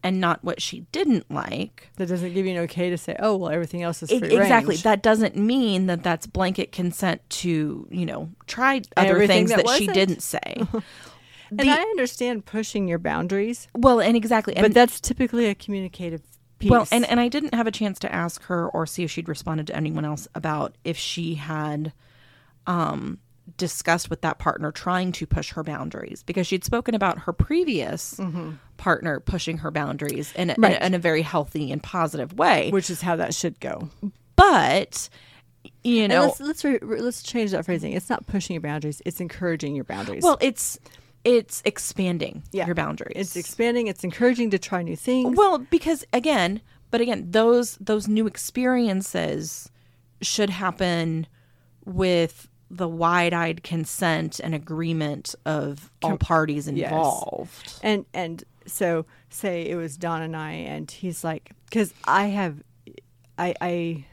and 0.03 0.21
not 0.21 0.43
what 0.45 0.63
she 0.63 0.81
didn't 0.93 1.29
like. 1.29 1.91
That 1.97 2.07
doesn't 2.07 2.33
give 2.33 2.47
you 2.47 2.53
an 2.53 2.59
okay 2.65 2.89
to 2.89 2.97
say, 2.97 3.17
oh, 3.19 3.35
well, 3.37 3.51
everything 3.51 3.83
else 3.83 4.01
is 4.01 4.11
free 4.11 4.29
exactly. 4.29 4.75
Range. 4.75 4.85
that 4.85 5.03
doesn't 5.03 5.37
mean 5.37 5.87
that 5.87 6.05
that's 6.05 6.27
blanket 6.27 6.71
consent 6.71 7.21
to 7.31 7.89
you 7.91 8.07
know 8.07 8.31
try 8.47 8.81
other 8.97 9.11
Everything 9.11 9.49
things 9.49 9.51
that 9.51 9.67
that, 9.67 9.77
she 9.77 9.89
didn't 9.89 10.23
say 10.23 10.63
and 11.51 11.61
The- 11.61 11.69
I 11.71 11.81
understand 11.81 12.45
pushing 12.47 12.89
your 12.89 12.99
boundaries, 12.99 13.69
well 13.77 14.01
and 14.01 14.17
exactly 14.17 14.55
and 14.57 14.65
but 14.65 14.75
that's 14.75 15.01
typically 15.01 15.47
a 15.47 15.55
communicative 15.55 16.23
piece. 16.59 16.71
Well, 16.71 16.87
and, 16.91 17.05
and 17.09 17.21
I 17.21 17.29
didn't 17.29 17.55
have 17.55 17.67
a 17.67 17.71
chance 17.71 17.99
to 18.01 18.13
ask 18.13 18.43
her 18.45 18.69
or 18.69 18.85
see 18.87 19.05
if 19.05 19.11
she'd 19.11 19.29
responded 19.29 19.67
to 19.69 19.77
anyone 19.77 20.05
else 20.05 20.27
about 20.35 20.75
if 20.85 20.97
she 20.97 21.35
had 21.37 21.93
um, 22.67 23.19
discussed 23.57 24.11
with 24.11 24.21
that 24.23 24.39
partner 24.39 24.71
trying 24.73 25.13
to 25.13 25.27
push 25.27 25.53
her 25.53 25.63
boundaries 25.63 26.23
because 26.25 26.47
she'd 26.47 26.65
spoken 26.65 26.95
about 26.95 27.21
her 27.21 27.33
previous 27.33 28.21
partner 28.77 29.21
pushing 29.21 29.59
her 29.59 29.71
boundaries 29.71 30.33
in 30.37 30.51
a, 30.51 30.55
in, 30.55 30.65
a, 30.65 30.87
in 30.87 30.95
a 30.95 30.99
very 30.99 31.23
healthy 31.23 31.73
and 31.73 31.83
positive 31.83 32.35
way. 32.35 32.71
which 32.71 32.91
is 32.91 33.01
how 33.03 33.17
that 33.17 33.35
should 33.35 33.59
go. 33.61 33.89
But, 34.37 35.09
you 35.83 36.03
And 36.03 36.13
know, 36.13 36.23
let's 36.27 36.41
let's 36.41 36.65
re- 36.65 36.79
re- 36.83 37.01
let's 37.01 37.23
change 37.23 37.53
that 37.53 37.65
phrasing. 37.65 37.93
It's 37.93 38.11
not 38.11 38.27
pushing 38.27 38.55
your 38.55 38.61
boundaries; 38.61 39.01
it's 39.07 39.21
encouraging 39.21 39.75
your 39.75 39.85
boundaries. 39.85 40.23
well, 40.23 40.39
it's 40.41 40.79
it's 41.25 41.63
expanding 41.65 42.43
Yeah. 42.53 42.67
your 42.67 42.75
boundaries. 42.75 43.13
it's 43.17 43.37
expanding. 43.37 43.87
It's 43.87 44.05
encouraging 44.05 44.51
to 44.51 44.59
try 44.59 44.83
new 44.83 44.97
things. 44.97 45.37
Well, 45.37 45.59
because 45.59 46.05
again, 46.13 46.61
but 46.91 47.01
again, 47.01 47.27
those 47.31 47.77
those 47.81 48.09
new 48.09 48.27
experiences 48.27 49.71
should 50.23 50.51
happen 50.51 51.27
with 51.85 52.49
the 52.71 52.89
wide-eyed 52.89 53.63
consent 53.63 54.41
and 54.41 54.55
agreement 54.55 55.35
of 55.47 55.91
all 56.03 56.19
parties 56.19 56.69
yes. 56.69 56.91
involved. 56.91 57.81
and 57.83 58.05
and 58.13 58.45
so 58.67 59.07
say 59.31 59.63
it 59.69 59.75
was 59.77 59.97
Don 59.97 60.21
and 60.23 60.37
I, 60.37 60.53
and 60.53 60.91
he's 60.91 61.25
like, 61.25 61.53
because 61.65 61.95
I 62.05 62.27
have, 62.27 62.63
I 63.39 63.55
I 63.61 64.05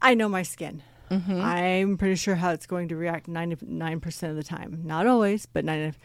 I 0.00 0.14
know 0.14 0.28
my 0.28 0.42
skin. 0.42 0.82
Mm-hmm. 1.10 1.40
I'm 1.40 1.96
pretty 1.96 2.16
sure 2.16 2.34
how 2.34 2.50
it's 2.50 2.66
going 2.66 2.88
to 2.88 2.96
react 2.96 3.28
99% 3.28 4.30
of 4.30 4.36
the 4.36 4.42
time. 4.42 4.82
Not 4.84 5.06
always, 5.06 5.46
but 5.46 5.64
90. 5.64 5.98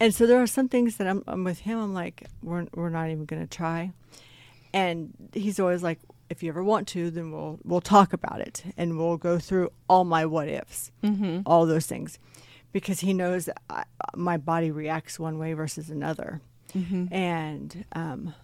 And 0.00 0.14
so 0.14 0.26
there 0.26 0.42
are 0.42 0.46
some 0.46 0.68
things 0.68 0.96
that 0.96 1.06
I'm, 1.06 1.22
I'm 1.26 1.44
with 1.44 1.60
him. 1.60 1.78
I'm 1.78 1.94
like, 1.94 2.26
we're, 2.42 2.66
we're 2.74 2.90
not 2.90 3.10
even 3.10 3.24
going 3.24 3.42
to 3.42 3.48
try. 3.48 3.92
And 4.74 5.12
he's 5.32 5.60
always 5.60 5.82
like, 5.82 6.00
if 6.28 6.42
you 6.42 6.48
ever 6.48 6.64
want 6.64 6.88
to, 6.88 7.10
then 7.10 7.30
we'll, 7.30 7.58
we'll 7.62 7.80
talk 7.80 8.12
about 8.12 8.40
it 8.40 8.64
and 8.76 8.98
we'll 8.98 9.18
go 9.18 9.38
through 9.38 9.70
all 9.88 10.04
my 10.04 10.24
what 10.24 10.48
ifs, 10.48 10.90
mm-hmm. 11.02 11.40
all 11.44 11.66
those 11.66 11.86
things, 11.86 12.18
because 12.72 13.00
he 13.00 13.12
knows 13.12 13.44
that 13.44 13.58
I, 13.68 13.84
my 14.16 14.38
body 14.38 14.70
reacts 14.70 15.20
one 15.20 15.38
way 15.38 15.52
versus 15.52 15.90
another. 15.90 16.40
And, 17.12 17.84
um, 17.92 18.34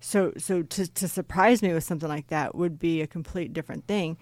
so, 0.00 0.32
so 0.36 0.62
to, 0.62 0.92
to 0.94 1.06
surprise 1.06 1.62
me 1.62 1.72
with 1.72 1.84
something 1.84 2.08
like 2.08 2.26
that 2.28 2.56
would 2.56 2.80
be 2.80 3.00
a 3.00 3.06
complete 3.06 3.52
different 3.52 3.86
thing 3.86 4.18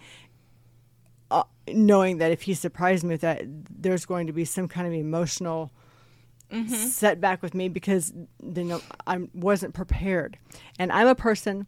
uh, 1.31 1.45
knowing 1.69 2.19
that 2.19 2.33
if 2.33 2.43
he 2.43 2.55
surprised 2.55 3.05
me 3.05 3.11
with 3.14 3.21
that, 3.21 3.43
there's 3.71 4.05
going 4.07 4.27
to 4.27 4.33
be 4.33 4.45
some 4.45 4.69
kind 4.69 4.87
of 4.87 4.93
emotional 4.93 5.71
setback 6.69 7.43
with 7.43 7.55
me 7.55 7.69
because 7.69 8.12
you 8.55 8.64
know 8.64 8.81
I 9.07 9.19
wasn't 9.35 9.75
prepared, 9.75 10.37
and 10.79 10.90
I'm 10.90 11.07
a 11.07 11.14
person 11.14 11.66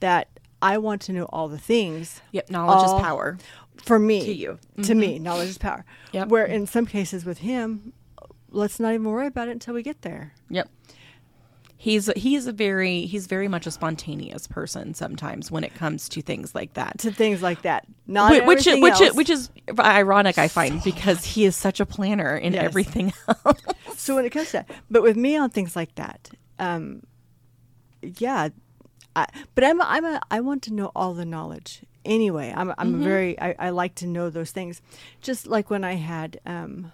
that 0.00 0.28
I 0.62 0.78
want 0.78 1.02
to 1.02 1.12
know 1.12 1.24
all 1.26 1.48
the 1.48 1.58
things. 1.58 2.22
Yep, 2.32 2.50
knowledge 2.50 2.88
all- 2.88 2.96
is 2.98 3.02
power. 3.02 3.38
For 3.84 3.98
me, 3.98 4.24
To 4.24 4.32
you. 4.32 4.58
to 4.84 4.94
me, 4.94 5.18
knowledge 5.18 5.48
is 5.50 5.58
power. 5.58 5.84
Yep. 6.12 6.28
Where 6.28 6.46
in 6.46 6.66
some 6.66 6.86
cases 6.86 7.26
with 7.26 7.38
him, 7.38 7.92
let's 8.50 8.80
not 8.80 8.94
even 8.94 9.04
worry 9.04 9.26
about 9.26 9.48
it 9.48 9.50
until 9.50 9.74
we 9.74 9.82
get 9.82 10.00
there. 10.02 10.32
Yep. 10.48 10.70
He's 11.84 12.06
he's 12.16 12.46
a 12.46 12.52
very 12.52 13.02
he's 13.04 13.26
very 13.26 13.46
much 13.46 13.66
a 13.66 13.70
spontaneous 13.70 14.46
person 14.46 14.94
sometimes 14.94 15.50
when 15.50 15.64
it 15.64 15.74
comes 15.74 16.08
to 16.08 16.22
things 16.22 16.54
like 16.54 16.72
that. 16.74 16.98
To 17.00 17.12
things 17.12 17.42
like 17.42 17.60
that, 17.60 17.86
not 18.06 18.32
Whi- 18.32 18.46
which 18.46 18.64
which 18.64 19.00
else. 19.02 19.14
which 19.14 19.28
is 19.28 19.50
ironic 19.78 20.38
I 20.38 20.48
find 20.48 20.82
because 20.82 21.26
he 21.26 21.44
is 21.44 21.54
such 21.54 21.80
a 21.80 21.84
planner 21.84 22.38
in 22.38 22.54
Yes. 22.54 22.64
everything 22.64 23.12
else. 23.28 23.60
so 23.96 24.14
when 24.14 24.24
it 24.24 24.30
comes 24.30 24.46
to 24.46 24.52
that, 24.52 24.70
but 24.90 25.02
with 25.02 25.18
me 25.18 25.36
on 25.36 25.50
things 25.50 25.76
like 25.76 25.94
that, 25.96 26.30
um, 26.58 27.02
yeah, 28.02 28.48
I, 29.14 29.26
but 29.54 29.62
I'm 29.64 29.78
a, 29.78 29.84
I'm 29.84 30.04
a 30.06 30.20
I 30.30 30.40
want 30.40 30.62
to 30.62 30.72
know 30.72 30.90
all 30.96 31.12
the 31.12 31.26
knowledge 31.26 31.82
anyway. 32.06 32.50
I'm 32.56 32.72
I'm 32.78 32.94
a 32.94 33.04
very 33.04 33.38
I, 33.38 33.54
I 33.58 33.70
like 33.70 33.94
to 33.96 34.06
know 34.06 34.30
those 34.30 34.52
things, 34.52 34.80
just 35.20 35.46
like 35.46 35.68
when 35.68 35.84
I 35.84 35.96
had 35.96 36.40
um, 36.46 36.92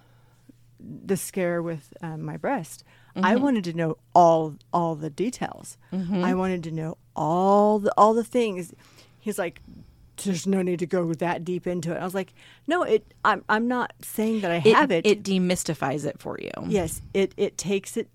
the 1.07 1.17
scare 1.17 1.63
with 1.63 1.93
um, 2.03 2.23
my 2.23 2.37
breast. 2.37 2.85
I 3.17 3.35
wanted 3.37 3.65
to 3.65 3.73
know 3.75 3.97
all 4.15 4.55
all 4.73 4.95
the 4.95 5.11
details. 5.11 5.77
I 5.93 6.33
wanted 6.35 6.63
to 6.65 6.71
know 6.71 6.97
all 7.17 7.79
the 7.81 7.93
all 7.97 8.15
the 8.15 8.25
things. 8.25 8.73
He's 9.19 9.39
like, 9.39 9.61
"There's 10.25 10.47
no 10.47 10.63
need 10.63 10.79
to 10.79 10.87
go 10.87 11.13
that 11.15 11.45
deep 11.45 11.67
into 11.67 11.93
it." 11.93 11.99
I 11.99 12.05
was 12.05 12.15
like, 12.15 12.33
"No, 12.69 12.83
it. 12.85 13.05
I'm 13.25 13.45
I'm 13.49 13.67
not 13.67 13.93
saying 14.01 14.41
that 14.43 14.51
I 14.53 14.57
It, 14.65 14.75
have 14.77 14.91
it. 14.93 15.05
it 15.07 15.23
demystifies 15.25 16.07
it 16.07 16.21
for 16.21 16.39
you. 16.41 16.53
Yes, 16.69 17.03
it 17.13 17.35
it 17.37 17.59
takes 17.59 17.97
it 17.97 18.09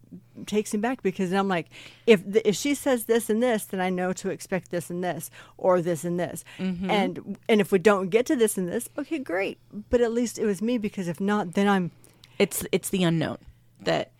takes 0.45 0.73
him 0.73 0.79
back 0.81 1.03
because 1.03 1.33
I'm 1.33 1.49
like, 1.49 1.67
if 2.07 2.23
the, 2.29 2.47
if 2.47 2.55
she 2.55 2.73
says 2.73 3.03
this 3.03 3.29
and 3.29 3.43
this, 3.43 3.65
then 3.65 3.81
I 3.81 3.89
know 3.89 4.13
to 4.13 4.29
expect 4.29 4.71
this 4.71 4.89
and 4.89 5.03
this 5.03 5.29
or 5.57 5.81
this 5.81 6.05
and 6.05 6.17
this, 6.17 6.45
Mm-hmm. 6.57 6.89
and 6.89 7.37
and 7.49 7.59
if 7.61 7.71
we 7.73 7.79
don't 7.79 8.09
get 8.09 8.25
to 8.27 8.35
this 8.37 8.57
and 8.57 8.67
this, 8.69 8.87
okay, 8.97 9.19
great. 9.19 9.57
But 9.89 9.99
at 9.99 10.13
least 10.13 10.39
it 10.39 10.45
was 10.45 10.61
me 10.61 10.77
because 10.77 11.09
if 11.09 11.19
not, 11.19 11.53
then 11.53 11.67
I'm. 11.67 11.91
It's 12.39 12.65
it's 12.71 12.89
the 12.89 13.03
unknown 13.03 13.37
that, 13.81 14.11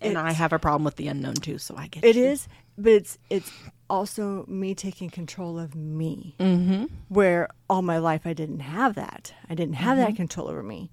and 0.00 0.16
I 0.18 0.32
have 0.32 0.52
a 0.52 0.58
problem 0.58 0.84
with 0.84 0.96
the 0.96 1.08
unknown 1.08 1.34
too. 1.34 1.58
So 1.58 1.76
I 1.76 1.88
get 1.88 2.04
It 2.04 2.16
you. 2.16 2.24
is, 2.24 2.48
but 2.78 2.92
it's 2.92 3.18
it's 3.30 3.50
also 3.90 4.44
me 4.48 4.74
taking 4.74 5.10
control 5.10 5.58
of 5.58 5.74
me. 5.74 6.34
Mm-hmm. 6.38 6.84
Where 7.08 7.48
all 7.68 7.82
my 7.82 7.98
life 7.98 8.22
I 8.26 8.32
didn't 8.32 8.60
have 8.60 8.94
that. 8.94 9.32
I 9.48 9.54
didn't 9.54 9.74
have 9.74 9.96
that 9.98 10.16
control 10.16 10.48
over 10.48 10.62
me, 10.62 10.90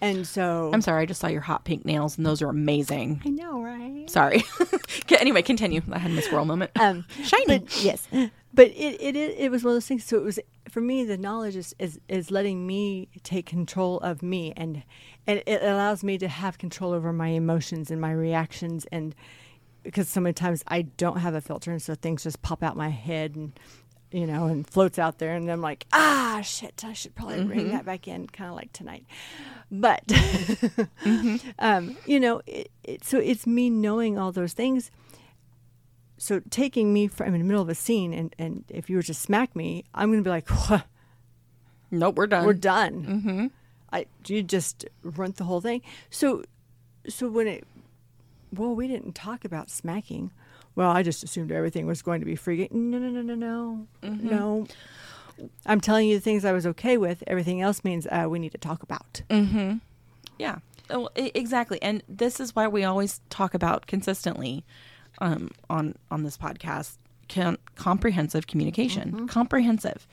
and 0.00 0.26
so 0.26 0.40
Mm-hmm. 0.66 0.74
I'm 0.74 0.82
sorry, 0.82 1.02
I 1.02 1.06
just 1.06 1.20
saw 1.20 1.28
your 1.28 1.40
hot 1.40 1.64
pink 1.64 1.84
nails, 1.84 2.16
and 2.16 2.26
those 2.26 2.42
are 2.42 2.48
amazing. 2.48 3.20
I 3.24 3.30
know, 3.30 3.62
right? 3.62 4.04
Sorry. 4.08 4.42
Okay, 5.04 5.16
anyway, 5.16 5.40
continue. 5.40 5.80
I 5.90 5.98
had 5.98 6.10
my 6.10 6.20
squirrel 6.20 6.44
moment. 6.44 6.70
um, 6.78 7.06
Shiny. 7.22 7.44
But, 7.46 7.82
yes, 7.82 8.06
but 8.52 8.66
it, 8.68 9.00
it 9.00 9.16
it 9.16 9.34
it 9.38 9.50
was 9.50 9.64
one 9.64 9.70
of 9.70 9.76
those 9.76 9.86
things. 9.86 10.04
So 10.04 10.18
it 10.18 10.22
was 10.22 10.38
for 10.68 10.82
me. 10.82 11.04
The 11.04 11.16
knowledge 11.16 11.56
is, 11.56 11.74
is 11.78 11.98
is 12.08 12.30
letting 12.30 12.66
me 12.66 13.08
take 13.22 13.46
control 13.46 14.00
of 14.00 14.22
me, 14.22 14.52
and 14.54 14.82
and 15.28 15.42
it 15.46 15.62
allows 15.62 16.02
me 16.02 16.16
to 16.18 16.26
have 16.26 16.56
control 16.56 16.92
over 16.92 17.12
my 17.12 17.28
emotions 17.28 17.90
and 17.90 18.00
my 18.00 18.12
reactions, 18.12 18.86
and 18.90 19.14
because 19.82 20.08
so 20.08 20.20
many 20.20 20.32
times 20.32 20.64
I 20.66 20.82
don't 20.82 21.18
have 21.18 21.34
a 21.34 21.42
filter, 21.42 21.70
and 21.70 21.80
so 21.80 21.94
things 21.94 22.24
just 22.24 22.40
pop 22.40 22.62
out 22.62 22.76
my 22.76 22.88
head 22.88 23.36
and 23.36 23.52
you 24.10 24.26
know 24.26 24.46
and 24.46 24.66
floats 24.66 24.98
out 24.98 25.18
there, 25.18 25.36
and 25.36 25.50
I'm 25.50 25.60
like, 25.60 25.86
ah, 25.92 26.40
shit, 26.42 26.82
I 26.82 26.94
should 26.94 27.14
probably 27.14 27.44
bring 27.44 27.70
that 27.70 27.84
back 27.84 28.08
in, 28.08 28.26
kind 28.26 28.48
of 28.48 28.56
like 28.56 28.72
tonight. 28.72 29.04
But 29.70 30.02
um, 31.58 31.98
you 32.06 32.18
know, 32.18 32.40
it, 32.46 32.70
it, 32.82 33.04
so 33.04 33.18
it's 33.18 33.46
me 33.46 33.68
knowing 33.68 34.18
all 34.18 34.32
those 34.32 34.54
things. 34.54 34.90
So 36.16 36.40
taking 36.50 36.92
me 36.92 37.06
from 37.06 37.34
in 37.34 37.38
the 37.40 37.44
middle 37.44 37.62
of 37.62 37.68
a 37.68 37.74
scene, 37.74 38.14
and 38.14 38.34
and 38.38 38.64
if 38.70 38.88
you 38.88 38.96
were 38.96 39.02
to 39.02 39.14
smack 39.14 39.54
me, 39.54 39.84
I'm 39.94 40.10
gonna 40.10 40.22
be 40.22 40.30
like, 40.30 40.48
what? 40.48 40.86
Nope, 41.90 42.16
we're 42.16 42.26
done. 42.26 42.46
we're 42.46 42.54
done. 42.54 43.04
Mm-hmm. 43.04 43.46
I 43.92 44.06
you 44.26 44.42
just 44.42 44.84
run 45.02 45.32
the 45.36 45.44
whole 45.44 45.60
thing. 45.60 45.82
So, 46.10 46.42
so 47.08 47.28
when 47.28 47.46
it, 47.46 47.64
well, 48.52 48.74
we 48.74 48.88
didn't 48.88 49.14
talk 49.14 49.44
about 49.44 49.70
smacking. 49.70 50.30
Well, 50.74 50.90
I 50.90 51.02
just 51.02 51.22
assumed 51.24 51.50
everything 51.50 51.86
was 51.86 52.02
going 52.02 52.20
to 52.20 52.26
be 52.26 52.36
free. 52.36 52.68
No, 52.70 52.98
no, 52.98 53.08
no, 53.08 53.20
no, 53.22 53.34
no, 53.34 53.86
no. 54.02 54.66
I'm 55.66 55.80
telling 55.80 56.08
you 56.08 56.16
the 56.16 56.20
things 56.20 56.44
I 56.44 56.52
was 56.52 56.66
okay 56.66 56.96
with. 56.96 57.22
Everything 57.26 57.60
else 57.60 57.82
means 57.84 58.06
uh, 58.10 58.26
we 58.28 58.38
need 58.38 58.52
to 58.52 58.58
talk 58.58 58.82
about. 58.82 59.22
Yeah, 60.38 60.58
Oh, 60.90 61.10
exactly. 61.16 61.82
And 61.82 62.02
this 62.08 62.40
is 62.40 62.54
why 62.56 62.66
we 62.68 62.82
always 62.84 63.20
talk 63.28 63.52
about 63.54 63.86
consistently 63.86 64.64
um, 65.20 65.50
on 65.68 65.94
on 66.10 66.22
this 66.22 66.36
podcast 66.38 66.96
com- 67.28 67.58
comprehensive 67.74 68.46
communication. 68.46 69.26
Comprehensive, 69.28 70.06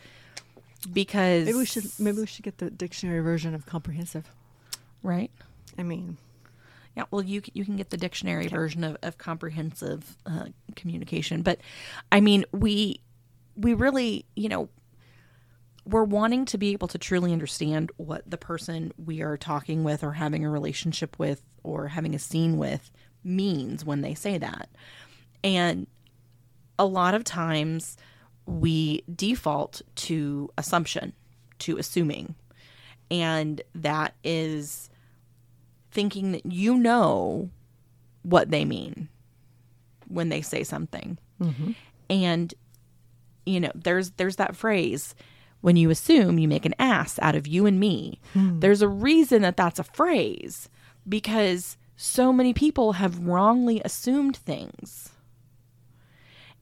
because 0.92 1.46
Maybe 1.46 1.58
we 1.58 1.66
should 1.66 1.86
maybe 2.00 2.20
we 2.20 2.26
should 2.26 2.44
get 2.44 2.58
the 2.58 2.70
dictionary 2.70 3.22
version 3.22 3.54
of 3.56 3.66
comprehensive. 3.66 4.30
right. 5.04 5.32
I 5.78 5.84
mean, 5.84 6.18
Yeah, 6.96 7.04
well, 7.12 7.22
you 7.22 7.42
you 7.54 7.66
can 7.66 7.76
get 7.76 7.90
the 7.90 7.98
dictionary 7.98 8.48
version 8.48 8.84
of, 8.84 8.98
of 9.04 9.18
comprehensive 9.18 10.16
uh, 10.26 10.46
communication, 10.76 11.42
but 11.42 11.60
I 12.12 12.22
mean, 12.22 12.46
we 12.52 13.02
we 13.56 13.74
really, 13.74 14.26
you 14.36 14.50
know, 14.50 14.70
we're 15.86 16.04
wanting 16.04 16.46
to 16.46 16.58
be 16.58 16.72
able 16.74 16.88
to 16.90 16.98
truly 16.98 17.32
understand 17.32 17.92
what 17.98 18.30
the 18.30 18.38
person 18.38 18.92
we 18.98 19.22
are 19.22 19.38
talking 19.38 19.84
with, 19.84 20.04
or 20.04 20.14
having 20.14 20.46
a 20.46 20.50
relationship 20.50 21.18
with, 21.20 21.44
or 21.64 21.90
having 21.90 22.16
a 22.16 22.20
scene 22.20 22.58
with 22.58 22.92
means 23.24 23.84
when 23.84 24.02
they 24.02 24.14
say 24.14 24.38
that, 24.38 24.70
and 25.44 25.88
a 26.78 26.86
lot 26.86 27.14
of 27.14 27.24
times 27.24 27.98
we 28.46 29.04
default 29.14 29.82
to 29.96 30.50
assumption, 30.58 31.14
to 31.60 31.78
assuming, 31.78 32.36
and 33.10 33.62
that 33.74 34.16
is 34.24 34.90
thinking 35.92 36.34
that 36.34 36.46
you 36.46 36.78
know 36.78 37.50
what 38.24 38.50
they 38.50 38.66
mean 38.66 39.08
when 40.08 40.30
they 40.30 40.42
say 40.42 40.64
something. 40.64 41.18
Mm-hmm. 41.42 41.72
And 42.10 42.54
you 43.46 43.60
know, 43.60 43.72
there's 43.76 44.12
there's 44.12 44.36
that 44.38 44.56
phrase 44.56 45.16
when 45.62 45.76
you 45.76 45.90
assume 45.90 46.38
you 46.38 46.48
make 46.48 46.66
an 46.66 46.76
ass 46.78 47.18
out 47.22 47.36
of 47.36 47.48
you 47.48 47.66
and 47.66 47.80
me. 47.80 48.20
Hmm. 48.34 48.60
There's 48.60 48.82
a 48.82 48.88
reason 48.88 49.42
that 49.42 49.58
that's 49.58 49.80
a 49.80 49.84
phrase 49.84 50.70
because 51.08 51.78
so 51.96 52.34
many 52.34 52.54
people 52.54 52.94
have 52.94 53.20
wrongly 53.20 53.82
assumed 53.86 54.38
things. 54.38 55.10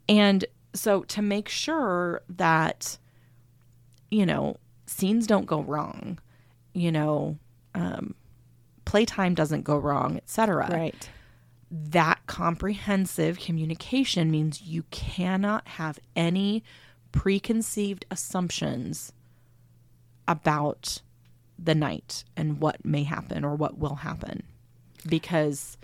And 0.08 0.46
so 0.74 1.04
to 1.04 1.22
make 1.22 1.50
sure 1.50 2.22
that 2.30 2.98
you 4.12 4.28
know, 4.28 4.58
scenes 4.86 5.26
don't 5.26 5.48
go 5.48 5.62
wrong, 5.62 6.20
you 6.74 6.92
know, 6.92 7.38
um 7.76 8.16
playtime 8.86 9.34
doesn't 9.34 9.64
go 9.64 9.78
wrong, 9.78 10.18
etc. 10.18 10.68
right. 10.72 11.10
That 11.72 12.20
comprehensive 12.28 13.40
communication 13.40 14.30
means 14.30 14.62
you 14.62 14.84
cannot 14.92 15.68
have 15.68 15.98
any 16.16 16.64
preconceived 17.12 18.06
assumptions 18.12 19.12
about 20.28 21.02
the 21.58 21.74
night 21.74 22.24
and 22.36 22.60
what 22.60 22.86
may 22.86 23.04
happen 23.04 23.44
or 23.44 23.56
what 23.56 23.78
will 23.78 23.96
happen 23.96 24.44
because 25.08 25.78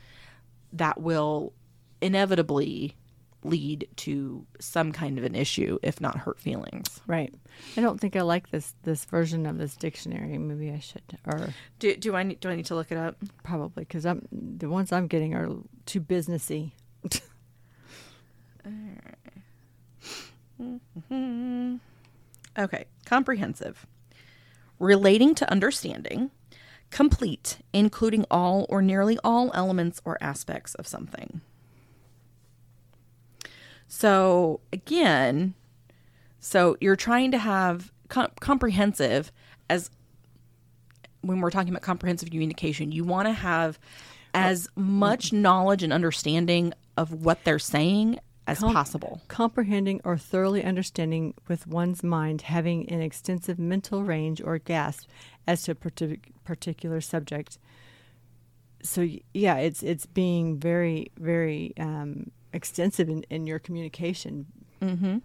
that 0.73 0.99
will 1.01 1.53
inevitably 2.01 2.95
lead 3.43 3.87
to 3.95 4.45
some 4.59 4.91
kind 4.91 5.17
of 5.17 5.23
an 5.23 5.33
issue 5.35 5.79
if 5.81 6.01
not 6.01 6.17
hurt 6.17 6.39
feelings. 6.39 6.99
Right. 7.07 7.33
I 7.77 7.81
don't 7.81 7.99
think 7.99 8.15
I 8.15 8.21
like 8.21 8.49
this 8.51 8.73
this 8.83 9.05
version 9.05 9.45
of 9.45 9.57
this 9.57 9.75
dictionary. 9.75 10.37
Maybe 10.37 10.71
I 10.71 10.79
should, 10.79 11.01
or 11.25 11.53
Do, 11.79 11.95
do 11.95 12.15
I 12.15 12.23
need 12.23 12.39
do 12.39 12.49
I 12.49 12.55
need 12.55 12.65
to 12.65 12.75
look 12.75 12.91
it 12.91 12.97
up? 12.97 13.15
probably 13.43 13.83
because 13.85 14.05
I'm 14.05 14.27
the 14.31 14.69
ones 14.69 14.91
I'm 14.91 15.07
getting 15.07 15.33
are 15.35 15.49
too 15.85 16.01
businessy. 16.01 16.71
Okay, 22.57 22.85
comprehensive. 23.05 23.85
Relating 24.79 25.33
to 25.35 25.49
understanding, 25.51 26.31
complete, 26.89 27.59
including 27.73 28.25
all 28.29 28.65
or 28.69 28.81
nearly 28.81 29.17
all 29.23 29.51
elements 29.53 30.01
or 30.03 30.17
aspects 30.21 30.75
of 30.75 30.87
something. 30.87 31.41
So, 33.89 34.61
again, 34.71 35.55
so 36.39 36.77
you're 36.79 36.95
trying 36.95 37.31
to 37.31 37.37
have 37.37 37.91
com- 38.07 38.31
comprehensive 38.39 39.31
as 39.69 39.89
when 41.21 41.41
we're 41.41 41.49
talking 41.49 41.69
about 41.69 41.81
comprehensive 41.81 42.29
communication, 42.29 42.91
you 42.91 43.03
want 43.03 43.27
to 43.27 43.33
have 43.33 43.77
as 44.33 44.69
much 44.75 45.33
knowledge 45.33 45.83
and 45.83 45.91
understanding 45.91 46.71
of 46.95 47.11
what 47.11 47.43
they're 47.43 47.59
saying 47.59 48.19
as 48.47 48.59
Com- 48.59 48.73
possible. 48.73 49.21
Comprehending 49.27 50.01
or 50.03 50.17
thoroughly 50.17 50.63
understanding 50.63 51.33
with 51.47 51.65
one's 51.67 52.03
mind, 52.03 52.43
having 52.43 52.87
an 52.89 53.01
extensive 53.01 53.57
mental 53.57 54.03
range 54.03 54.39
or 54.39 54.59
grasp 54.59 55.09
as 55.47 55.63
to 55.63 55.71
a 55.71 55.75
partic- 55.75 56.31
particular 56.43 57.01
subject. 57.01 57.57
So 58.83 59.07
yeah, 59.33 59.57
it's 59.57 59.83
it's 59.83 60.05
being 60.05 60.57
very 60.57 61.11
very 61.17 61.73
um, 61.77 62.31
extensive 62.53 63.09
in, 63.09 63.23
in 63.29 63.45
your 63.47 63.59
communication. 63.59 64.47
Mm-hmm. 64.81 65.17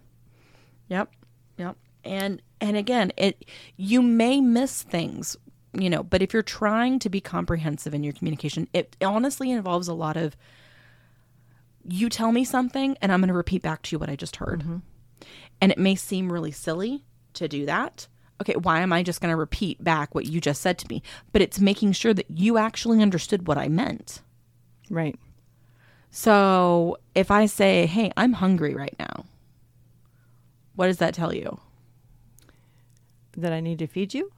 Yep. 0.89 1.11
Yep. 1.57 1.77
And 2.03 2.41
and 2.61 2.77
again, 2.77 3.11
it 3.17 3.45
you 3.77 4.01
may 4.01 4.41
miss 4.41 4.83
things, 4.83 5.35
you 5.73 5.89
know, 5.89 6.03
but 6.03 6.21
if 6.21 6.33
you're 6.33 6.43
trying 6.43 6.99
to 6.99 7.09
be 7.09 7.21
comprehensive 7.21 7.93
in 7.93 8.03
your 8.03 8.13
communication, 8.13 8.67
it 8.73 8.95
honestly 9.01 9.51
involves 9.51 9.87
a 9.87 9.93
lot 9.93 10.17
of 10.17 10.35
you 11.87 12.09
tell 12.09 12.31
me 12.31 12.43
something 12.43 12.97
and 13.01 13.11
I'm 13.11 13.21
going 13.21 13.27
to 13.27 13.33
repeat 13.33 13.61
back 13.61 13.83
to 13.83 13.95
you 13.95 13.99
what 13.99 14.09
I 14.09 14.15
just 14.15 14.37
heard. 14.37 14.61
Mm-hmm. 14.61 14.77
And 15.61 15.71
it 15.71 15.77
may 15.77 15.95
seem 15.95 16.31
really 16.31 16.51
silly 16.51 17.05
to 17.33 17.47
do 17.47 17.65
that. 17.65 18.07
Okay, 18.41 18.55
why 18.55 18.81
am 18.81 18.91
I 18.91 19.01
just 19.01 19.21
going 19.21 19.31
to 19.31 19.37
repeat 19.37 19.81
back 19.83 20.13
what 20.13 20.25
you 20.25 20.41
just 20.41 20.61
said 20.61 20.77
to 20.79 20.87
me? 20.89 21.01
But 21.31 21.41
it's 21.41 21.59
making 21.59 21.93
sure 21.93 22.13
that 22.13 22.29
you 22.29 22.57
actually 22.57 23.01
understood 23.01 23.47
what 23.47 23.57
I 23.57 23.69
meant. 23.69 24.21
Right. 24.89 25.15
So 26.17 26.97
if 27.13 27.29
I 27.29 27.45
say, 27.45 27.85
hey, 27.87 28.09
I'm 28.15 28.31
hungry 28.31 28.73
right 28.73 28.95
now, 28.97 29.25
what 30.77 30.87
does 30.87 30.99
that 30.99 31.13
tell 31.13 31.35
you? 31.35 31.59
That 33.35 33.51
I 33.51 33.59
need 33.59 33.79
to 33.79 33.87
feed 33.87 34.13
you. 34.13 34.31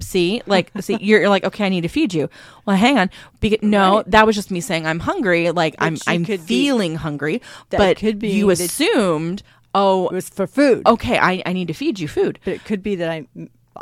See, 0.00 0.42
like, 0.46 0.72
see, 0.80 0.96
you're, 1.00 1.20
you're 1.20 1.28
like, 1.28 1.44
okay, 1.44 1.66
I 1.66 1.68
need 1.68 1.82
to 1.82 1.88
feed 1.88 2.12
you. 2.12 2.28
Well, 2.66 2.76
hang 2.76 2.98
on, 2.98 3.08
because 3.38 3.62
no, 3.62 3.98
Right. 3.98 4.10
that 4.10 4.26
was 4.26 4.34
just 4.34 4.50
me 4.50 4.60
saying 4.60 4.84
I'm 4.84 4.98
hungry. 4.98 5.52
Like, 5.52 5.76
I'm, 5.78 5.96
I'm 6.08 6.24
could 6.24 6.40
be- 6.40 6.64
feeling 6.64 6.96
hungry, 6.96 7.40
That 7.70 7.78
but 7.78 7.96
could 7.98 8.18
be 8.18 8.30
you 8.30 8.50
assumed, 8.50 9.44
oh, 9.76 10.08
It 10.08 10.12
was 10.14 10.28
for 10.28 10.48
food, 10.48 10.82
okay, 10.88 11.18
I, 11.18 11.40
I 11.46 11.52
need 11.52 11.68
to 11.68 11.72
feed 11.74 12.00
you 12.00 12.08
food. 12.08 12.40
but 12.44 12.54
it 12.54 12.64
could 12.64 12.82
be 12.82 12.96
that 12.96 13.08
I 13.08 13.28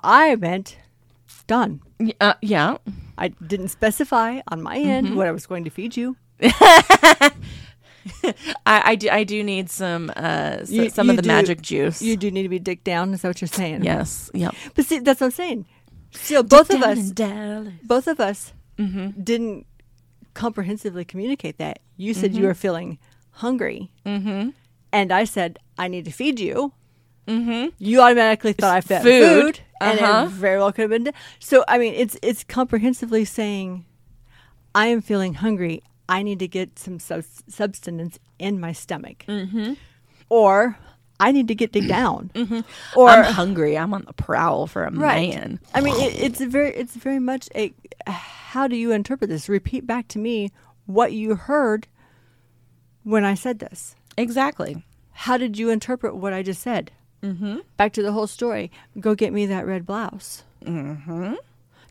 I 0.04 0.36
meant 0.36 0.76
done. 1.46 1.80
Uh, 2.20 2.34
yeah, 2.42 2.76
I 3.16 3.28
didn't 3.28 3.68
specify 3.68 4.40
on 4.48 4.60
my 4.62 4.76
end 4.76 5.06
Mm-hmm. 5.06 5.16
what 5.16 5.26
I 5.26 5.32
was 5.32 5.46
going 5.46 5.64
to 5.64 5.70
feed 5.70 5.96
you. 5.96 6.16
I, 6.42 7.32
I 8.66 8.94
do, 8.96 9.08
I 9.10 9.24
do 9.24 9.42
need 9.42 9.70
some, 9.70 10.10
uh, 10.16 10.58
s- 10.60 10.70
You- 10.70 10.90
some 10.90 11.06
you 11.06 11.10
of 11.12 11.16
the 11.16 11.22
do- 11.22 11.28
magic 11.28 11.60
juice. 11.62 12.02
You 12.02 12.16
do 12.16 12.30
need 12.30 12.42
to 12.44 12.48
be 12.48 12.58
dicked 12.58 12.84
down. 12.84 13.12
Is 13.14 13.22
that 13.22 13.28
what 13.28 13.40
you're 13.40 13.48
saying? 13.48 13.84
yes, 13.84 14.30
yep. 14.34 14.54
But 14.74 14.86
see, 14.86 14.98
that's 15.00 15.20
what 15.20 15.26
I'm 15.28 15.30
saying. 15.32 15.66
Still, 16.12 16.42
both 16.42 16.70
of 16.70 16.82
us, 16.82 17.12
both 17.82 18.06
of 18.06 18.20
us, 18.20 18.52
Mm-hmm. 18.78 19.22
didn't 19.22 19.66
comprehensively 20.34 21.02
communicate 21.06 21.56
that. 21.56 21.78
You 21.96 22.12
said 22.12 22.34
you 22.34 22.44
were 22.44 22.52
feeling 22.54 22.98
hungry, 23.30 23.90
Mm-hmm. 24.04 24.50
and 24.92 25.12
I 25.12 25.24
said 25.24 25.58
I 25.78 25.88
need 25.88 26.04
to 26.04 26.10
feed 26.10 26.38
you. 26.38 26.72
Mm-hmm. 27.26 27.68
You 27.78 28.00
automatically 28.02 28.52
thought 28.52 28.74
I 28.76 28.82
fed 28.82 29.02
Food. 29.02 29.56
food, 29.56 29.60
and 29.80 29.98
Uh-huh. 29.98 30.26
it 30.26 30.30
very 30.32 30.58
well 30.58 30.72
could 30.72 30.82
have 30.82 30.90
been. 30.90 31.04
d- 31.04 31.10
So 31.40 31.64
I 31.66 31.78
mean, 31.78 31.94
it's 31.94 32.18
it's 32.22 32.44
comprehensively 32.44 33.24
saying, 33.24 33.86
I 34.74 34.88
am 34.88 35.00
feeling 35.00 35.34
hungry. 35.34 35.82
I 36.08 36.22
need 36.22 36.38
to 36.38 36.48
get 36.48 36.78
some 36.78 36.98
subs- 36.98 37.42
substance 37.48 38.18
in 38.38 38.60
my 38.60 38.72
stomach, 38.72 39.24
mm-hmm. 39.26 39.74
or 40.28 40.78
I 41.18 41.32
need 41.32 41.48
to 41.48 41.54
get 41.54 41.72
digged 41.72 41.88
down, 41.88 42.30
or 42.94 43.08
I'm 43.08 43.24
hungry. 43.24 43.76
I'm 43.76 43.94
on 43.94 44.04
the 44.06 44.12
prowl 44.12 44.66
for 44.66 44.84
a 44.84 44.90
man. 44.90 45.58
I 45.74 45.80
mean, 45.80 45.94
it, 46.00 46.20
it's 46.20 46.40
very, 46.40 46.74
it's 46.74 46.94
very 46.94 47.18
much 47.18 47.48
a. 47.54 47.72
How 48.06 48.68
do 48.68 48.76
you 48.76 48.92
interpret 48.92 49.30
this? 49.30 49.48
Repeat 49.48 49.86
back 49.86 50.08
to 50.08 50.18
me 50.18 50.52
what 50.86 51.12
you 51.12 51.34
heard 51.34 51.88
when 53.02 53.24
I 53.24 53.34
said 53.34 53.58
this? 53.58 53.96
Exactly. 54.16 54.84
How 55.12 55.36
did 55.36 55.58
you 55.58 55.70
interpret 55.70 56.14
what 56.16 56.32
I 56.32 56.42
just 56.42 56.62
said? 56.62 56.92
Mm-hmm. 57.22 57.58
Back 57.76 57.92
to 57.94 58.02
the 58.02 58.12
whole 58.12 58.26
story. 58.26 58.70
Go 59.00 59.14
get 59.14 59.32
me 59.32 59.46
that 59.46 59.66
red 59.66 59.86
blouse. 59.86 60.44
Mm-hmm. 60.64 61.34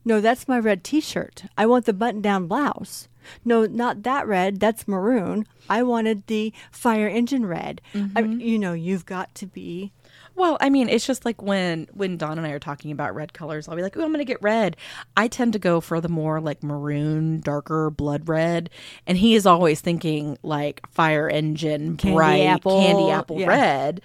No, 0.06 0.22
that's 0.22 0.48
my 0.48 0.60
red 0.60 0.84
T-shirt. 0.84 1.46
I 1.58 1.66
want 1.66 1.86
the 1.86 1.94
button-down 1.94 2.48
blouse. 2.48 3.08
No, 3.44 3.66
not 3.66 4.04
that 4.04 4.28
red. 4.28 4.60
That's 4.60 4.88
maroon. 4.88 5.46
I 5.70 5.84
wanted 5.84 6.28
the 6.28 6.54
fire 6.72 7.08
engine 7.08 7.46
red. 7.46 7.82
I, 7.94 7.98
mm-hmm. 7.98 8.40
you 8.40 8.60
know, 8.60 8.74
you've 8.74 9.06
got 9.06 9.34
to 9.36 9.46
be. 9.46 9.92
Well, 10.36 10.58
I 10.60 10.70
mean, 10.70 10.90
it's 10.90 11.08
just 11.08 11.24
like 11.24 11.42
when 11.42 11.88
when 11.94 12.18
Don 12.18 12.38
and 12.38 12.46
I 12.46 12.52
are 12.52 12.60
talking 12.60 12.92
about 12.92 13.16
red 13.16 13.32
colors, 13.32 13.68
I'll 13.70 13.76
be 13.76 13.82
like, 13.82 13.96
"Oh, 13.96 14.04
I'm 14.04 14.10
going 14.10 14.20
to 14.20 14.26
get 14.26 14.42
red." 14.42 14.76
I 15.16 15.30
tend 15.30 15.54
to 15.54 15.60
go 15.60 15.80
for 15.80 16.02
the 16.02 16.10
more 16.10 16.42
like 16.42 16.62
maroon, 16.62 17.40
darker 17.40 17.90
blood 17.90 18.28
red, 18.28 18.70
and 19.08 19.18
he 19.18 19.36
is 19.36 19.46
always 19.46 19.80
thinking 19.80 20.38
like 20.44 20.82
fire 20.92 21.30
engine, 21.30 21.96
Candy 21.96 22.16
bright 22.16 22.42
apple, 22.42 22.82
candy 22.82 23.12
apple 23.12 23.40
yeah. 23.40 23.48
red. 23.48 24.02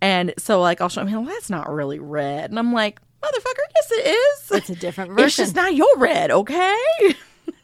And 0.00 0.34
so 0.36 0.60
like 0.60 0.80
I'll 0.80 0.88
show 0.88 1.04
him, 1.04 1.24
well, 1.24 1.34
that's 1.34 1.50
not 1.50 1.70
really 1.70 2.00
red, 2.00 2.50
and 2.50 2.58
I'm 2.58 2.72
like, 2.72 3.00
"Motherfucker, 3.22 3.64
yes 3.76 3.90
it 3.92 4.06
is. 4.06 4.50
It's 4.50 4.70
a 4.70 4.76
different 4.76 5.12
version. 5.12 5.24
It's 5.26 5.36
just 5.36 5.54
not 5.54 5.74
your 5.74 5.96
red, 5.96 6.32
okay?" 6.32 6.76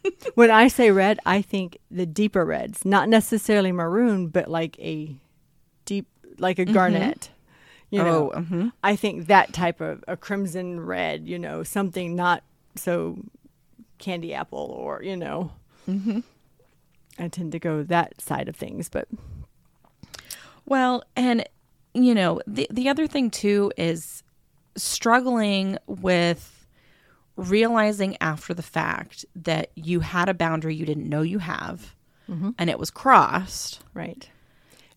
when 0.35 0.51
I 0.51 0.69
say 0.69 0.91
red, 0.91 1.19
I 1.27 1.43
think 1.43 1.79
the 1.91 2.07
deeper 2.07 2.45
reds, 2.45 2.85
not 2.85 3.09
necessarily 3.09 3.73
maroon, 3.73 4.29
but 4.29 4.49
like 4.49 4.79
a 4.81 5.17
deep, 5.85 6.07
like 6.39 6.59
a 6.59 6.65
garnet. 6.65 7.31
You 7.91 8.03
know, 8.03 8.33
Oh, 8.35 8.41
mhm. 8.41 8.73
I 8.83 8.97
think 8.97 9.27
that 9.27 9.53
type 9.53 9.81
of 9.81 10.03
a 10.09 10.17
crimson 10.17 10.81
red. 10.81 11.29
You 11.29 11.39
know, 11.39 11.63
something 11.63 12.17
not 12.17 12.43
so 12.77 13.19
candy 13.99 14.35
apple 14.35 14.59
or 14.59 15.03
you 15.03 15.17
know. 15.17 15.53
Mm-hmm. 15.89 16.21
I 17.19 17.29
tend 17.29 17.53
to 17.53 17.61
go 17.61 17.85
that 17.85 18.21
side 18.21 18.49
of 18.49 18.57
things, 18.57 18.89
but 18.89 19.07
Well, 20.67 21.05
and 21.15 21.47
you 21.93 22.15
know, 22.15 22.41
the 22.47 22.67
the 22.71 22.89
other 22.89 23.07
thing 23.07 23.31
too 23.31 23.71
is 23.77 24.23
struggling 24.77 25.79
with 25.87 26.54
realizing 27.37 28.17
after 28.21 28.55
the 28.55 28.63
fact 28.63 29.25
that 29.35 29.71
you 29.75 30.01
had 30.01 30.29
a 30.29 30.35
boundary 30.35 30.75
you 30.75 30.87
didn't 30.87 31.09
know 31.09 31.23
you 31.23 31.39
have 31.41 31.95
and 32.59 32.71
it 32.71 32.79
was 32.79 32.91
crossed. 32.91 33.83
right. 33.93 34.31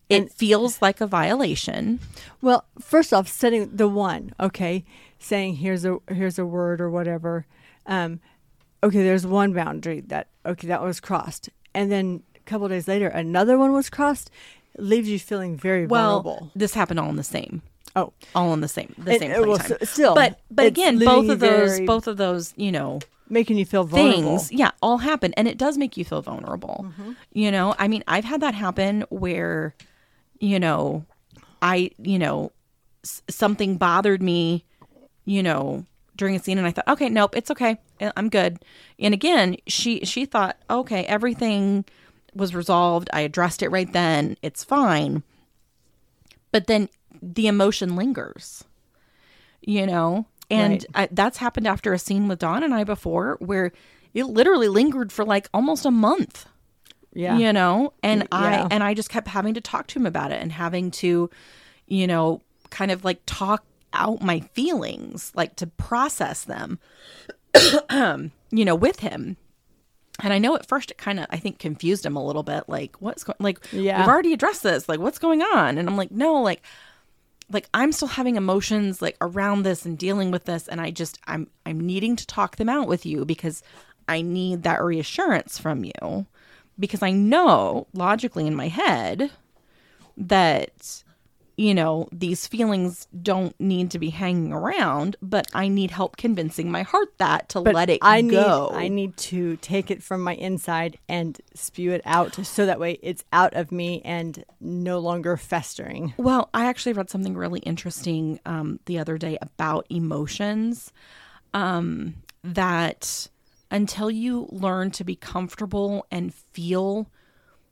It 0.08 0.32
feels 0.32 0.80
like 0.80 1.02
a 1.02 1.06
violation. 1.06 2.00
Well, 2.40 2.64
first 2.80 3.12
off, 3.12 3.28
setting 3.28 3.76
the 3.76 3.86
one, 3.88 4.32
okay, 4.40 4.86
saying 5.18 5.56
here's 5.56 5.84
a 5.84 5.98
here's 6.08 6.38
a 6.38 6.46
word 6.46 6.80
or 6.80 6.88
whatever. 6.88 7.44
Um, 7.84 8.20
okay, 8.82 9.02
there's 9.02 9.26
one 9.26 9.52
boundary 9.52 10.00
that 10.06 10.28
okay 10.46 10.68
that 10.68 10.82
was 10.82 11.00
crossed, 11.00 11.50
and 11.74 11.92
then 11.92 12.22
a 12.34 12.40
couple 12.48 12.66
days 12.68 12.88
later 12.88 13.08
another 13.08 13.58
one 13.58 13.72
was 13.72 13.90
crossed. 13.90 14.30
It 14.74 14.82
leaves 14.84 15.08
you 15.08 15.18
feeling 15.18 15.56
very 15.56 15.86
Well, 15.86 16.22
vulnerable. 16.22 16.50
this 16.54 16.74
happened 16.74 17.00
all 17.00 17.08
in 17.10 17.16
the 17.16 17.24
same. 17.24 17.62
Oh, 17.96 18.12
All 18.34 18.52
in 18.54 18.60
the 18.60 18.68
same 18.68 18.94
the 18.98 19.14
It- 19.14 19.20
same 19.20 19.30
it 19.32 19.46
was- 19.46 19.72
still, 19.88 20.14
but 20.14 20.38
but 20.50 20.66
again, 20.66 20.98
both 20.98 21.28
of 21.30 21.40
those 21.40 21.80
both 21.80 22.06
of 22.06 22.16
those, 22.16 22.52
you 22.56 22.70
know, 22.70 23.00
making 23.30 23.58
you 23.58 23.64
feel 23.66 23.84
vulnerable. 23.84 24.38
things 24.38 24.50
yeah 24.52 24.70
all 24.80 24.98
happen 24.98 25.34
and 25.36 25.46
it 25.48 25.58
does 25.58 25.76
make 25.76 25.96
you 25.98 26.04
feel 26.04 26.22
vulnerable 26.22 26.86
Mm-hmm. 26.88 27.12
you 27.34 27.50
know 27.50 27.74
i 27.78 27.86
mean 27.86 28.02
i've 28.08 28.24
had 28.24 28.40
that 28.40 28.54
happen 28.54 29.04
where 29.10 29.74
you 30.40 30.58
know 30.58 31.04
i 31.60 31.90
you 31.98 32.18
know 32.18 32.52
s- 33.04 33.20
something 33.28 33.76
bothered 33.76 34.22
me 34.22 34.64
you 35.26 35.42
know 35.42 35.84
during 36.16 36.36
a 36.36 36.38
scene 36.38 36.56
and 36.56 36.66
i 36.66 36.70
thought 36.70 36.88
okay 36.88 37.10
nope 37.10 37.36
it's 37.36 37.50
okay 37.50 37.76
i'm 38.16 38.30
good 38.30 38.60
and 38.98 39.12
again 39.12 39.56
she 39.66 40.00
she 40.06 40.24
thought 40.24 40.56
okay 40.70 41.04
everything 41.04 41.84
was 42.38 42.54
resolved. 42.54 43.10
I 43.12 43.20
addressed 43.20 43.62
it 43.62 43.68
right 43.68 43.92
then. 43.92 44.36
It's 44.42 44.64
fine. 44.64 45.22
But 46.52 46.66
then 46.66 46.88
the 47.20 47.46
emotion 47.48 47.94
lingers 47.96 48.64
you 49.60 49.84
know? 49.86 50.24
And 50.50 50.86
I, 50.94 51.08
that's 51.10 51.36
happened 51.36 51.66
after 51.66 51.92
a 51.92 51.98
scene 51.98 52.26
with 52.28 52.38
Don 52.38 52.62
and 52.62 52.72
I 52.72 52.84
before 52.84 53.36
where 53.40 53.72
it 54.14 54.24
literally 54.24 54.68
lingered 54.68 55.12
for 55.12 55.24
like 55.24 55.48
almost 55.52 55.84
a 55.84 55.90
month 55.90 56.46
Yeah, 57.12 57.36
you 57.36 57.52
know? 57.52 57.92
And 58.02 58.22
Y- 58.22 58.28
i 58.32 58.50
yeah. 58.52 58.68
and 58.70 58.82
i 58.82 58.94
just 58.94 59.10
kept 59.10 59.28
having 59.28 59.52
to 59.54 59.60
talk 59.60 59.88
to 59.88 59.98
him 59.98 60.06
about 60.06 60.32
it 60.32 60.40
and 60.40 60.52
having 60.52 60.90
to 61.02 61.28
you 61.86 62.06
know 62.06 62.40
kind 62.70 62.90
of 62.90 63.04
like 63.04 63.20
talk 63.26 63.64
out 63.92 64.22
my 64.22 64.40
feelings 64.40 65.32
like 65.34 65.56
to 65.56 65.66
process 65.66 66.44
them 66.44 66.78
you 67.90 68.64
know 68.64 68.74
with 68.76 69.00
him 69.00 69.36
and 70.20 70.32
i 70.32 70.38
know 70.38 70.54
at 70.56 70.66
first 70.66 70.90
it 70.90 70.98
kind 70.98 71.20
of 71.20 71.26
i 71.30 71.36
think 71.36 71.58
confused 71.58 72.04
him 72.04 72.16
a 72.16 72.24
little 72.24 72.42
bit 72.42 72.64
like 72.68 72.96
what's 73.00 73.24
going 73.24 73.36
like 73.40 73.60
Yeah. 73.72 73.98
we've 74.00 74.08
already 74.08 74.32
addressed 74.32 74.62
this. 74.62 74.88
Like 74.88 75.00
what's 75.00 75.18
going 75.18 75.42
on? 75.42 75.78
And 75.78 75.88
i'm 75.88 75.96
like 75.96 76.10
no 76.10 76.40
like 76.42 76.62
like 77.50 77.68
i'm 77.72 77.92
still 77.92 78.08
having 78.08 78.36
emotions 78.36 79.00
like 79.00 79.16
around 79.20 79.62
this 79.62 79.86
and 79.86 79.96
dealing 79.96 80.30
with 80.30 80.44
this 80.44 80.68
and 80.68 80.80
i 80.80 80.90
just 80.90 81.18
i'm 81.26 81.48
i'm 81.64 81.80
needing 81.80 82.14
to 82.16 82.26
talk 82.26 82.56
them 82.56 82.68
out 82.68 82.88
with 82.88 83.06
you 83.06 83.24
because 83.24 83.62
i 84.08 84.20
need 84.20 84.62
that 84.64 84.82
reassurance 84.82 85.58
from 85.58 85.84
you. 85.84 86.26
Because 86.78 87.02
i 87.02 87.10
know 87.10 87.86
logically 87.92 88.46
in 88.46 88.54
my 88.54 88.68
head 88.68 89.30
that 90.16 91.02
you 91.58 91.74
know 91.74 92.08
these 92.12 92.46
feelings 92.46 93.08
don't 93.20 93.58
need 93.60 93.90
to 93.90 93.98
be 93.98 94.10
hanging 94.10 94.52
around 94.52 95.16
but 95.20 95.46
i 95.52 95.66
need 95.66 95.90
help 95.90 96.16
convincing 96.16 96.70
my 96.70 96.82
heart 96.82 97.08
that 97.18 97.48
to 97.48 97.60
but 97.60 97.74
let 97.74 97.90
it 97.90 97.98
I 98.00 98.22
go 98.22 98.70
need 98.70 98.78
I 98.78 98.88
need 98.88 99.16
to 99.16 99.56
take 99.56 99.90
it 99.90 100.02
from 100.02 100.22
my 100.22 100.34
inside 100.34 100.98
and 101.08 101.38
spew 101.54 101.92
it 101.92 102.02
out, 102.04 102.34
so 102.46 102.66
that 102.66 102.78
way 102.78 102.98
it's 103.02 103.24
out 103.32 103.54
of 103.54 103.72
me 103.72 104.00
and 104.04 104.44
no 104.60 104.98
longer 104.98 105.36
festering. 105.36 106.14
Well, 106.16 106.48
I 106.54 106.66
actually 106.66 106.92
read 106.92 107.10
something 107.10 107.36
really 107.36 107.60
interesting 107.60 108.40
um, 108.46 108.80
the 108.86 108.98
other 108.98 109.18
day 109.18 109.38
about 109.42 109.86
emotions. 109.90 110.92
Um, 111.54 112.14
that 112.44 113.28
until 113.70 114.10
you 114.10 114.48
learn 114.50 114.90
to 114.92 115.04
be 115.04 115.16
comfortable 115.16 116.06
and 116.10 116.32
feel 116.32 117.10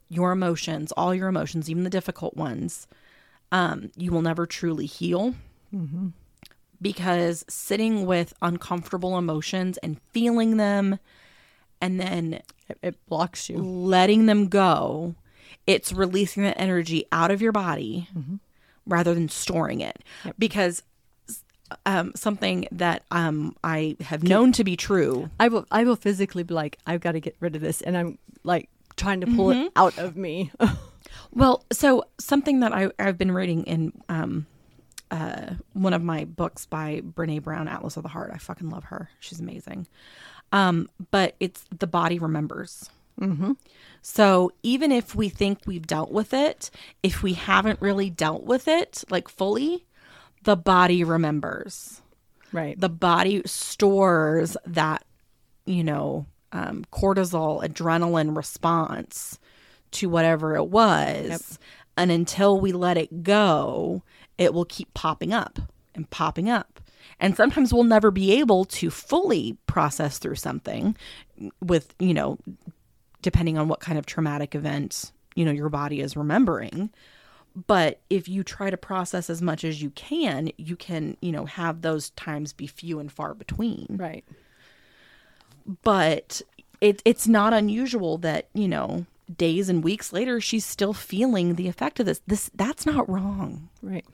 your 0.09 0.33
emotions, 0.33 0.93
all 0.93 1.15
your 1.15 1.29
emotions, 1.29 1.71
even 1.71 1.85
the 1.85 1.91
difficult 1.91 2.37
ones, 2.37 2.87
um, 3.53 3.91
you 3.97 4.11
will 4.13 4.23
never 4.23 4.47
truly 4.47 4.87
heal. 4.87 5.35
Because 6.81 7.45
sitting 7.49 8.05
with 8.07 8.35
uncomfortable 8.43 9.17
emotions 9.17 9.79
and 9.79 9.99
feeling 10.13 10.57
them 10.59 10.99
and 11.81 11.99
then 12.01 12.35
It, 12.69 12.79
it 12.83 13.07
blocks 13.07 13.49
you. 13.49 13.59
letting 13.59 14.27
them 14.27 14.49
go, 14.49 15.15
it's 15.67 15.93
releasing 15.93 16.43
that 16.43 16.59
energy 16.61 17.07
out 17.13 17.31
of 17.31 17.41
your 17.41 17.53
body 17.53 18.09
rather 18.87 19.15
than 19.15 19.29
storing 19.29 19.81
it. 19.81 20.03
Because 20.39 20.83
um, 21.85 22.13
something 22.15 22.69
that 22.73 23.03
um, 23.11 23.57
I 23.65 23.97
have 24.01 24.23
known 24.23 24.53
to 24.53 24.63
be 24.65 24.77
true. 24.77 25.31
I 25.41 25.49
will 25.49 25.67
I 25.71 25.85
will 25.85 25.97
physically 25.97 26.43
be 26.43 26.55
like, 26.55 26.79
I've 26.87 27.01
got 27.01 27.13
to 27.13 27.21
get 27.21 27.37
rid 27.41 27.57
of 27.57 27.63
this 27.63 27.81
and 27.83 27.97
I'm 27.97 28.19
like 28.45 28.69
trying 28.97 29.21
to 29.23 29.27
pull 29.27 29.51
it 29.51 29.73
out 29.77 29.97
of 29.99 30.17
me. 30.17 30.51
Well, 31.33 31.65
so 31.73 32.05
something 32.19 32.61
that 32.61 32.73
I, 32.73 32.91
I've 32.99 33.19
been 33.19 33.33
reading 33.33 33.65
in 33.65 33.93
um, 34.09 34.47
uh, 35.11 35.55
one 35.73 35.93
of 35.93 36.03
my 36.03 36.25
books 36.25 36.67
by 36.67 37.01
Brene 37.03 37.43
Brown, 37.43 37.69
Atlas 37.69 37.97
of 37.97 38.03
the 38.03 38.09
Heart. 38.09 38.31
I 38.35 38.39
fucking 38.39 38.71
love 38.71 38.85
her. 38.85 39.11
She's 39.21 39.41
amazing. 39.41 39.87
Um, 40.53 40.89
but 41.11 41.35
it's 41.41 41.65
the 41.77 41.87
body 41.87 42.19
remembers. 42.19 42.89
Mm-hmm. 43.21 43.53
So 44.03 44.53
even 44.63 44.93
if 44.93 45.15
we 45.15 45.29
think 45.29 45.61
we've 45.67 45.87
dealt 45.87 46.11
with 46.11 46.35
it, 46.35 46.71
if 47.03 47.23
we 47.23 47.33
haven't 47.33 47.81
really 47.81 48.11
dealt 48.11 48.45
with 48.45 48.69
it 48.69 49.05
like 49.11 49.29
fully, 49.29 49.87
the 50.43 50.57
body 50.57 51.03
remembers. 51.03 52.03
right. 52.53 52.79
The 52.79 52.89
body 52.89 53.43
stores 53.47 54.57
that, 54.67 55.05
you 55.65 55.83
know, 55.83 56.27
um, 56.53 56.85
cortisol, 56.93 57.65
adrenaline 57.65 58.37
response 58.37 59.39
to 59.97 60.09
whatever 60.09 60.57
it 60.57 60.67
was. 60.67 61.59
And 61.97 62.11
until 62.11 62.61
we 62.61 62.73
let 62.73 62.97
it 62.97 63.23
go, 63.23 64.03
it 64.39 64.53
will 64.53 64.65
keep 64.67 64.93
popping 64.95 65.33
up 65.33 65.59
and 65.95 66.09
popping 66.11 66.49
up. 66.51 66.81
And 67.19 67.37
sometimes 67.37 67.73
we'll 67.73 67.85
never 67.85 68.11
be 68.11 68.33
able 68.33 68.65
to 68.67 68.91
fully 68.91 69.57
process 69.67 70.19
through 70.19 70.35
something 70.35 70.97
with, 71.63 71.95
you 71.99 72.13
know, 72.13 72.39
depending 73.23 73.57
on 73.57 73.69
what 73.69 73.81
kind 73.81 73.99
of 73.99 74.05
traumatic 74.05 74.55
event, 74.55 75.13
you 75.35 75.45
know, 75.45 75.53
your 75.53 75.71
body 75.71 76.01
is 76.01 76.17
remembering. 76.17 76.91
But 77.67 78.01
if 78.11 78.29
you 78.29 78.45
try 78.45 78.69
to 78.69 78.77
process 78.77 79.31
as 79.31 79.41
much 79.41 79.65
as 79.65 79.81
you 79.81 79.89
can, 79.91 80.51
you 80.59 80.77
can, 80.77 81.17
you 81.23 81.33
know, 81.33 81.47
have 81.47 81.81
those 81.81 82.11
times 82.11 82.53
be 82.53 82.67
few 82.67 82.99
and 82.99 83.11
far 83.11 83.33
between 83.33 83.87
right. 83.99 84.25
but 85.83 86.43
it 86.81 87.01
it's 87.05 87.27
not 87.27 87.53
unusual 87.53 88.19
that 88.19 88.49
you 88.55 88.69
know 88.69 89.07
days 89.35 89.69
and 89.69 89.83
weeks 89.83 90.13
later 90.13 90.41
she's 90.41 90.65
still 90.65 90.93
feeling 90.93 91.55
the 91.57 91.67
effect 91.69 91.99
of 91.99 92.07
this 92.07 92.21
this 92.27 92.51
that's 92.55 92.87
not 92.87 93.09
wrong 93.09 93.69
Right. 93.83 94.05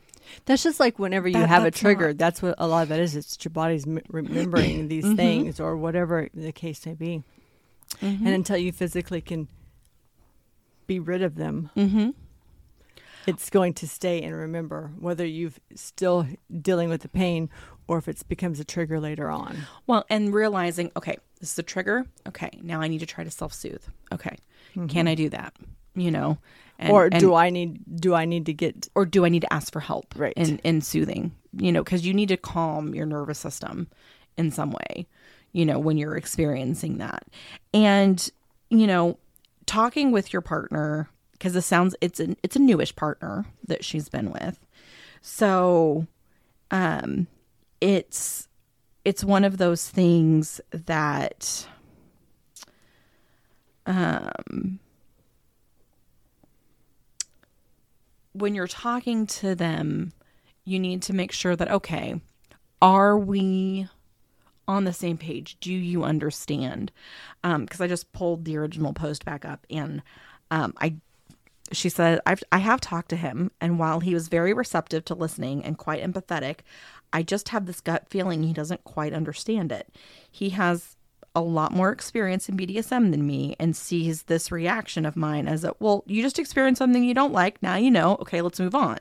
That's 0.47 0.63
just 0.63 0.81
like 0.81 0.99
whenever 0.99 1.27
you 1.29 1.35
That- 1.35 1.49
have 1.49 1.65
a 1.65 1.71
trigger. 1.71 2.09
not- 2.09 2.19
That's 2.19 2.41
what 2.41 2.55
a 2.57 2.67
lot 2.67 2.85
of 2.85 2.89
that 2.91 3.01
is. 3.01 3.17
It's 3.17 3.37
your 3.45 3.51
body's 3.51 3.87
m- 3.87 4.01
remembering 4.09 4.89
these 4.89 5.05
Mm-hmm. 5.05 5.17
things 5.17 5.61
or 5.61 5.77
whatever 5.77 6.29
the 6.33 6.53
case 6.53 6.87
may 6.87 6.95
be. 6.95 7.23
And 8.01 8.29
until 8.29 8.57
you 8.57 8.73
physically 8.73 9.21
can 9.21 9.49
be 10.87 10.99
rid 10.99 11.23
of 11.23 11.35
them, 11.35 11.71
mm-hmm. 11.77 12.11
it's 13.27 13.51
going 13.51 13.75
to 13.75 13.89
stay 13.89 14.23
and 14.23 14.35
remember 14.35 14.93
whether 14.99 15.27
you've 15.27 15.61
still 15.75 16.27
dealing 16.61 16.89
with 16.89 17.03
the 17.03 17.09
pain 17.09 17.51
or 17.87 17.99
if 17.99 18.09
it 18.09 18.23
becomes 18.29 18.59
a 18.61 18.65
trigger 18.65 18.99
later 19.01 19.29
on. 19.29 19.59
Well, 19.87 20.05
and 20.09 20.33
realizing, 20.33 20.91
okay, 20.97 21.19
this 21.43 21.53
is 21.53 21.59
a 21.59 21.63
trigger. 21.63 22.07
Okay, 22.27 22.51
now 22.63 22.81
I 22.81 22.87
need 22.89 23.01
to 23.01 23.07
try 23.07 23.25
to 23.25 23.31
self 23.31 23.53
soothe. 23.53 23.83
Okay, 24.13 24.37
can 24.89 25.09
I 25.09 25.15
do 25.15 25.29
that? 25.29 25.53
You 25.95 26.11
know, 26.11 26.39
and, 26.79 26.91
or 26.93 27.07
and- 27.07 27.19
do 27.21 27.35
I 27.35 27.51
need 27.51 27.81
do 28.01 28.15
I 28.15 28.25
need 28.25 28.47
to 28.47 28.55
get 28.55 28.89
or 28.95 29.05
do 29.05 29.27
I 29.27 29.29
need 29.29 29.41
to 29.43 29.53
ask 29.53 29.73
for 29.73 29.81
help 29.81 30.15
Right. 30.17 30.33
in 30.37 30.59
in 30.61 30.81
soothing? 30.81 31.33
You 31.55 31.73
know, 31.73 31.83
because 31.85 32.07
you 32.07 32.15
need 32.15 32.29
to 32.29 32.37
calm 32.39 32.95
your 32.95 33.05
nervous 33.07 33.39
system 33.39 33.89
in 34.39 34.51
some 34.53 34.71
way. 34.71 35.07
You 35.53 35.67
know, 35.67 35.79
when 35.79 35.99
you're 35.99 36.17
experiencing 36.17 36.97
that, 36.99 37.25
and 37.75 38.31
you 38.71 38.87
know, 38.87 39.19
talking 39.67 40.13
with 40.13 40.33
your 40.33 40.41
partner 40.43 41.11
because 41.33 41.53
this 41.55 41.67
sounds 41.67 41.95
it's 42.01 42.21
an 42.21 42.37
it's 42.45 42.55
a 42.57 42.61
newish 42.61 42.95
partner 42.97 43.45
that 43.67 43.85
she's 43.85 44.09
been 44.09 44.31
with, 44.31 44.59
so 45.21 46.07
um, 46.71 47.27
it's 47.81 48.49
it's 49.05 49.25
one 49.25 49.45
of 49.45 49.59
those 49.59 49.89
things 49.89 50.61
that 50.71 51.67
um 53.87 54.79
when 58.33 58.55
you're 58.55 58.67
talking 58.67 59.27
to 59.27 59.55
them, 59.55 60.13
you 60.65 60.79
need 60.79 61.03
to 61.03 61.13
make 61.13 61.33
sure 61.33 61.57
that, 61.57 61.71
okay, 61.71 62.21
are 62.81 63.19
we 63.19 63.89
on 64.67 64.85
the 64.85 64.93
same 64.93 65.19
page? 65.19 65.57
Do 65.61 65.73
you 65.73 66.05
understand? 66.05 66.91
Because 67.43 67.81
I 67.81 67.87
just 67.87 68.13
pulled 68.13 68.45
the 68.45 68.57
original 68.57 68.93
post 68.93 69.25
back 69.25 69.45
up 69.45 69.67
and 69.71 70.03
um, 70.51 70.75
I 70.79 70.97
she 71.71 71.89
said 71.89 72.21
I've, 72.27 72.43
i 72.53 72.59
have 72.59 72.83
talked 72.83 73.09
to 73.11 73.17
him 73.17 73.51
and 73.59 73.79
while 73.79 74.01
he 74.01 74.13
was 74.13 74.29
very 74.29 74.53
receptive 74.53 75.07
to 75.07 75.15
listening 75.15 75.65
and 75.65 75.79
quite 75.79 76.03
empathetic 76.03 76.59
i 77.13 77.23
just 77.23 77.51
have 77.51 77.67
this 77.67 77.81
gut 77.81 78.09
feeling 78.09 78.43
he 78.43 78.53
doesn't 78.53 78.85
quite 78.85 79.13
understand 79.13 79.71
it. 79.73 79.89
He 80.31 80.51
has 80.51 80.97
a 81.35 81.41
lot 81.41 81.73
more 81.73 81.91
experience 81.91 82.49
in 82.49 82.57
bdsm 82.59 83.11
than 83.11 83.27
me 83.27 83.57
and 83.59 83.75
sees 83.75 84.25
this 84.25 84.53
reaction 84.53 85.07
of 85.07 85.17
mine 85.17 85.49
as 85.49 85.65
a 85.65 85.75
well 85.81 86.05
you 86.07 86.23
just 86.23 86.39
experienced 86.39 86.79
something 86.79 87.03
you 87.05 87.15
don't 87.15 87.33
like. 87.33 87.63
Now 87.63 87.77
you 87.77 87.91
know. 87.91 88.17
Okay 88.21 88.41
let's 88.43 88.61
move 88.61 88.75
on. 88.75 88.99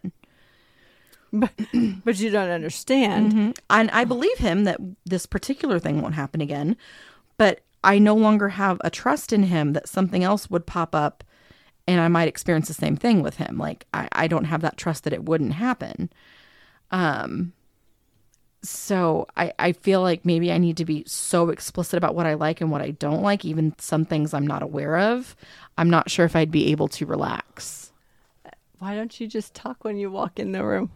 But, 1.34 1.52
but 2.06 2.20
you 2.20 2.30
don't 2.30 2.50
understand. 2.50 3.34
and 3.70 3.92
i 3.92 4.04
believe 4.04 4.38
him 4.38 4.64
that 4.66 4.80
this 5.06 5.26
particular 5.26 5.80
thing 5.80 6.02
won't 6.02 6.16
happen 6.16 6.42
again 6.42 6.76
but 7.38 7.62
i 7.84 7.98
no 8.00 8.16
longer 8.16 8.50
have 8.50 8.80
a 8.84 8.90
trust 8.90 9.32
in 9.34 9.44
him 9.44 9.74
that 9.74 9.88
something 9.90 10.24
else 10.24 10.50
would 10.50 10.66
pop 10.66 10.94
up 10.94 11.24
and 11.88 12.00
i 12.02 12.08
might 12.08 12.28
experience 12.28 12.68
the 12.68 12.74
same 12.74 12.96
thing 12.96 13.22
with 13.22 13.38
him. 13.38 13.58
Like 13.58 13.88
i, 13.94 14.08
I 14.12 14.28
don't 14.28 14.46
have 14.46 14.62
that 14.62 14.78
trust 14.78 15.04
that 15.04 15.14
it 15.14 15.26
wouldn't 15.26 15.54
happen. 15.54 16.10
Um 16.92 17.54
so 18.64 19.28
I, 19.36 19.54
I 19.60 19.72
feel 19.72 20.02
like 20.02 20.24
maybe 20.26 20.52
i 20.52 20.58
need 20.58 20.78
to 20.78 20.86
be 20.86 21.04
so 21.08 21.50
explicit 21.50 21.98
about 21.98 22.16
what 22.16 22.26
i 22.28 22.36
like 22.36 22.62
and 22.62 22.70
what 22.72 22.82
i 22.82 22.92
don't 22.92 23.22
like 23.24 23.44
even 23.46 23.74
some 23.80 24.06
things 24.06 24.34
i'm 24.34 24.46
not 24.48 24.62
aware 24.62 24.98
of 24.98 25.36
i'm 25.78 25.90
not 25.90 26.10
sure 26.12 26.26
if 26.26 26.36
i'd 26.36 26.52
be 26.52 26.72
able 26.72 26.88
to 26.90 27.06
relax 27.06 27.92
Why 28.80 28.96
don't 28.96 29.20
you 29.20 29.28
just 29.28 29.54
talk 29.54 29.84
when 29.84 29.98
you 29.98 30.10
walk 30.10 30.40
in 30.40 30.52
the 30.54 30.64
room? 30.64 30.92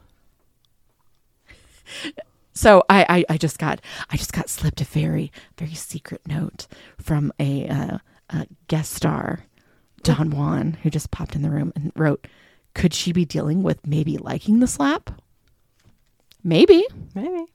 So 2.54 2.84
I, 2.90 3.06
I, 3.10 3.26
I 3.34 3.38
just 3.38 3.60
got 3.60 3.82
I 4.10 4.18
just 4.18 4.34
got 4.34 4.50
slipped 4.50 4.82
a 4.82 4.86
very 4.86 5.32
very 5.58 5.74
secret 5.74 6.22
note 6.28 6.68
from 6.98 7.32
a, 7.40 7.68
uh, 7.68 7.98
a 8.30 8.48
guest 8.68 8.94
star, 8.94 9.46
Don 10.04 10.32
Juan, 10.32 10.78
who 10.82 10.90
just 10.90 11.12
popped 11.12 11.36
in 11.36 11.42
the 11.42 11.50
room 11.50 11.74
and 11.76 11.92
wrote, 11.96 12.28
"Could 12.74 12.94
she 12.94 13.12
be 13.12 13.26
dealing 13.26 13.62
with 13.62 13.86
maybe 13.86 14.18
liking 14.18 14.62
the 14.62 14.68
slap? 14.68 15.22
Maybe. 16.46 16.86
Maybe. 17.16 17.46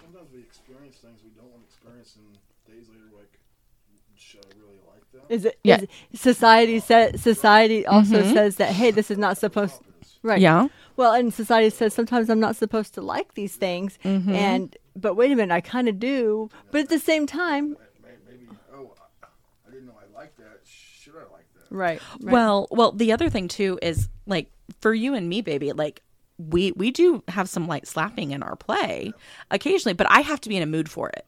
Sometimes 0.00 0.28
we 0.32 0.40
experience 0.40 0.96
things 0.98 1.18
we 1.24 1.30
don't 1.30 1.50
want 1.50 1.62
to 1.62 1.74
experience, 1.74 2.14
and 2.16 2.38
days 2.72 2.88
later, 2.88 3.10
like, 3.16 3.32
should 4.16 4.40
I 4.46 4.56
really 4.58 4.78
like 4.86 5.02
that? 5.12 5.34
Is 5.34 5.44
it? 5.44 5.58
Yeah. 5.64 5.78
is 5.78 5.82
it- 5.82 5.90
society 6.18 6.78
says 6.80 7.20
society 7.20 7.84
also 7.86 8.22
says 8.22 8.56
that 8.56 8.70
hey, 8.72 8.90
this 8.92 9.10
is 9.10 9.18
not 9.18 9.36
supposed. 9.36 9.80
Right. 10.22 10.40
Yeah. 10.40 10.68
Well, 10.96 11.12
and 11.12 11.32
society 11.34 11.70
says 11.70 11.92
sometimes 11.94 12.28
I'm 12.30 12.40
not 12.40 12.54
supposed 12.56 12.94
to 12.94 13.00
like 13.00 13.34
these 13.34 13.56
things, 13.56 13.98
Mm-hmm. 14.04 14.32
and 14.32 14.76
but 14.94 15.14
wait 15.16 15.32
a 15.32 15.36
minute, 15.36 15.52
I 15.54 15.60
kind 15.60 15.88
of 15.88 15.98
do. 15.98 16.50
But 16.70 16.82
at 16.82 16.88
the 16.88 16.98
same 16.98 17.26
time, 17.26 17.76
Maybe, 18.02 18.16
maybe 18.28 18.46
oh, 18.74 18.92
I, 19.22 19.26
I 19.66 19.70
didn't 19.72 19.86
know 19.86 19.94
I 19.98 20.16
liked 20.16 20.36
that. 20.38 20.60
Should 20.64 21.14
I 21.16 21.22
like 21.32 21.46
that? 21.54 21.74
right? 21.74 22.00
right. 22.20 22.32
Well, 22.32 22.68
well, 22.70 22.92
the 22.92 23.10
other 23.12 23.28
thing 23.28 23.48
too 23.48 23.78
is 23.82 24.08
like 24.26 24.52
for 24.80 24.92
you 24.94 25.14
and 25.14 25.28
me, 25.28 25.40
baby, 25.40 25.72
like 25.72 26.02
we 26.48 26.72
we 26.72 26.90
do 26.90 27.22
have 27.28 27.48
some 27.48 27.66
light 27.66 27.86
slapping 27.86 28.30
in 28.30 28.42
our 28.42 28.56
play 28.56 29.12
occasionally, 29.50 29.94
but 29.94 30.06
I 30.10 30.20
have 30.20 30.40
to 30.42 30.48
be 30.48 30.56
in 30.56 30.62
a 30.62 30.66
mood 30.66 30.88
for 30.88 31.08
it. 31.10 31.26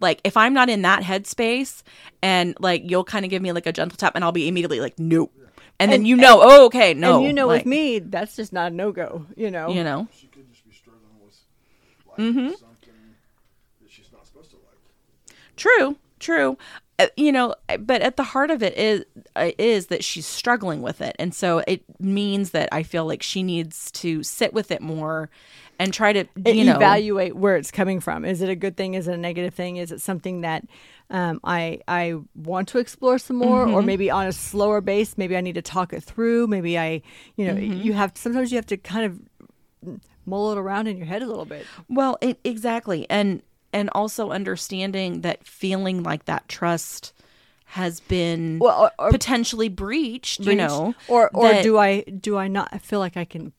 Like 0.00 0.20
if 0.24 0.36
I'm 0.36 0.54
not 0.54 0.68
in 0.70 0.82
that 0.82 1.02
headspace, 1.02 1.82
and 2.22 2.56
like 2.60 2.88
you'll 2.88 3.04
kind 3.04 3.24
of 3.24 3.30
give 3.30 3.42
me 3.42 3.52
like 3.52 3.66
a 3.66 3.72
gentle 3.72 3.96
tap, 3.96 4.12
and 4.14 4.24
I'll 4.24 4.32
be 4.32 4.48
immediately 4.48 4.80
like, 4.80 4.98
nope, 4.98 5.32
and, 5.80 5.90
then 5.90 6.00
And- 6.00 6.08
you 6.08 6.16
know, 6.16 6.40
oh, 6.42 6.66
okay, 6.66 6.94
no, 6.94 7.16
and 7.16 7.26
you 7.26 7.32
know, 7.32 7.46
like, 7.46 7.60
with 7.60 7.66
me, 7.66 7.98
that's 7.98 8.36
just 8.36 8.52
not 8.52 8.72
a 8.72 8.74
no 8.74 8.92
go. 8.92 9.26
You 9.36 9.50
know. 9.50 9.70
you 9.70 9.82
know, 9.82 10.08
She 10.12 10.28
could 10.28 10.48
just 10.50 10.66
be 10.68 10.74
struggling 10.74 11.02
with 11.24 11.36
liking 12.06 12.24
mm-hmm. 12.24 12.48
something 12.50 12.94
that 13.82 13.90
she's 13.90 14.12
not 14.12 14.26
supposed 14.26 14.50
to 14.50 14.56
like. 14.56 15.36
True, 15.56 15.96
true. 16.20 16.56
Uh, 16.98 17.06
you 17.16 17.32
know, 17.32 17.54
but 17.80 18.02
at 18.02 18.16
the 18.16 18.22
heart 18.22 18.50
of 18.50 18.62
it 18.62 18.76
is 18.78 19.04
uh, 19.34 19.50
is 19.58 19.86
that 19.88 20.04
she's 20.04 20.26
struggling 20.26 20.80
with 20.80 21.00
it, 21.00 21.16
and 21.18 21.34
so 21.34 21.62
it 21.66 21.82
means 22.00 22.50
that 22.50 22.68
I 22.70 22.84
feel 22.84 23.04
like 23.04 23.20
she 23.22 23.42
needs 23.42 23.90
to 23.92 24.22
sit 24.22 24.52
with 24.54 24.70
it 24.70 24.80
more 24.80 25.28
and 25.80 25.92
try 25.92 26.12
to 26.12 26.24
you 26.46 26.64
know 26.64 26.76
evaluate 26.76 27.34
where 27.34 27.56
it's 27.56 27.72
coming 27.72 27.98
from. 27.98 28.24
Is 28.24 28.42
it 28.42 28.48
a 28.48 28.54
good 28.54 28.76
thing? 28.76 28.94
Is 28.94 29.08
it 29.08 29.14
a 29.14 29.16
negative 29.16 29.54
thing? 29.54 29.76
Is 29.78 29.90
it 29.90 30.00
something 30.00 30.42
that 30.42 30.64
um, 31.10 31.40
I 31.42 31.80
I 31.88 32.14
want 32.36 32.68
to 32.68 32.78
explore 32.78 33.18
some 33.18 33.36
more, 33.38 33.64
Mm-hmm. 33.66 33.74
or 33.74 33.82
maybe 33.82 34.08
on 34.08 34.28
a 34.28 34.32
slower 34.32 34.80
base? 34.80 35.18
Maybe 35.18 35.36
I 35.36 35.40
need 35.40 35.56
to 35.56 35.62
talk 35.62 35.92
it 35.92 36.04
through. 36.04 36.46
Maybe 36.46 36.78
I, 36.78 37.02
you 37.36 37.46
know, 37.46 37.54
Mm-hmm. 37.54 37.82
you 37.82 37.92
have 37.94 38.12
sometimes 38.14 38.52
you 38.52 38.56
have 38.56 38.66
to 38.66 38.76
kind 38.76 39.04
of 39.06 39.98
mull 40.26 40.52
it 40.52 40.58
around 40.58 40.86
in 40.86 40.96
your 40.96 41.06
head 41.06 41.22
a 41.22 41.26
little 41.26 41.44
bit. 41.44 41.66
Well, 41.88 42.18
it, 42.20 42.38
exactly, 42.44 43.04
and 43.10 43.42
and 43.74 43.90
also 43.92 44.30
understanding 44.30 45.20
that 45.20 45.46
feeling 45.46 46.02
like 46.02 46.24
that 46.24 46.48
trust 46.48 47.12
has 47.66 48.00
been 48.00 48.58
Well, 48.60 48.84
or- 48.84 48.92
or- 49.06 49.10
potentially 49.10 49.68
breached, 49.68 50.40
you 50.40 50.54
know, 50.54 50.94
or 51.08 51.28
or 51.34 51.48
that- 51.48 51.62
do 51.64 51.76
I 51.76 52.00
do 52.02 52.38
I 52.38 52.48
not 52.48 52.80
feel 52.80 53.00
like 53.00 53.16
I 53.18 53.24
can? 53.26 53.52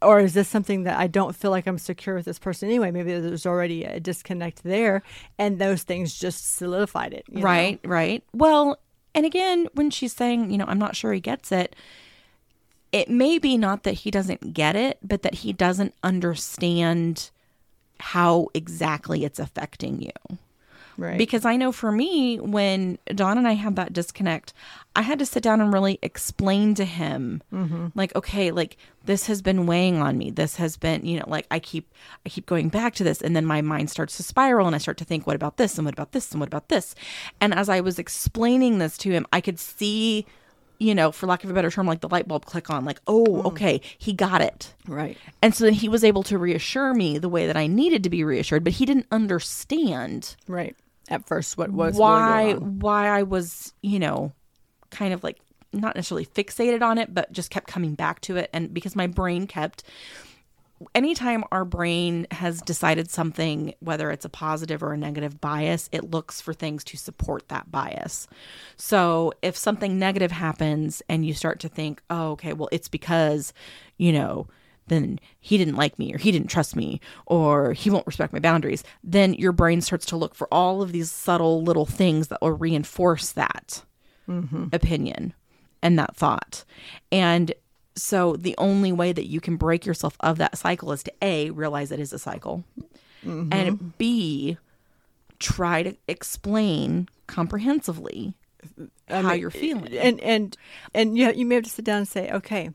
Or 0.00 0.20
is 0.20 0.32
this 0.32 0.48
something 0.48 0.84
that 0.84 0.96
I 0.98 1.08
don't 1.08 1.34
feel 1.34 1.50
like 1.50 1.66
I'm 1.66 1.76
secure 1.78 2.14
with 2.14 2.24
this 2.24 2.38
person 2.38 2.68
anyway? 2.68 2.90
Maybe 2.92 3.12
there's 3.18 3.44
already 3.46 3.84
a 3.84 3.98
disconnect 4.00 4.62
there, 4.64 5.02
and 5.38 5.58
those 5.58 5.82
things 5.82 6.18
just 6.18 6.56
solidified 6.56 7.12
it. 7.12 7.24
you 7.28 7.38
know? 7.38 7.42
right, 7.44 7.80
right. 7.84 8.22
Well, 8.32 8.78
and 9.14 9.26
again, 9.26 9.66
when 9.74 9.90
she's 9.90 10.12
saying, 10.14 10.50
you 10.50 10.58
know, 10.58 10.66
I'm 10.68 10.78
not 10.78 10.94
sure 10.96 11.12
he 11.12 11.20
gets 11.20 11.50
it, 11.52 11.74
it 12.92 13.10
may 13.10 13.38
be 13.38 13.58
not 13.58 13.82
that 13.82 13.92
he 13.92 14.10
doesn't 14.10 14.54
get 14.54 14.74
it, 14.76 14.98
but 15.02 15.22
that 15.22 15.34
he 15.42 15.52
doesn't 15.52 15.94
understand 16.04 17.30
how 18.00 18.48
exactly 18.54 19.24
it's 19.24 19.38
affecting 19.38 20.02
you. 20.02 20.38
Right. 20.96 21.16
Because 21.16 21.44
I 21.44 21.54
know 21.54 21.70
for 21.70 21.92
me, 21.92 22.40
when 22.40 22.98
Don 23.06 23.38
and 23.38 23.46
I 23.46 23.52
had 23.52 23.76
that 23.76 23.92
disconnect, 23.92 24.52
I 24.96 25.02
had 25.02 25.20
to 25.20 25.26
sit 25.26 25.44
down 25.44 25.60
and 25.60 25.72
really 25.72 26.00
explain 26.02 26.74
to 26.74 26.84
him, 26.84 27.40
mm-hmm. 27.54 27.88
like, 27.94 28.16
okay, 28.16 28.50
like 28.50 28.76
this 29.04 29.28
has 29.28 29.40
been 29.40 29.66
weighing 29.66 29.98
on 30.02 30.18
me. 30.18 30.32
This 30.32 30.56
has 30.56 30.76
been, 30.76 31.06
you 31.06 31.20
know, 31.20 31.24
like 31.28 31.46
I 31.52 31.60
keep, 31.60 31.94
I 32.26 32.30
keep 32.30 32.46
going 32.46 32.68
back 32.68 32.96
to 32.96 33.04
this, 33.04 33.22
and 33.22 33.36
then 33.36 33.46
my 33.46 33.62
mind 33.62 33.90
starts 33.90 34.16
to 34.16 34.24
spiral, 34.24 34.66
and 34.66 34.74
I 34.74 34.78
start 34.78 34.96
to 34.98 35.04
think, 35.04 35.24
what 35.24 35.36
about 35.36 35.56
this, 35.56 35.78
and 35.78 35.84
what 35.84 35.94
about 35.94 36.10
this, 36.10 36.32
and 36.32 36.40
what 36.40 36.48
about 36.48 36.68
this, 36.68 36.96
and 37.40 37.54
as 37.54 37.68
I 37.68 37.80
was 37.80 38.00
explaining 38.00 38.78
this 38.78 38.98
to 38.98 39.12
him, 39.12 39.24
I 39.32 39.40
could 39.40 39.60
see, 39.60 40.26
you 40.78 40.94
know, 40.94 41.10
for 41.10 41.26
lack 41.26 41.44
of 41.44 41.50
a 41.50 41.52
better 41.52 41.70
term, 41.70 41.86
like 41.86 42.00
the 42.00 42.08
light 42.08 42.28
bulb 42.28 42.46
click 42.46 42.70
on, 42.70 42.84
like, 42.84 43.00
oh, 43.06 43.24
mm. 43.24 43.44
okay, 43.46 43.80
he 43.98 44.12
got 44.12 44.40
it. 44.40 44.74
right. 44.86 45.16
And 45.42 45.54
so 45.54 45.64
then 45.64 45.74
he 45.74 45.88
was 45.88 46.04
able 46.04 46.22
to 46.24 46.38
reassure 46.38 46.94
me 46.94 47.18
the 47.18 47.28
way 47.28 47.46
that 47.46 47.56
I 47.56 47.66
needed 47.66 48.04
to 48.04 48.10
be 48.10 48.24
reassured, 48.24 48.64
but 48.64 48.74
he 48.74 48.86
didn't 48.86 49.06
understand 49.10 50.36
Right. 50.46 50.76
At 51.10 51.26
first, 51.26 51.56
what 51.56 51.70
was 51.70 51.96
why 51.96 52.52
going 52.52 52.56
on. 52.56 52.78
why 52.80 53.08
I 53.08 53.22
was, 53.22 53.72
you 53.82 53.98
know, 53.98 54.32
kind 54.90 55.14
of 55.14 55.24
like 55.24 55.38
not 55.72 55.96
necessarily 55.96 56.26
fixated 56.26 56.82
on 56.82 56.98
it, 56.98 57.14
but 57.14 57.32
just 57.32 57.50
kept 57.50 57.66
coming 57.66 57.94
back 57.94 58.20
to 58.22 58.36
it 58.36 58.50
and 58.52 58.72
because 58.72 58.94
my 58.94 59.06
brain 59.06 59.46
kept 59.46 59.84
anytime 60.94 61.44
our 61.50 61.64
brain 61.64 62.26
has 62.30 62.60
decided 62.60 63.10
something 63.10 63.74
whether 63.80 64.10
it's 64.10 64.24
a 64.24 64.30
positive 64.30 64.82
or 64.82 64.92
a 64.92 64.98
negative 64.98 65.40
bias, 65.40 65.88
it 65.92 66.10
looks 66.10 66.40
for 66.40 66.52
things 66.52 66.84
to 66.84 66.96
support 66.96 67.48
that 67.48 67.70
bias. 67.70 68.28
So, 68.76 69.32
if 69.42 69.56
something 69.56 69.98
negative 69.98 70.32
happens 70.32 71.02
and 71.08 71.24
you 71.24 71.34
start 71.34 71.60
to 71.60 71.68
think, 71.68 72.02
"Oh, 72.10 72.32
okay, 72.32 72.52
well 72.52 72.68
it's 72.72 72.88
because, 72.88 73.52
you 73.96 74.12
know, 74.12 74.46
then 74.88 75.20
he 75.38 75.58
didn't 75.58 75.76
like 75.76 75.98
me 75.98 76.14
or 76.14 76.18
he 76.18 76.32
didn't 76.32 76.48
trust 76.48 76.74
me 76.74 77.00
or 77.26 77.74
he 77.74 77.90
won't 77.90 78.06
respect 78.06 78.32
my 78.32 78.38
boundaries 78.38 78.82
then 79.04 79.34
your 79.34 79.52
brain 79.52 79.82
starts 79.82 80.06
to 80.06 80.16
look 80.16 80.34
for 80.34 80.48
all 80.50 80.80
of 80.80 80.92
these 80.92 81.10
subtle 81.10 81.62
little 81.62 81.84
things 81.84 82.28
that 82.28 82.40
will 82.40 82.52
reinforce 82.52 83.32
that 83.32 83.82
mm-hmm. 84.26 84.66
opinion 84.72 85.34
and 85.82 85.98
that 85.98 86.16
thought. 86.16 86.64
And 87.10 87.52
so 87.98 88.36
the 88.36 88.54
only 88.58 88.92
way 88.92 89.12
that 89.12 89.26
you 89.26 89.40
can 89.40 89.56
break 89.56 89.84
yourself 89.84 90.16
of 90.20 90.38
that 90.38 90.56
cycle 90.56 90.92
is 90.92 91.02
to 91.02 91.12
A, 91.20 91.50
realize 91.50 91.92
it 91.92 92.00
is 92.00 92.12
a 92.12 92.18
cycle, 92.18 92.64
mm-hmm. 93.24 93.52
and 93.52 93.98
B, 93.98 94.56
try 95.38 95.82
to 95.82 95.96
explain 96.06 97.08
comprehensively 97.26 98.34
I 99.08 99.22
how 99.22 99.30
mean, 99.30 99.40
you're 99.40 99.50
feeling. 99.50 99.96
And 99.96 100.20
and 100.20 100.56
and 100.94 101.16
you 101.18 101.30
you 101.32 101.44
may 101.44 101.56
have 101.56 101.64
to 101.64 101.70
sit 101.70 101.84
down 101.84 101.98
and 101.98 102.08
say, 102.08 102.30
okay, 102.30 102.70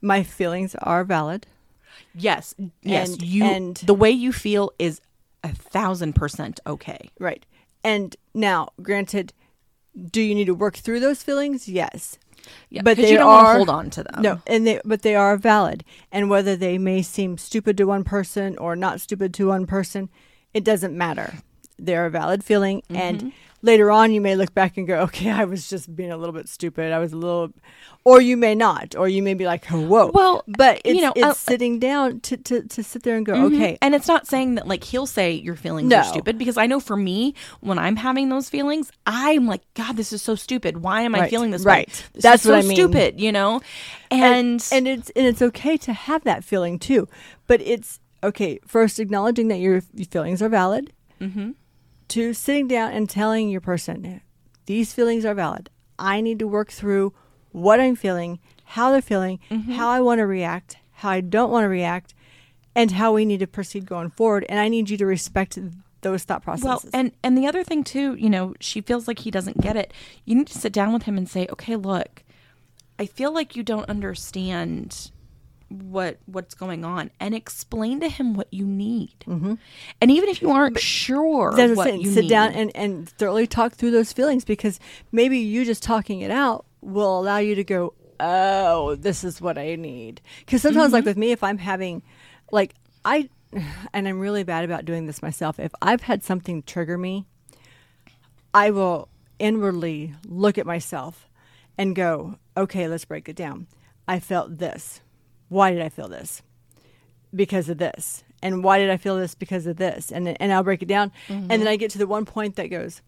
my 0.00 0.22
feelings 0.22 0.74
are 0.76 1.04
valid. 1.04 1.46
yes, 2.14 2.54
yes, 2.82 3.10
and- 3.12 3.22
you 3.22 3.44
and- 3.44 3.76
the 3.76 3.94
way 3.94 4.10
you 4.10 4.32
feel 4.32 4.72
is 4.78 5.00
a 5.44 5.52
thousand 5.52 6.14
percent 6.14 6.60
okay. 6.66 7.10
Right. 7.18 7.44
And 7.82 8.14
now, 8.34 8.68
granted, 8.82 9.32
do 10.10 10.20
you 10.20 10.34
need 10.34 10.44
to 10.46 10.54
work 10.54 10.76
through 10.76 11.00
those 11.00 11.22
feelings? 11.22 11.66
Yes. 11.68 12.18
Yeah, 12.68 12.82
But 12.82 12.96
they 12.96 13.10
you 13.12 13.18
don't 13.18 13.26
wanna 13.26 13.48
are- 13.48 13.56
hold 13.56 13.68
on 13.68 13.90
to 13.90 14.02
them. 14.04 14.22
No, 14.22 14.40
and 14.46 14.66
they 14.66 14.80
but 14.84 15.02
they 15.02 15.14
are 15.16 15.36
valid. 15.36 15.84
And 16.12 16.30
whether 16.30 16.56
they 16.56 16.78
may 16.78 17.02
seem 17.02 17.36
stupid 17.38 17.76
to 17.78 17.84
one 17.84 18.04
person 18.04 18.56
or 18.58 18.76
not 18.76 19.00
stupid 19.00 19.34
to 19.34 19.48
one 19.48 19.66
person, 19.66 20.08
it 20.54 20.64
doesn't 20.64 20.96
matter. 20.96 21.34
They're 21.78 22.06
a 22.06 22.10
valid 22.10 22.44
feeling 22.44 22.82
Mm-hmm. 22.82 22.96
and 22.96 23.32
later 23.62 23.90
on 23.90 24.12
you 24.12 24.20
may 24.20 24.36
look 24.36 24.54
back 24.54 24.76
and 24.76 24.86
go, 24.86 25.00
"Okay, 25.00 25.30
I 25.30 25.44
was 25.44 25.68
just 25.68 25.94
being 25.94 26.10
a 26.12 26.16
little 26.16 26.32
bit 26.34 26.48
stupid. 26.48 26.92
I 26.92 26.98
was 26.98 27.12
a 27.12 27.16
little 27.16 27.52
or 28.04 28.20
you 28.20 28.36
may 28.36 28.54
not, 28.54 28.96
or 28.96 29.08
you 29.08 29.22
may 29.22 29.34
be 29.34 29.44
like, 29.44 29.66
"Whoa." 29.66 30.10
Well, 30.12 30.42
but 30.48 30.84
you 30.86 31.02
know, 31.02 31.12
it's 31.14 31.24
uh, 31.26 31.34
sitting 31.34 31.78
down 31.78 32.20
to, 32.20 32.36
to 32.38 32.62
to 32.62 32.82
sit 32.82 33.02
there 33.02 33.16
and 33.16 33.26
go, 33.26 33.34
Mhm. 33.34 33.44
"Okay, 33.54 33.78
And 33.82 33.94
it's 33.94 34.08
not 34.08 34.26
saying 34.26 34.54
that 34.56 34.66
like 34.66 34.84
he'll 34.84 35.06
say 35.06 35.32
your 35.32 35.56
feelings 35.56 35.90
No. 35.90 35.98
are 35.98 36.04
stupid 36.04 36.38
because 36.38 36.56
I 36.56 36.66
know 36.66 36.80
for 36.80 36.96
me 36.96 37.34
when 37.60 37.78
I'm 37.78 37.96
having 37.96 38.28
those 38.30 38.48
feelings, 38.48 38.90
I'm 39.06 39.46
like, 39.46 39.62
God, 39.74 39.96
this 39.96 40.12
is 40.12 40.22
so 40.22 40.34
stupid. 40.34 40.78
Why 40.82 41.02
am 41.02 41.14
I 41.14 41.20
Right, 41.20 41.30
feeling 41.30 41.50
this 41.50 41.64
right. 41.64 41.88
way? 41.88 41.94
This 42.14 42.22
That's 42.22 42.42
is 42.44 42.48
so 42.48 42.54
what 42.54 42.64
I 42.64 42.68
mean. 42.68 42.76
stupid, 42.76 43.20
you 43.20 43.32
know? 43.32 43.60
And, 44.10 44.64
and 44.72 44.88
it's 44.88 45.10
and 45.10 45.26
it's 45.26 45.42
okay 45.42 45.76
to 45.76 45.92
have 45.92 46.24
that 46.24 46.42
feeling 46.44 46.78
too 46.80 47.06
but 47.46 47.60
it's 47.60 48.00
okay 48.24 48.58
first 48.66 48.98
acknowledging 48.98 49.46
that 49.48 49.58
your, 49.60 49.82
feelings 50.10 50.42
are 50.42 50.48
valid 50.48 50.92
Mhm. 51.20 51.54
To 52.10 52.32
sitting 52.34 52.68
down 52.68 52.92
and 52.92 53.08
telling 53.08 53.48
your 53.48 53.60
person 53.60 54.20
these 54.66 54.92
feelings 54.92 55.24
are 55.24 55.34
valid 55.34 55.70
i 55.98 56.20
need 56.20 56.38
to 56.38 56.46
work 56.48 56.70
through 56.70 57.12
what 57.52 57.80
i'm 57.80 57.96
feeling 57.96 58.38
how 58.64 58.90
they're 58.92 59.02
feeling 59.02 59.38
Mm-hmm. 59.50 59.72
how 59.72 59.88
i 59.88 60.00
want 60.00 60.18
to 60.18 60.26
react 60.26 60.76
how 60.92 61.10
i 61.10 61.20
don't 61.20 61.50
want 61.50 61.64
to 61.64 61.68
react 61.68 62.14
and 62.74 62.92
how 62.92 63.12
we 63.12 63.24
need 63.24 63.40
to 63.40 63.46
proceed 63.46 63.86
going 63.86 64.10
forward 64.10 64.44
and 64.48 64.60
i 64.60 64.68
need 64.68 64.90
you 64.90 64.96
to 64.96 65.06
respect 65.06 65.58
those 66.02 66.24
thought 66.24 66.42
processes. 66.42 66.64
well, 66.64 66.74
processes 66.80 66.94
and 66.94 67.12
and 67.22 67.36
the 67.36 67.46
other 67.46 67.62
thing 67.62 67.84
too, 67.84 68.14
you 68.14 68.30
know, 68.30 68.54
she 68.58 68.80
feels 68.80 69.06
like 69.06 69.18
he 69.18 69.30
doesn't 69.30 69.60
get 69.60 69.76
it. 69.76 69.92
You 70.24 70.34
need 70.34 70.46
to 70.46 70.56
sit 70.58 70.72
down 70.72 70.94
with 70.94 71.02
him 71.02 71.18
and 71.18 71.28
say, 71.28 71.46
okay, 71.52 71.76
look, 71.76 72.22
I 72.98 73.04
feel 73.04 73.34
like 73.34 73.54
you 73.54 73.62
don't 73.62 73.86
understand 73.90 75.10
what 75.70 76.18
what's 76.26 76.54
going 76.54 76.84
on 76.84 77.10
and 77.20 77.34
explain 77.34 78.00
to 78.00 78.08
him 78.08 78.34
what 78.34 78.52
you 78.52 78.66
need 78.66 79.14
mm-hmm. 79.26 79.54
and 80.00 80.10
even 80.10 80.28
if 80.28 80.42
you 80.42 80.50
aren't 80.50 80.78
sure 80.78 81.52
That's 81.56 81.70
what 81.70 81.76
what 81.78 81.86
saying. 81.86 82.00
you 82.00 82.10
Sit 82.12 82.22
need, 82.22 82.28
down 82.28 82.52
and, 82.52 82.70
and 82.74 83.08
thoroughly 83.08 83.46
talk 83.46 83.72
through 83.74 83.92
those 83.92 84.12
feelings 84.12 84.44
because 84.44 84.80
maybe 85.12 85.38
you 85.38 85.64
just 85.64 85.82
talking 85.82 86.20
it 86.20 86.30
out 86.32 86.66
will 86.80 87.20
allow 87.20 87.38
you 87.38 87.54
to 87.54 87.64
go, 87.64 87.94
oh, 88.18 88.94
this 88.96 89.22
is 89.24 89.40
what 89.40 89.58
I 89.58 89.76
need. 89.76 90.20
Because 90.40 90.62
sometimes, 90.62 90.86
Mm-hmm. 90.86 90.94
like 90.94 91.04
with 91.04 91.16
me, 91.16 91.30
if 91.32 91.42
I'm 91.44 91.58
having, 91.58 92.02
like, 92.50 92.74
I, 93.04 93.28
and 93.92 94.08
I'm 94.08 94.18
really 94.18 94.44
bad 94.44 94.64
about 94.64 94.84
doing 94.84 95.06
this 95.06 95.22
myself, 95.22 95.58
if 95.60 95.72
I've 95.82 96.02
had 96.02 96.22
something 96.22 96.62
trigger 96.62 96.98
me, 96.98 97.26
I 98.52 98.70
will 98.70 99.08
inwardly 99.38 100.14
look 100.26 100.58
at 100.58 100.66
myself 100.66 101.28
and 101.78 101.94
go, 101.94 102.36
okay, 102.56 102.88
let's 102.88 103.04
break 103.04 103.28
it 103.28 103.36
down. 103.36 103.66
I 104.08 104.20
felt 104.20 104.58
this. 104.58 105.00
Why 105.50 105.72
did 105.72 105.82
I 105.82 105.90
feel 105.90 106.08
this? 106.08 106.42
Because 107.34 107.68
of 107.68 107.76
this. 107.76 108.24
And 108.42 108.64
why 108.64 108.78
did 108.78 108.88
I 108.88 108.96
feel 108.96 109.16
this? 109.16 109.34
Because 109.34 109.66
of 109.66 109.76
this. 109.76 110.10
And 110.10 110.40
and 110.40 110.52
I'll 110.52 110.62
break 110.62 110.80
it 110.80 110.88
down. 110.88 111.12
And 111.28 111.50
then 111.50 111.60
mm-hmm. 111.60 111.68
I 111.68 111.76
get 111.76 111.90
to 111.90 111.98
the 111.98 112.06
one 112.06 112.24
point 112.24 112.56
that 112.56 112.68
goes, 112.68 113.02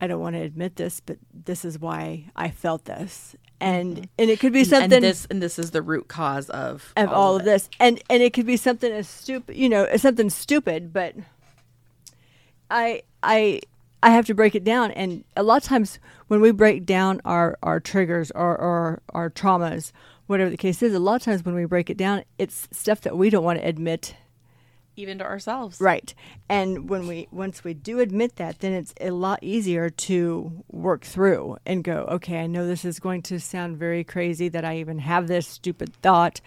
I 0.00 0.06
don't 0.06 0.20
want 0.20 0.34
to 0.34 0.42
admit 0.42 0.76
this, 0.76 1.00
but 1.00 1.18
this 1.32 1.64
is 1.64 1.78
why 1.78 2.30
I 2.34 2.50
felt 2.50 2.86
this. 2.86 3.36
And 3.60 3.96
mm-hmm. 3.96 4.04
and 4.18 4.30
it 4.30 4.40
could 4.40 4.54
be 4.54 4.64
something 4.64 4.92
and 4.92 5.04
this 5.04 5.26
and 5.30 5.42
this 5.42 5.58
is 5.58 5.72
the 5.72 5.82
root 5.82 6.08
cause 6.08 6.48
of 6.48 6.94
of 6.96 7.10
all 7.10 7.36
of 7.36 7.42
it. 7.42 7.44
this 7.44 7.68
and 7.78 8.02
and 8.08 8.22
it 8.22 8.32
could 8.32 8.46
be 8.46 8.56
something 8.56 8.90
as 8.90 9.06
stupid 9.06 9.54
you 9.54 9.68
know 9.68 9.84
as 9.84 10.00
something 10.00 10.30
stupid 10.30 10.94
but 10.94 11.14
i 12.70 13.02
i 13.22 13.60
i 14.02 14.08
have 14.08 14.24
to 14.24 14.32
break 14.32 14.54
it 14.54 14.64
down 14.64 14.90
and 14.92 15.24
a 15.36 15.42
lot 15.42 15.58
of 15.58 15.64
times 15.64 15.98
when 16.28 16.40
we 16.40 16.50
break 16.50 16.86
down 16.86 17.20
our 17.26 17.58
our 17.62 17.80
triggers 17.80 18.30
or 18.30 18.56
or 18.56 19.02
our 19.10 19.28
traumas 19.28 19.92
whatever 20.30 20.48
the 20.48 20.56
case 20.56 20.82
is 20.82 20.94
a 20.94 21.00
lot 21.00 21.16
of 21.16 21.22
times 21.22 21.44
when 21.44 21.54
we 21.54 21.64
break 21.64 21.90
it 21.90 21.96
down 21.96 22.22
it's 22.38 22.68
stuff 22.70 23.00
that 23.00 23.16
we 23.16 23.30
don't 23.30 23.44
want 23.44 23.58
to 23.58 23.66
admit 23.66 24.14
even 24.96 25.18
to 25.18 25.24
ourselves. 25.24 25.80
Right. 25.80 26.14
And 26.48 26.88
when 26.88 27.06
we 27.06 27.28
once 27.30 27.64
we 27.64 27.74
do 27.74 28.00
admit 28.00 28.36
that 28.36 28.60
then 28.60 28.72
it's 28.72 28.94
a 29.00 29.10
lot 29.10 29.38
easier 29.42 29.90
to 29.90 30.64
work 30.70 31.04
through 31.04 31.56
and 31.64 31.82
go 31.82 32.06
okay 32.10 32.40
i 32.40 32.46
know 32.46 32.66
this 32.66 32.84
is 32.84 32.98
going 32.98 33.22
to 33.22 33.40
sound 33.40 33.76
very 33.76 34.04
crazy 34.04 34.48
that 34.48 34.64
i 34.64 34.76
even 34.76 34.98
have 34.98 35.26
this 35.26 35.46
stupid 35.46 35.94
thought 36.02 36.40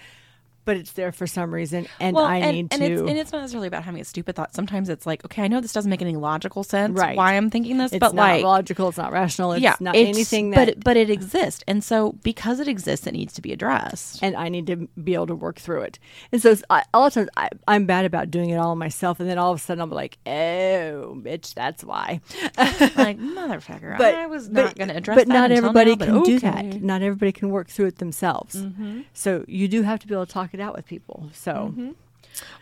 but 0.66 0.78
it's 0.78 0.91
there 0.93 1.11
for 1.11 1.28
some 1.28 1.53
reason 1.53 1.88
and 1.99 2.16
well, 2.16 2.26
i 2.26 2.38
and, 2.38 2.51
need 2.55 2.68
and 2.74 2.82
to 2.82 2.91
it's, 2.91 3.01
and 3.01 3.18
it's 3.18 3.32
not 3.32 3.39
necessarily 3.41 3.68
about 3.68 3.84
having 3.84 4.01
a 4.01 4.05
stupid 4.05 4.36
thought. 4.36 4.53
Sometimes 4.55 4.89
it's 4.89 5.05
like, 5.05 5.24
okay, 5.26 5.43
I 5.43 5.47
know 5.47 5.59
this 5.61 5.74
doesn't 5.74 5.89
make 5.89 6.01
any 6.01 6.16
logical 6.16 6.64
sense. 6.64 6.97
Right. 6.97 7.18
Why 7.18 7.34
I'm 7.34 7.49
thinking 7.49 7.78
this, 7.78 7.91
it's 7.91 7.99
but 7.99 8.14
not 8.14 8.24
like, 8.24 8.43
logical 8.43 8.89
it's 8.89 8.97
not 8.97 9.11
rational 9.11 9.53
it's 9.53 9.61
yeah, 9.61 9.76
not 9.80 9.95
it's- 9.95 10.16
anything 10.16 10.51
that 10.51 10.55
But 10.57 10.70
it, 10.70 10.84
but 10.84 10.97
it 10.97 11.09
exists, 11.09 11.64
and 11.68 11.84
so 11.84 12.14
because 12.24 12.59
it 12.59 12.68
exists, 12.68 13.07
it 13.07 13.11
needs 13.14 13.34
to 13.34 13.41
be 13.41 13.51
addressed. 13.51 14.22
and 14.24 14.36
I 14.36 14.49
need 14.49 14.68
to 14.68 14.88
be 15.01 15.14
able 15.14 15.28
to 15.28 15.36
work 15.36 15.57
through 15.59 15.82
it. 15.84 15.99
And 16.32 16.41
so 16.41 16.55
I, 16.70 16.84
a 16.93 16.99
lot 16.99 17.07
of 17.07 17.14
times 17.14 17.30
I, 17.38 17.49
I'm 17.68 17.86
bad 17.86 18.05
about 18.05 18.32
doing 18.32 18.49
it 18.49 18.57
all 18.57 18.76
myself, 18.76 19.20
and 19.20 19.30
then 19.30 19.38
all 19.38 19.51
of 19.51 19.59
a 19.59 19.61
sudden 19.61 19.82
I'm 19.82 19.89
like, 19.91 20.18
"Oh, 20.26 21.18
bitch, 21.22 21.53
that's 21.53 21.84
why." 21.84 22.22
like 22.57 23.18
motherfucker, 23.38 23.97
but 23.97 24.16
I 24.16 24.28
was 24.28 24.49
not 24.49 24.76
going 24.76 24.89
to 24.89 24.97
address 24.97 25.16
But 25.18 25.28
that 25.28 25.34
not 25.34 25.51
everybody 25.51 25.95
now, 25.95 26.05
can 26.05 26.24
do 26.24 26.38
okay. 26.38 26.47
Mm-hmm. 26.47 26.70
that. 26.72 26.82
Not 26.84 27.01
everybody 27.01 27.32
can 27.32 27.49
work 27.49 27.70
through 27.70 27.88
it 27.88 27.97
themselves. 27.97 28.66
So 29.14 29.43
you 29.47 29.68
do 29.68 29.82
have 29.84 29.99
to 29.99 30.07
be 30.07 30.14
able 30.14 30.26
to 30.26 30.32
talk 30.32 30.53
it 30.54 30.60
out 30.60 30.76
with 30.76 30.86
people. 30.86 31.30
So 31.34 31.51
mm-hmm. 31.72 31.91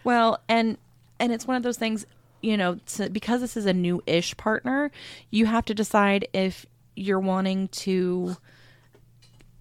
Well, 0.04 0.40
and 0.48 0.78
and 1.20 1.32
it's 1.32 1.48
one 1.48 1.58
of 1.58 1.64
those 1.64 1.78
things, 1.78 2.06
you 2.42 2.58
know, 2.58 2.80
to, 2.88 3.10
because 3.10 3.42
this 3.42 3.56
is 3.56 3.66
a 3.66 3.74
new-ish 3.74 4.36
partner, 4.38 4.92
you 5.30 5.46
have 5.46 5.66
to 5.66 5.74
decide 5.74 6.28
if 6.34 6.66
you're 6.96 7.20
wanting 7.20 7.68
to, 7.70 8.36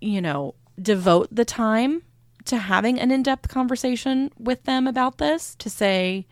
you 0.00 0.20
know, 0.22 0.54
devote 0.80 1.28
the 1.30 1.44
time 1.44 2.02
to 2.46 2.56
having 2.56 2.98
an 2.98 3.10
in-depth 3.10 3.48
conversation 3.48 4.32
with 4.38 4.64
them 4.64 4.86
about 4.86 5.18
this. 5.18 5.54
To 5.56 5.68
say, 5.68 6.26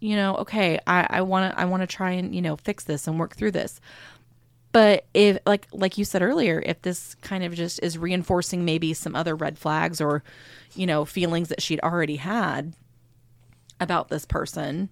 you 0.00 0.16
know, 0.16 0.36
okay, 0.36 0.78
I, 0.86 1.06
I 1.10 1.22
want 1.22 1.52
to 1.52 1.60
I 1.60 1.64
want 1.64 1.82
to 1.82 1.86
try 1.86 2.12
and 2.12 2.34
you 2.34 2.42
know 2.42 2.56
fix 2.56 2.84
this 2.84 3.06
and 3.06 3.18
work 3.18 3.34
through 3.36 3.52
this. 3.52 3.80
But 4.74 5.06
if 5.14 5.38
like 5.46 5.68
like 5.72 5.98
you 5.98 6.04
said 6.04 6.20
earlier, 6.20 6.60
if 6.66 6.82
this 6.82 7.14
kind 7.22 7.44
of 7.44 7.54
just 7.54 7.80
is 7.80 7.96
reinforcing 7.96 8.64
maybe 8.64 8.92
some 8.92 9.14
other 9.14 9.36
red 9.36 9.56
flags 9.56 10.00
or, 10.00 10.24
you 10.74 10.84
know, 10.84 11.04
feelings 11.04 11.48
that 11.50 11.62
she'd 11.62 11.78
already 11.78 12.16
had 12.16 12.74
about 13.78 14.08
this 14.08 14.24
person, 14.24 14.88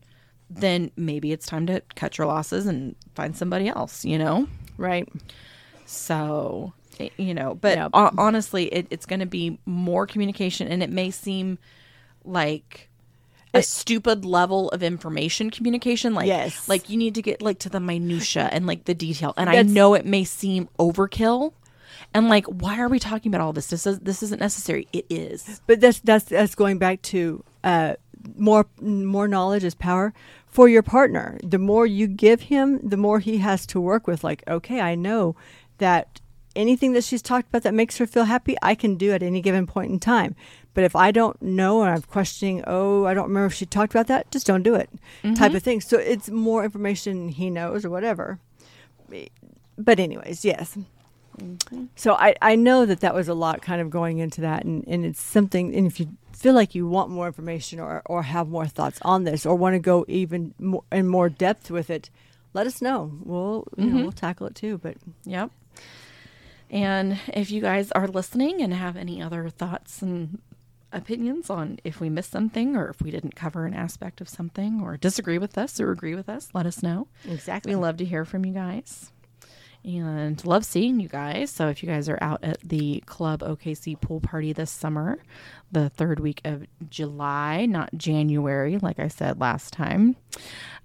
then 0.49 0.93
maybe 0.97 1.33
it's 1.33 1.47
time 1.47 1.66
to 1.66 1.83
cut 1.97 2.16
your 2.16 2.28
losses 2.28 2.66
and 2.66 2.95
find 3.16 3.37
somebody 3.37 3.66
else, 3.68 4.05
you 4.05 4.18
know? 4.18 4.47
right, 4.76 5.09
So, 5.85 6.72
you 7.16 7.35
know, 7.35 7.55
but 7.57 7.89
honestly, 7.93 8.66
it, 8.66 8.87
it's 8.91 9.07
going 9.07 9.18
to 9.20 9.26
be 9.26 9.59
more 9.66 10.07
communication 10.07 10.68
and 10.68 10.80
it 10.80 10.91
may 10.91 11.11
seem 11.11 11.59
like 12.24 12.89
a 13.55 13.62
stupid 13.62 14.24
level 14.24 14.68
of 14.70 14.82
information 14.82 15.50
communication 15.50 16.14
like 16.14 16.26
Yes. 16.26 16.68
like 16.68 16.88
you 16.88 16.96
need 16.96 17.14
to 17.16 17.22
get 17.22 17.42
like 17.42 17.59
to 17.61 17.68
the 17.68 17.80
minutia 17.80 18.48
and 18.53 18.66
like 18.66 18.84
the 18.84 18.94
detail 18.94 19.34
and 19.36 19.50
i 19.50 19.62
know 19.62 19.94
it 19.94 20.07
may 20.07 20.24
seem 20.24 20.68
overkill 20.78 21.53
and 22.14 22.28
like 22.28 22.46
why 22.46 22.78
are 22.80 22.88
we 22.88 22.98
talking 22.98 23.30
about 23.34 23.44
all 23.44 23.53
this 23.53 23.66
this 23.66 23.86
is 23.86 23.98
this 24.00 24.22
isn't 24.22 24.40
necessary 24.40 24.88
it 24.92 25.05
is 25.11 25.61
but 25.66 25.80
that's 25.80 26.00
that's 26.00 26.24
that's 26.24 26.55
going 26.55 26.78
back 26.78 27.03
to 27.03 27.44
uh, 27.64 27.94
more 28.36 28.66
more 28.80 29.28
knowledge 29.28 29.64
is 29.64 29.74
power 29.74 30.12
for 30.46 30.68
your 30.68 30.82
partner. 30.82 31.38
The 31.42 31.59
more 31.59 31.86
you 31.86 32.07
give 32.07 32.42
him, 32.42 32.78
the 32.86 32.98
more 32.98 33.20
he 33.20 33.38
has 33.38 33.64
to 33.66 33.80
work 33.80 34.07
with. 34.07 34.22
Like, 34.22 34.42
okay, 34.46 34.80
I 34.82 34.94
know 34.94 35.34
that 35.78 36.20
anything 36.55 36.92
that 36.92 37.05
she's 37.05 37.22
talked 37.22 37.48
about 37.48 37.62
that 37.62 37.72
makes 37.72 37.96
her 37.98 38.07
feel 38.07 38.24
happy, 38.24 38.55
I 38.62 38.74
can 38.74 38.96
do 38.96 39.12
at 39.12 39.22
any 39.22 39.40
given 39.40 39.66
point 39.66 39.90
in 39.92 39.98
time. 39.98 40.36
But 40.75 40.85
if 40.85 40.97
I 40.97 41.11
don't 41.11 41.41
know 41.43 41.83
and 41.83 41.91
I'm 41.91 42.03
questioning, 42.03 42.64
oh, 42.66 43.05
I 43.05 43.14
don't 43.14 43.29
remember 43.29 43.47
if 43.47 43.55
she 43.55 43.66
talked 43.66 43.93
about 43.93 44.07
that, 44.07 44.31
just 44.31 44.47
don't 44.47 44.62
do 44.62 44.75
it, 44.75 44.89
mm-hmm. 45.23 45.35
type 45.35 45.55
of 45.55 45.62
thing. 45.62 45.81
So 45.81 45.99
it's 45.99 46.31
more 46.31 46.64
information 46.64 47.29
he 47.29 47.51
knows 47.51 47.85
or 47.85 47.91
whatever. 47.91 48.39
But 49.77 49.99
anyways, 50.01 50.45
yes. 50.45 50.79
Mm-hmm. 51.39 51.85
So 51.97 52.14
I, 52.14 52.35
I 52.41 52.57
know 52.57 52.87
that 52.87 53.01
that 53.01 53.14
was 53.14 53.29
a 53.29 53.35
lot 53.35 53.62
kind 53.62 53.81
of 53.81 53.91
going 53.91 54.18
into 54.18 54.41
that, 54.43 54.64
and, 54.64 54.87
and 54.87 55.05
it's 55.05 55.20
something. 55.20 55.75
And 55.75 55.87
if 55.87 56.01
you 56.01 56.09
feel 56.33 56.55
like 56.55 56.75
you 56.75 56.87
want 56.87 57.11
more 57.11 57.27
information 57.27 57.79
or, 57.79 58.03
or 58.07 58.23
have 58.23 58.49
more 58.49 58.66
thoughts 58.66 58.99
on 59.03 59.25
this, 59.25 59.45
or 59.45 59.55
want 59.55 59.75
to 59.75 59.79
go 59.79 60.05
even 60.09 60.55
more 60.59 60.85
in 60.91 61.07
more 61.07 61.29
depth 61.29 61.70
with 61.70 61.91
it, 61.91 62.11
let 62.55 62.66
us 62.66 62.83
know. 62.83 63.12
We'll 63.23 63.66
you 63.77 63.85
know, 63.85 63.91
mm-hmm. 63.91 64.03
we'll 64.03 64.12
tackle 64.12 64.47
it 64.47 64.55
too. 64.55 64.79
But 64.79 64.97
Yep. 65.25 65.51
And 66.70 67.20
if 67.35 67.51
you 67.51 67.61
guys 67.61 67.93
are 67.93 68.09
listening 68.09 68.62
and 68.62 68.73
have 68.73 68.97
any 68.97 69.20
other 69.20 69.51
thoughts 69.51 70.01
and 70.01 70.41
opinions 70.93 71.51
on 71.51 71.78
if 71.84 72.01
we 72.01 72.09
missed 72.09 72.30
something 72.30 72.76
or 72.76 72.88
if 72.88 73.03
we 73.03 73.11
didn't 73.11 73.34
cover 73.34 73.64
an 73.66 73.74
aspect 73.74 74.20
of 74.20 74.28
something 74.28 74.80
or 74.80 74.97
disagree 74.97 75.38
with 75.38 75.57
us 75.59 75.80
or 75.80 75.90
agree 75.90 76.14
with 76.14 76.28
us, 76.28 76.49
let 76.55 76.66
us 76.66 76.82
know. 76.82 77.09
Exactly. 77.28 77.74
We 77.74 77.80
love 77.80 77.97
to 77.99 78.05
hear 78.05 78.24
from 78.24 78.45
you 78.45 78.53
guys 78.53 79.12
and 79.84 80.45
love 80.45 80.64
seeing 80.64 81.01
you 81.01 81.09
guys. 81.09 81.51
So 81.51 81.68
if 81.68 81.82
you 81.82 81.88
guys 81.88 82.09
are 82.09 82.18
out 82.20 82.45
at 82.45 82.61
the 82.61 83.03
Club 83.07 83.40
OKC 83.40 84.01
pool 84.01 84.20
party 84.20 84.53
this 84.53 84.70
summer, 84.70 85.18
the 85.70 85.88
third 85.88 86.20
week 86.20 86.40
of 86.45 86.66
July, 86.88 87.66
not 87.66 87.90
January, 87.97 88.78
like 88.78 88.99
I 88.99 89.09
said 89.09 89.40
last 89.40 89.72
time, 89.72 90.16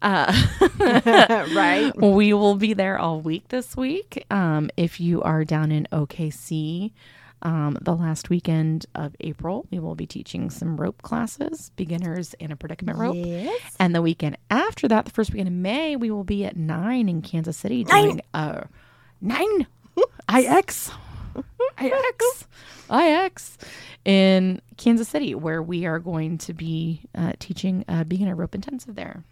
uh, 0.01 0.33
right. 0.79 1.91
we 1.97 2.33
will 2.33 2.55
be 2.55 2.73
there 2.73 2.97
all 2.97 3.21
week 3.21 3.49
this 3.49 3.75
week. 3.75 4.25
Um, 4.31 4.69
if 4.77 4.99
you 4.99 5.21
are 5.21 5.45
down 5.45 5.71
in 5.71 5.87
OKC, 5.91 6.91
um, 7.41 7.77
the 7.81 7.95
last 7.95 8.29
weekend 8.29 8.85
of 8.95 9.15
April, 9.19 9.65
we 9.71 9.79
will 9.79 9.95
be 9.95 10.07
teaching 10.07 10.49
some 10.49 10.77
rope 10.77 11.01
classes, 11.01 11.71
beginners 11.75 12.33
in 12.39 12.51
a 12.51 12.55
predicament 12.55 12.97
rope. 12.97 13.15
Yes. 13.15 13.75
And 13.79 13.93
the 13.93 14.01
weekend 14.01 14.37
after 14.49 14.87
that, 14.87 15.05
the 15.05 15.11
first 15.11 15.31
weekend 15.31 15.47
of 15.49 15.53
May, 15.53 15.95
we 15.95 16.09
will 16.09 16.23
be 16.23 16.45
at 16.45 16.57
nine 16.57 17.07
in 17.09 17.21
Kansas 17.21 17.57
City 17.57 17.83
Nine. 17.83 18.03
doing 18.03 18.21
uh 18.33 18.63
nine 19.21 19.67
IX 20.33 20.91
IX 21.79 22.47
IX 22.91 23.57
in 24.05 24.61
Kansas 24.77 25.07
City, 25.07 25.35
where 25.35 25.61
we 25.61 25.85
are 25.85 25.99
going 25.99 26.37
to 26.39 26.53
be 26.53 27.01
uh, 27.13 27.33
teaching 27.39 27.83
a 27.87 28.05
beginner 28.05 28.35
rope 28.35 28.55
intensive 28.55 28.95
there. 28.95 29.23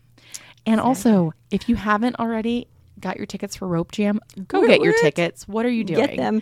And 0.66 0.82
also, 0.82 1.34
if 1.52 1.70
you 1.70 1.76
haven't 1.76 2.20
already 2.20 2.68
got 3.00 3.18
your 3.18 3.26
tickets 3.26 3.56
for 3.56 3.68
Rope 3.68 3.92
Jam, 3.92 4.20
go 4.48 4.66
get 4.66 4.82
your 4.82 4.94
tickets. 5.02 5.48
What 5.48 5.66
are 5.66 5.72
you 5.72 5.84
doing? 5.84 6.06
Get 6.06 6.18
them. 6.18 6.42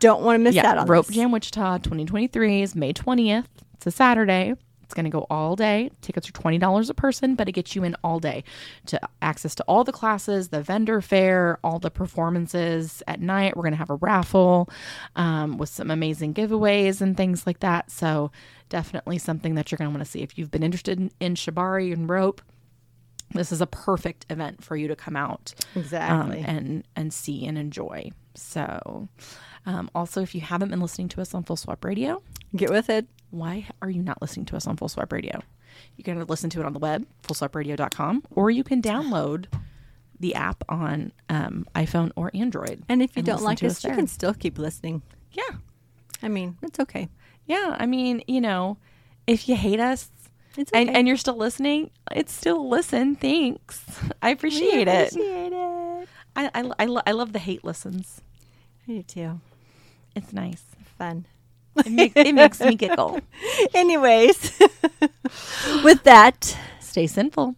Don't 0.00 0.22
want 0.22 0.36
to 0.36 0.38
miss 0.42 0.54
yeah, 0.54 0.66
out 0.66 0.78
on 0.78 0.86
Rope 0.86 1.06
this. 1.06 1.16
Jam 1.16 1.32
Wichita 1.32 1.78
2023 1.78 2.62
is 2.62 2.74
May 2.74 2.92
20th. 2.92 3.46
It's 3.74 3.86
a 3.86 3.90
Saturday. 3.90 4.54
It's 4.86 4.94
going 4.94 5.04
to 5.04 5.10
go 5.10 5.26
all 5.28 5.56
day. 5.56 5.90
Tickets 6.00 6.28
are 6.28 6.32
$20 6.32 6.90
a 6.90 6.94
person, 6.94 7.34
but 7.34 7.48
it 7.48 7.52
gets 7.52 7.74
you 7.74 7.82
in 7.82 7.96
all 8.04 8.20
day 8.20 8.44
to 8.86 9.00
access 9.20 9.52
to 9.56 9.64
all 9.64 9.82
the 9.82 9.90
classes, 9.90 10.50
the 10.50 10.62
vendor 10.62 11.00
fair, 11.00 11.58
all 11.64 11.80
the 11.80 11.90
performances 11.90 13.02
at 13.08 13.20
night. 13.20 13.56
We're 13.56 13.64
going 13.64 13.72
to 13.72 13.78
have 13.78 13.90
a 13.90 13.96
raffle 13.96 14.70
um, 15.16 15.58
with 15.58 15.70
some 15.70 15.90
amazing 15.90 16.34
giveaways 16.34 17.00
and 17.00 17.16
things 17.16 17.48
like 17.48 17.58
that. 17.60 17.90
So, 17.90 18.30
definitely 18.68 19.18
something 19.18 19.56
that 19.56 19.72
you're 19.72 19.76
going 19.76 19.90
to 19.90 19.94
want 19.94 20.04
to 20.04 20.10
see. 20.10 20.22
If 20.22 20.38
you've 20.38 20.52
been 20.52 20.62
interested 20.62 21.00
in, 21.00 21.10
in 21.18 21.34
Shibari 21.34 21.92
and 21.92 22.08
rope, 22.08 22.40
this 23.32 23.52
is 23.52 23.60
a 23.60 23.66
perfect 23.66 24.26
event 24.30 24.62
for 24.64 24.76
you 24.76 24.88
to 24.88 24.96
come 24.96 25.16
out 25.16 25.54
um, 25.74 25.82
Exactly. 25.82 26.44
and 26.46 26.84
and 26.96 27.12
see 27.12 27.46
and 27.46 27.58
enjoy. 27.58 28.10
So, 28.34 29.08
um, 29.66 29.90
also, 29.94 30.22
if 30.22 30.34
you 30.34 30.40
haven't 30.40 30.68
been 30.70 30.80
listening 30.80 31.08
to 31.08 31.20
us 31.20 31.34
on 31.34 31.42
Full 31.42 31.56
Swap 31.56 31.84
Radio, 31.84 32.22
Get 32.54 32.70
with 32.70 32.88
it. 32.90 33.06
why 33.30 33.66
are 33.82 33.90
you 33.90 34.02
not 34.02 34.20
listening 34.22 34.46
to 34.46 34.56
us 34.56 34.66
on 34.66 34.76
Full 34.76 34.88
Swap 34.88 35.12
Radio? 35.12 35.40
You 35.96 36.04
can 36.04 36.24
listen 36.26 36.48
to 36.50 36.60
it 36.60 36.66
on 36.66 36.72
the 36.72 36.78
web, 36.78 37.06
fullswapradio.com, 37.22 38.24
or 38.30 38.50
you 38.50 38.64
can 38.64 38.80
download 38.80 39.46
the 40.20 40.34
app 40.34 40.64
on 40.68 41.12
um, 41.28 41.66
iPhone 41.74 42.10
or 42.16 42.30
Android. 42.34 42.82
And 42.88 43.02
if 43.02 43.16
you 43.16 43.22
don't 43.22 43.42
like 43.42 43.58
to 43.58 43.66
us, 43.66 43.84
you 43.84 43.90
can 43.94 44.06
still 44.06 44.32
keep 44.34 44.58
listening. 44.58 45.02
yeah, 45.32 45.42
I 46.22 46.28
mean, 46.28 46.56
it's 46.62 46.80
okay. 46.80 47.08
yeah. 47.46 47.76
I 47.78 47.84
mean, 47.86 48.22
you 48.26 48.40
know, 48.40 48.78
if 49.26 49.48
you 49.48 49.56
hate 49.56 49.80
us. 49.80 50.10
It's 50.56 50.72
And, 50.72 50.88
okay. 50.90 50.98
and 50.98 51.08
you're 51.08 51.16
still 51.16 51.36
listening. 51.36 51.90
It's 52.12 52.32
still 52.32 52.68
listen. 52.68 53.16
Thanks. 53.16 53.84
I 54.22 54.30
appreciate 54.30 54.88
it. 54.88 55.12
It. 55.14 56.08
I, 56.36 56.50
I, 56.54 56.70
I, 56.78 56.84
lo- 56.86 57.02
I 57.06 57.12
love 57.12 57.32
the 57.32 57.38
hate 57.38 57.64
listens. 57.64 58.20
I 58.88 58.92
do 58.92 59.02
too. 59.02 59.40
It's 60.14 60.32
nice. 60.32 60.62
Fun. 60.98 61.26
It, 61.84 61.92
make, 61.92 62.12
it 62.16 62.34
makes 62.34 62.60
me 62.60 62.74
giggle. 62.74 63.20
Anyways, 63.74 64.58
with 65.84 66.02
that, 66.04 66.56
Stay 66.80 67.06
sinful. 67.06 67.54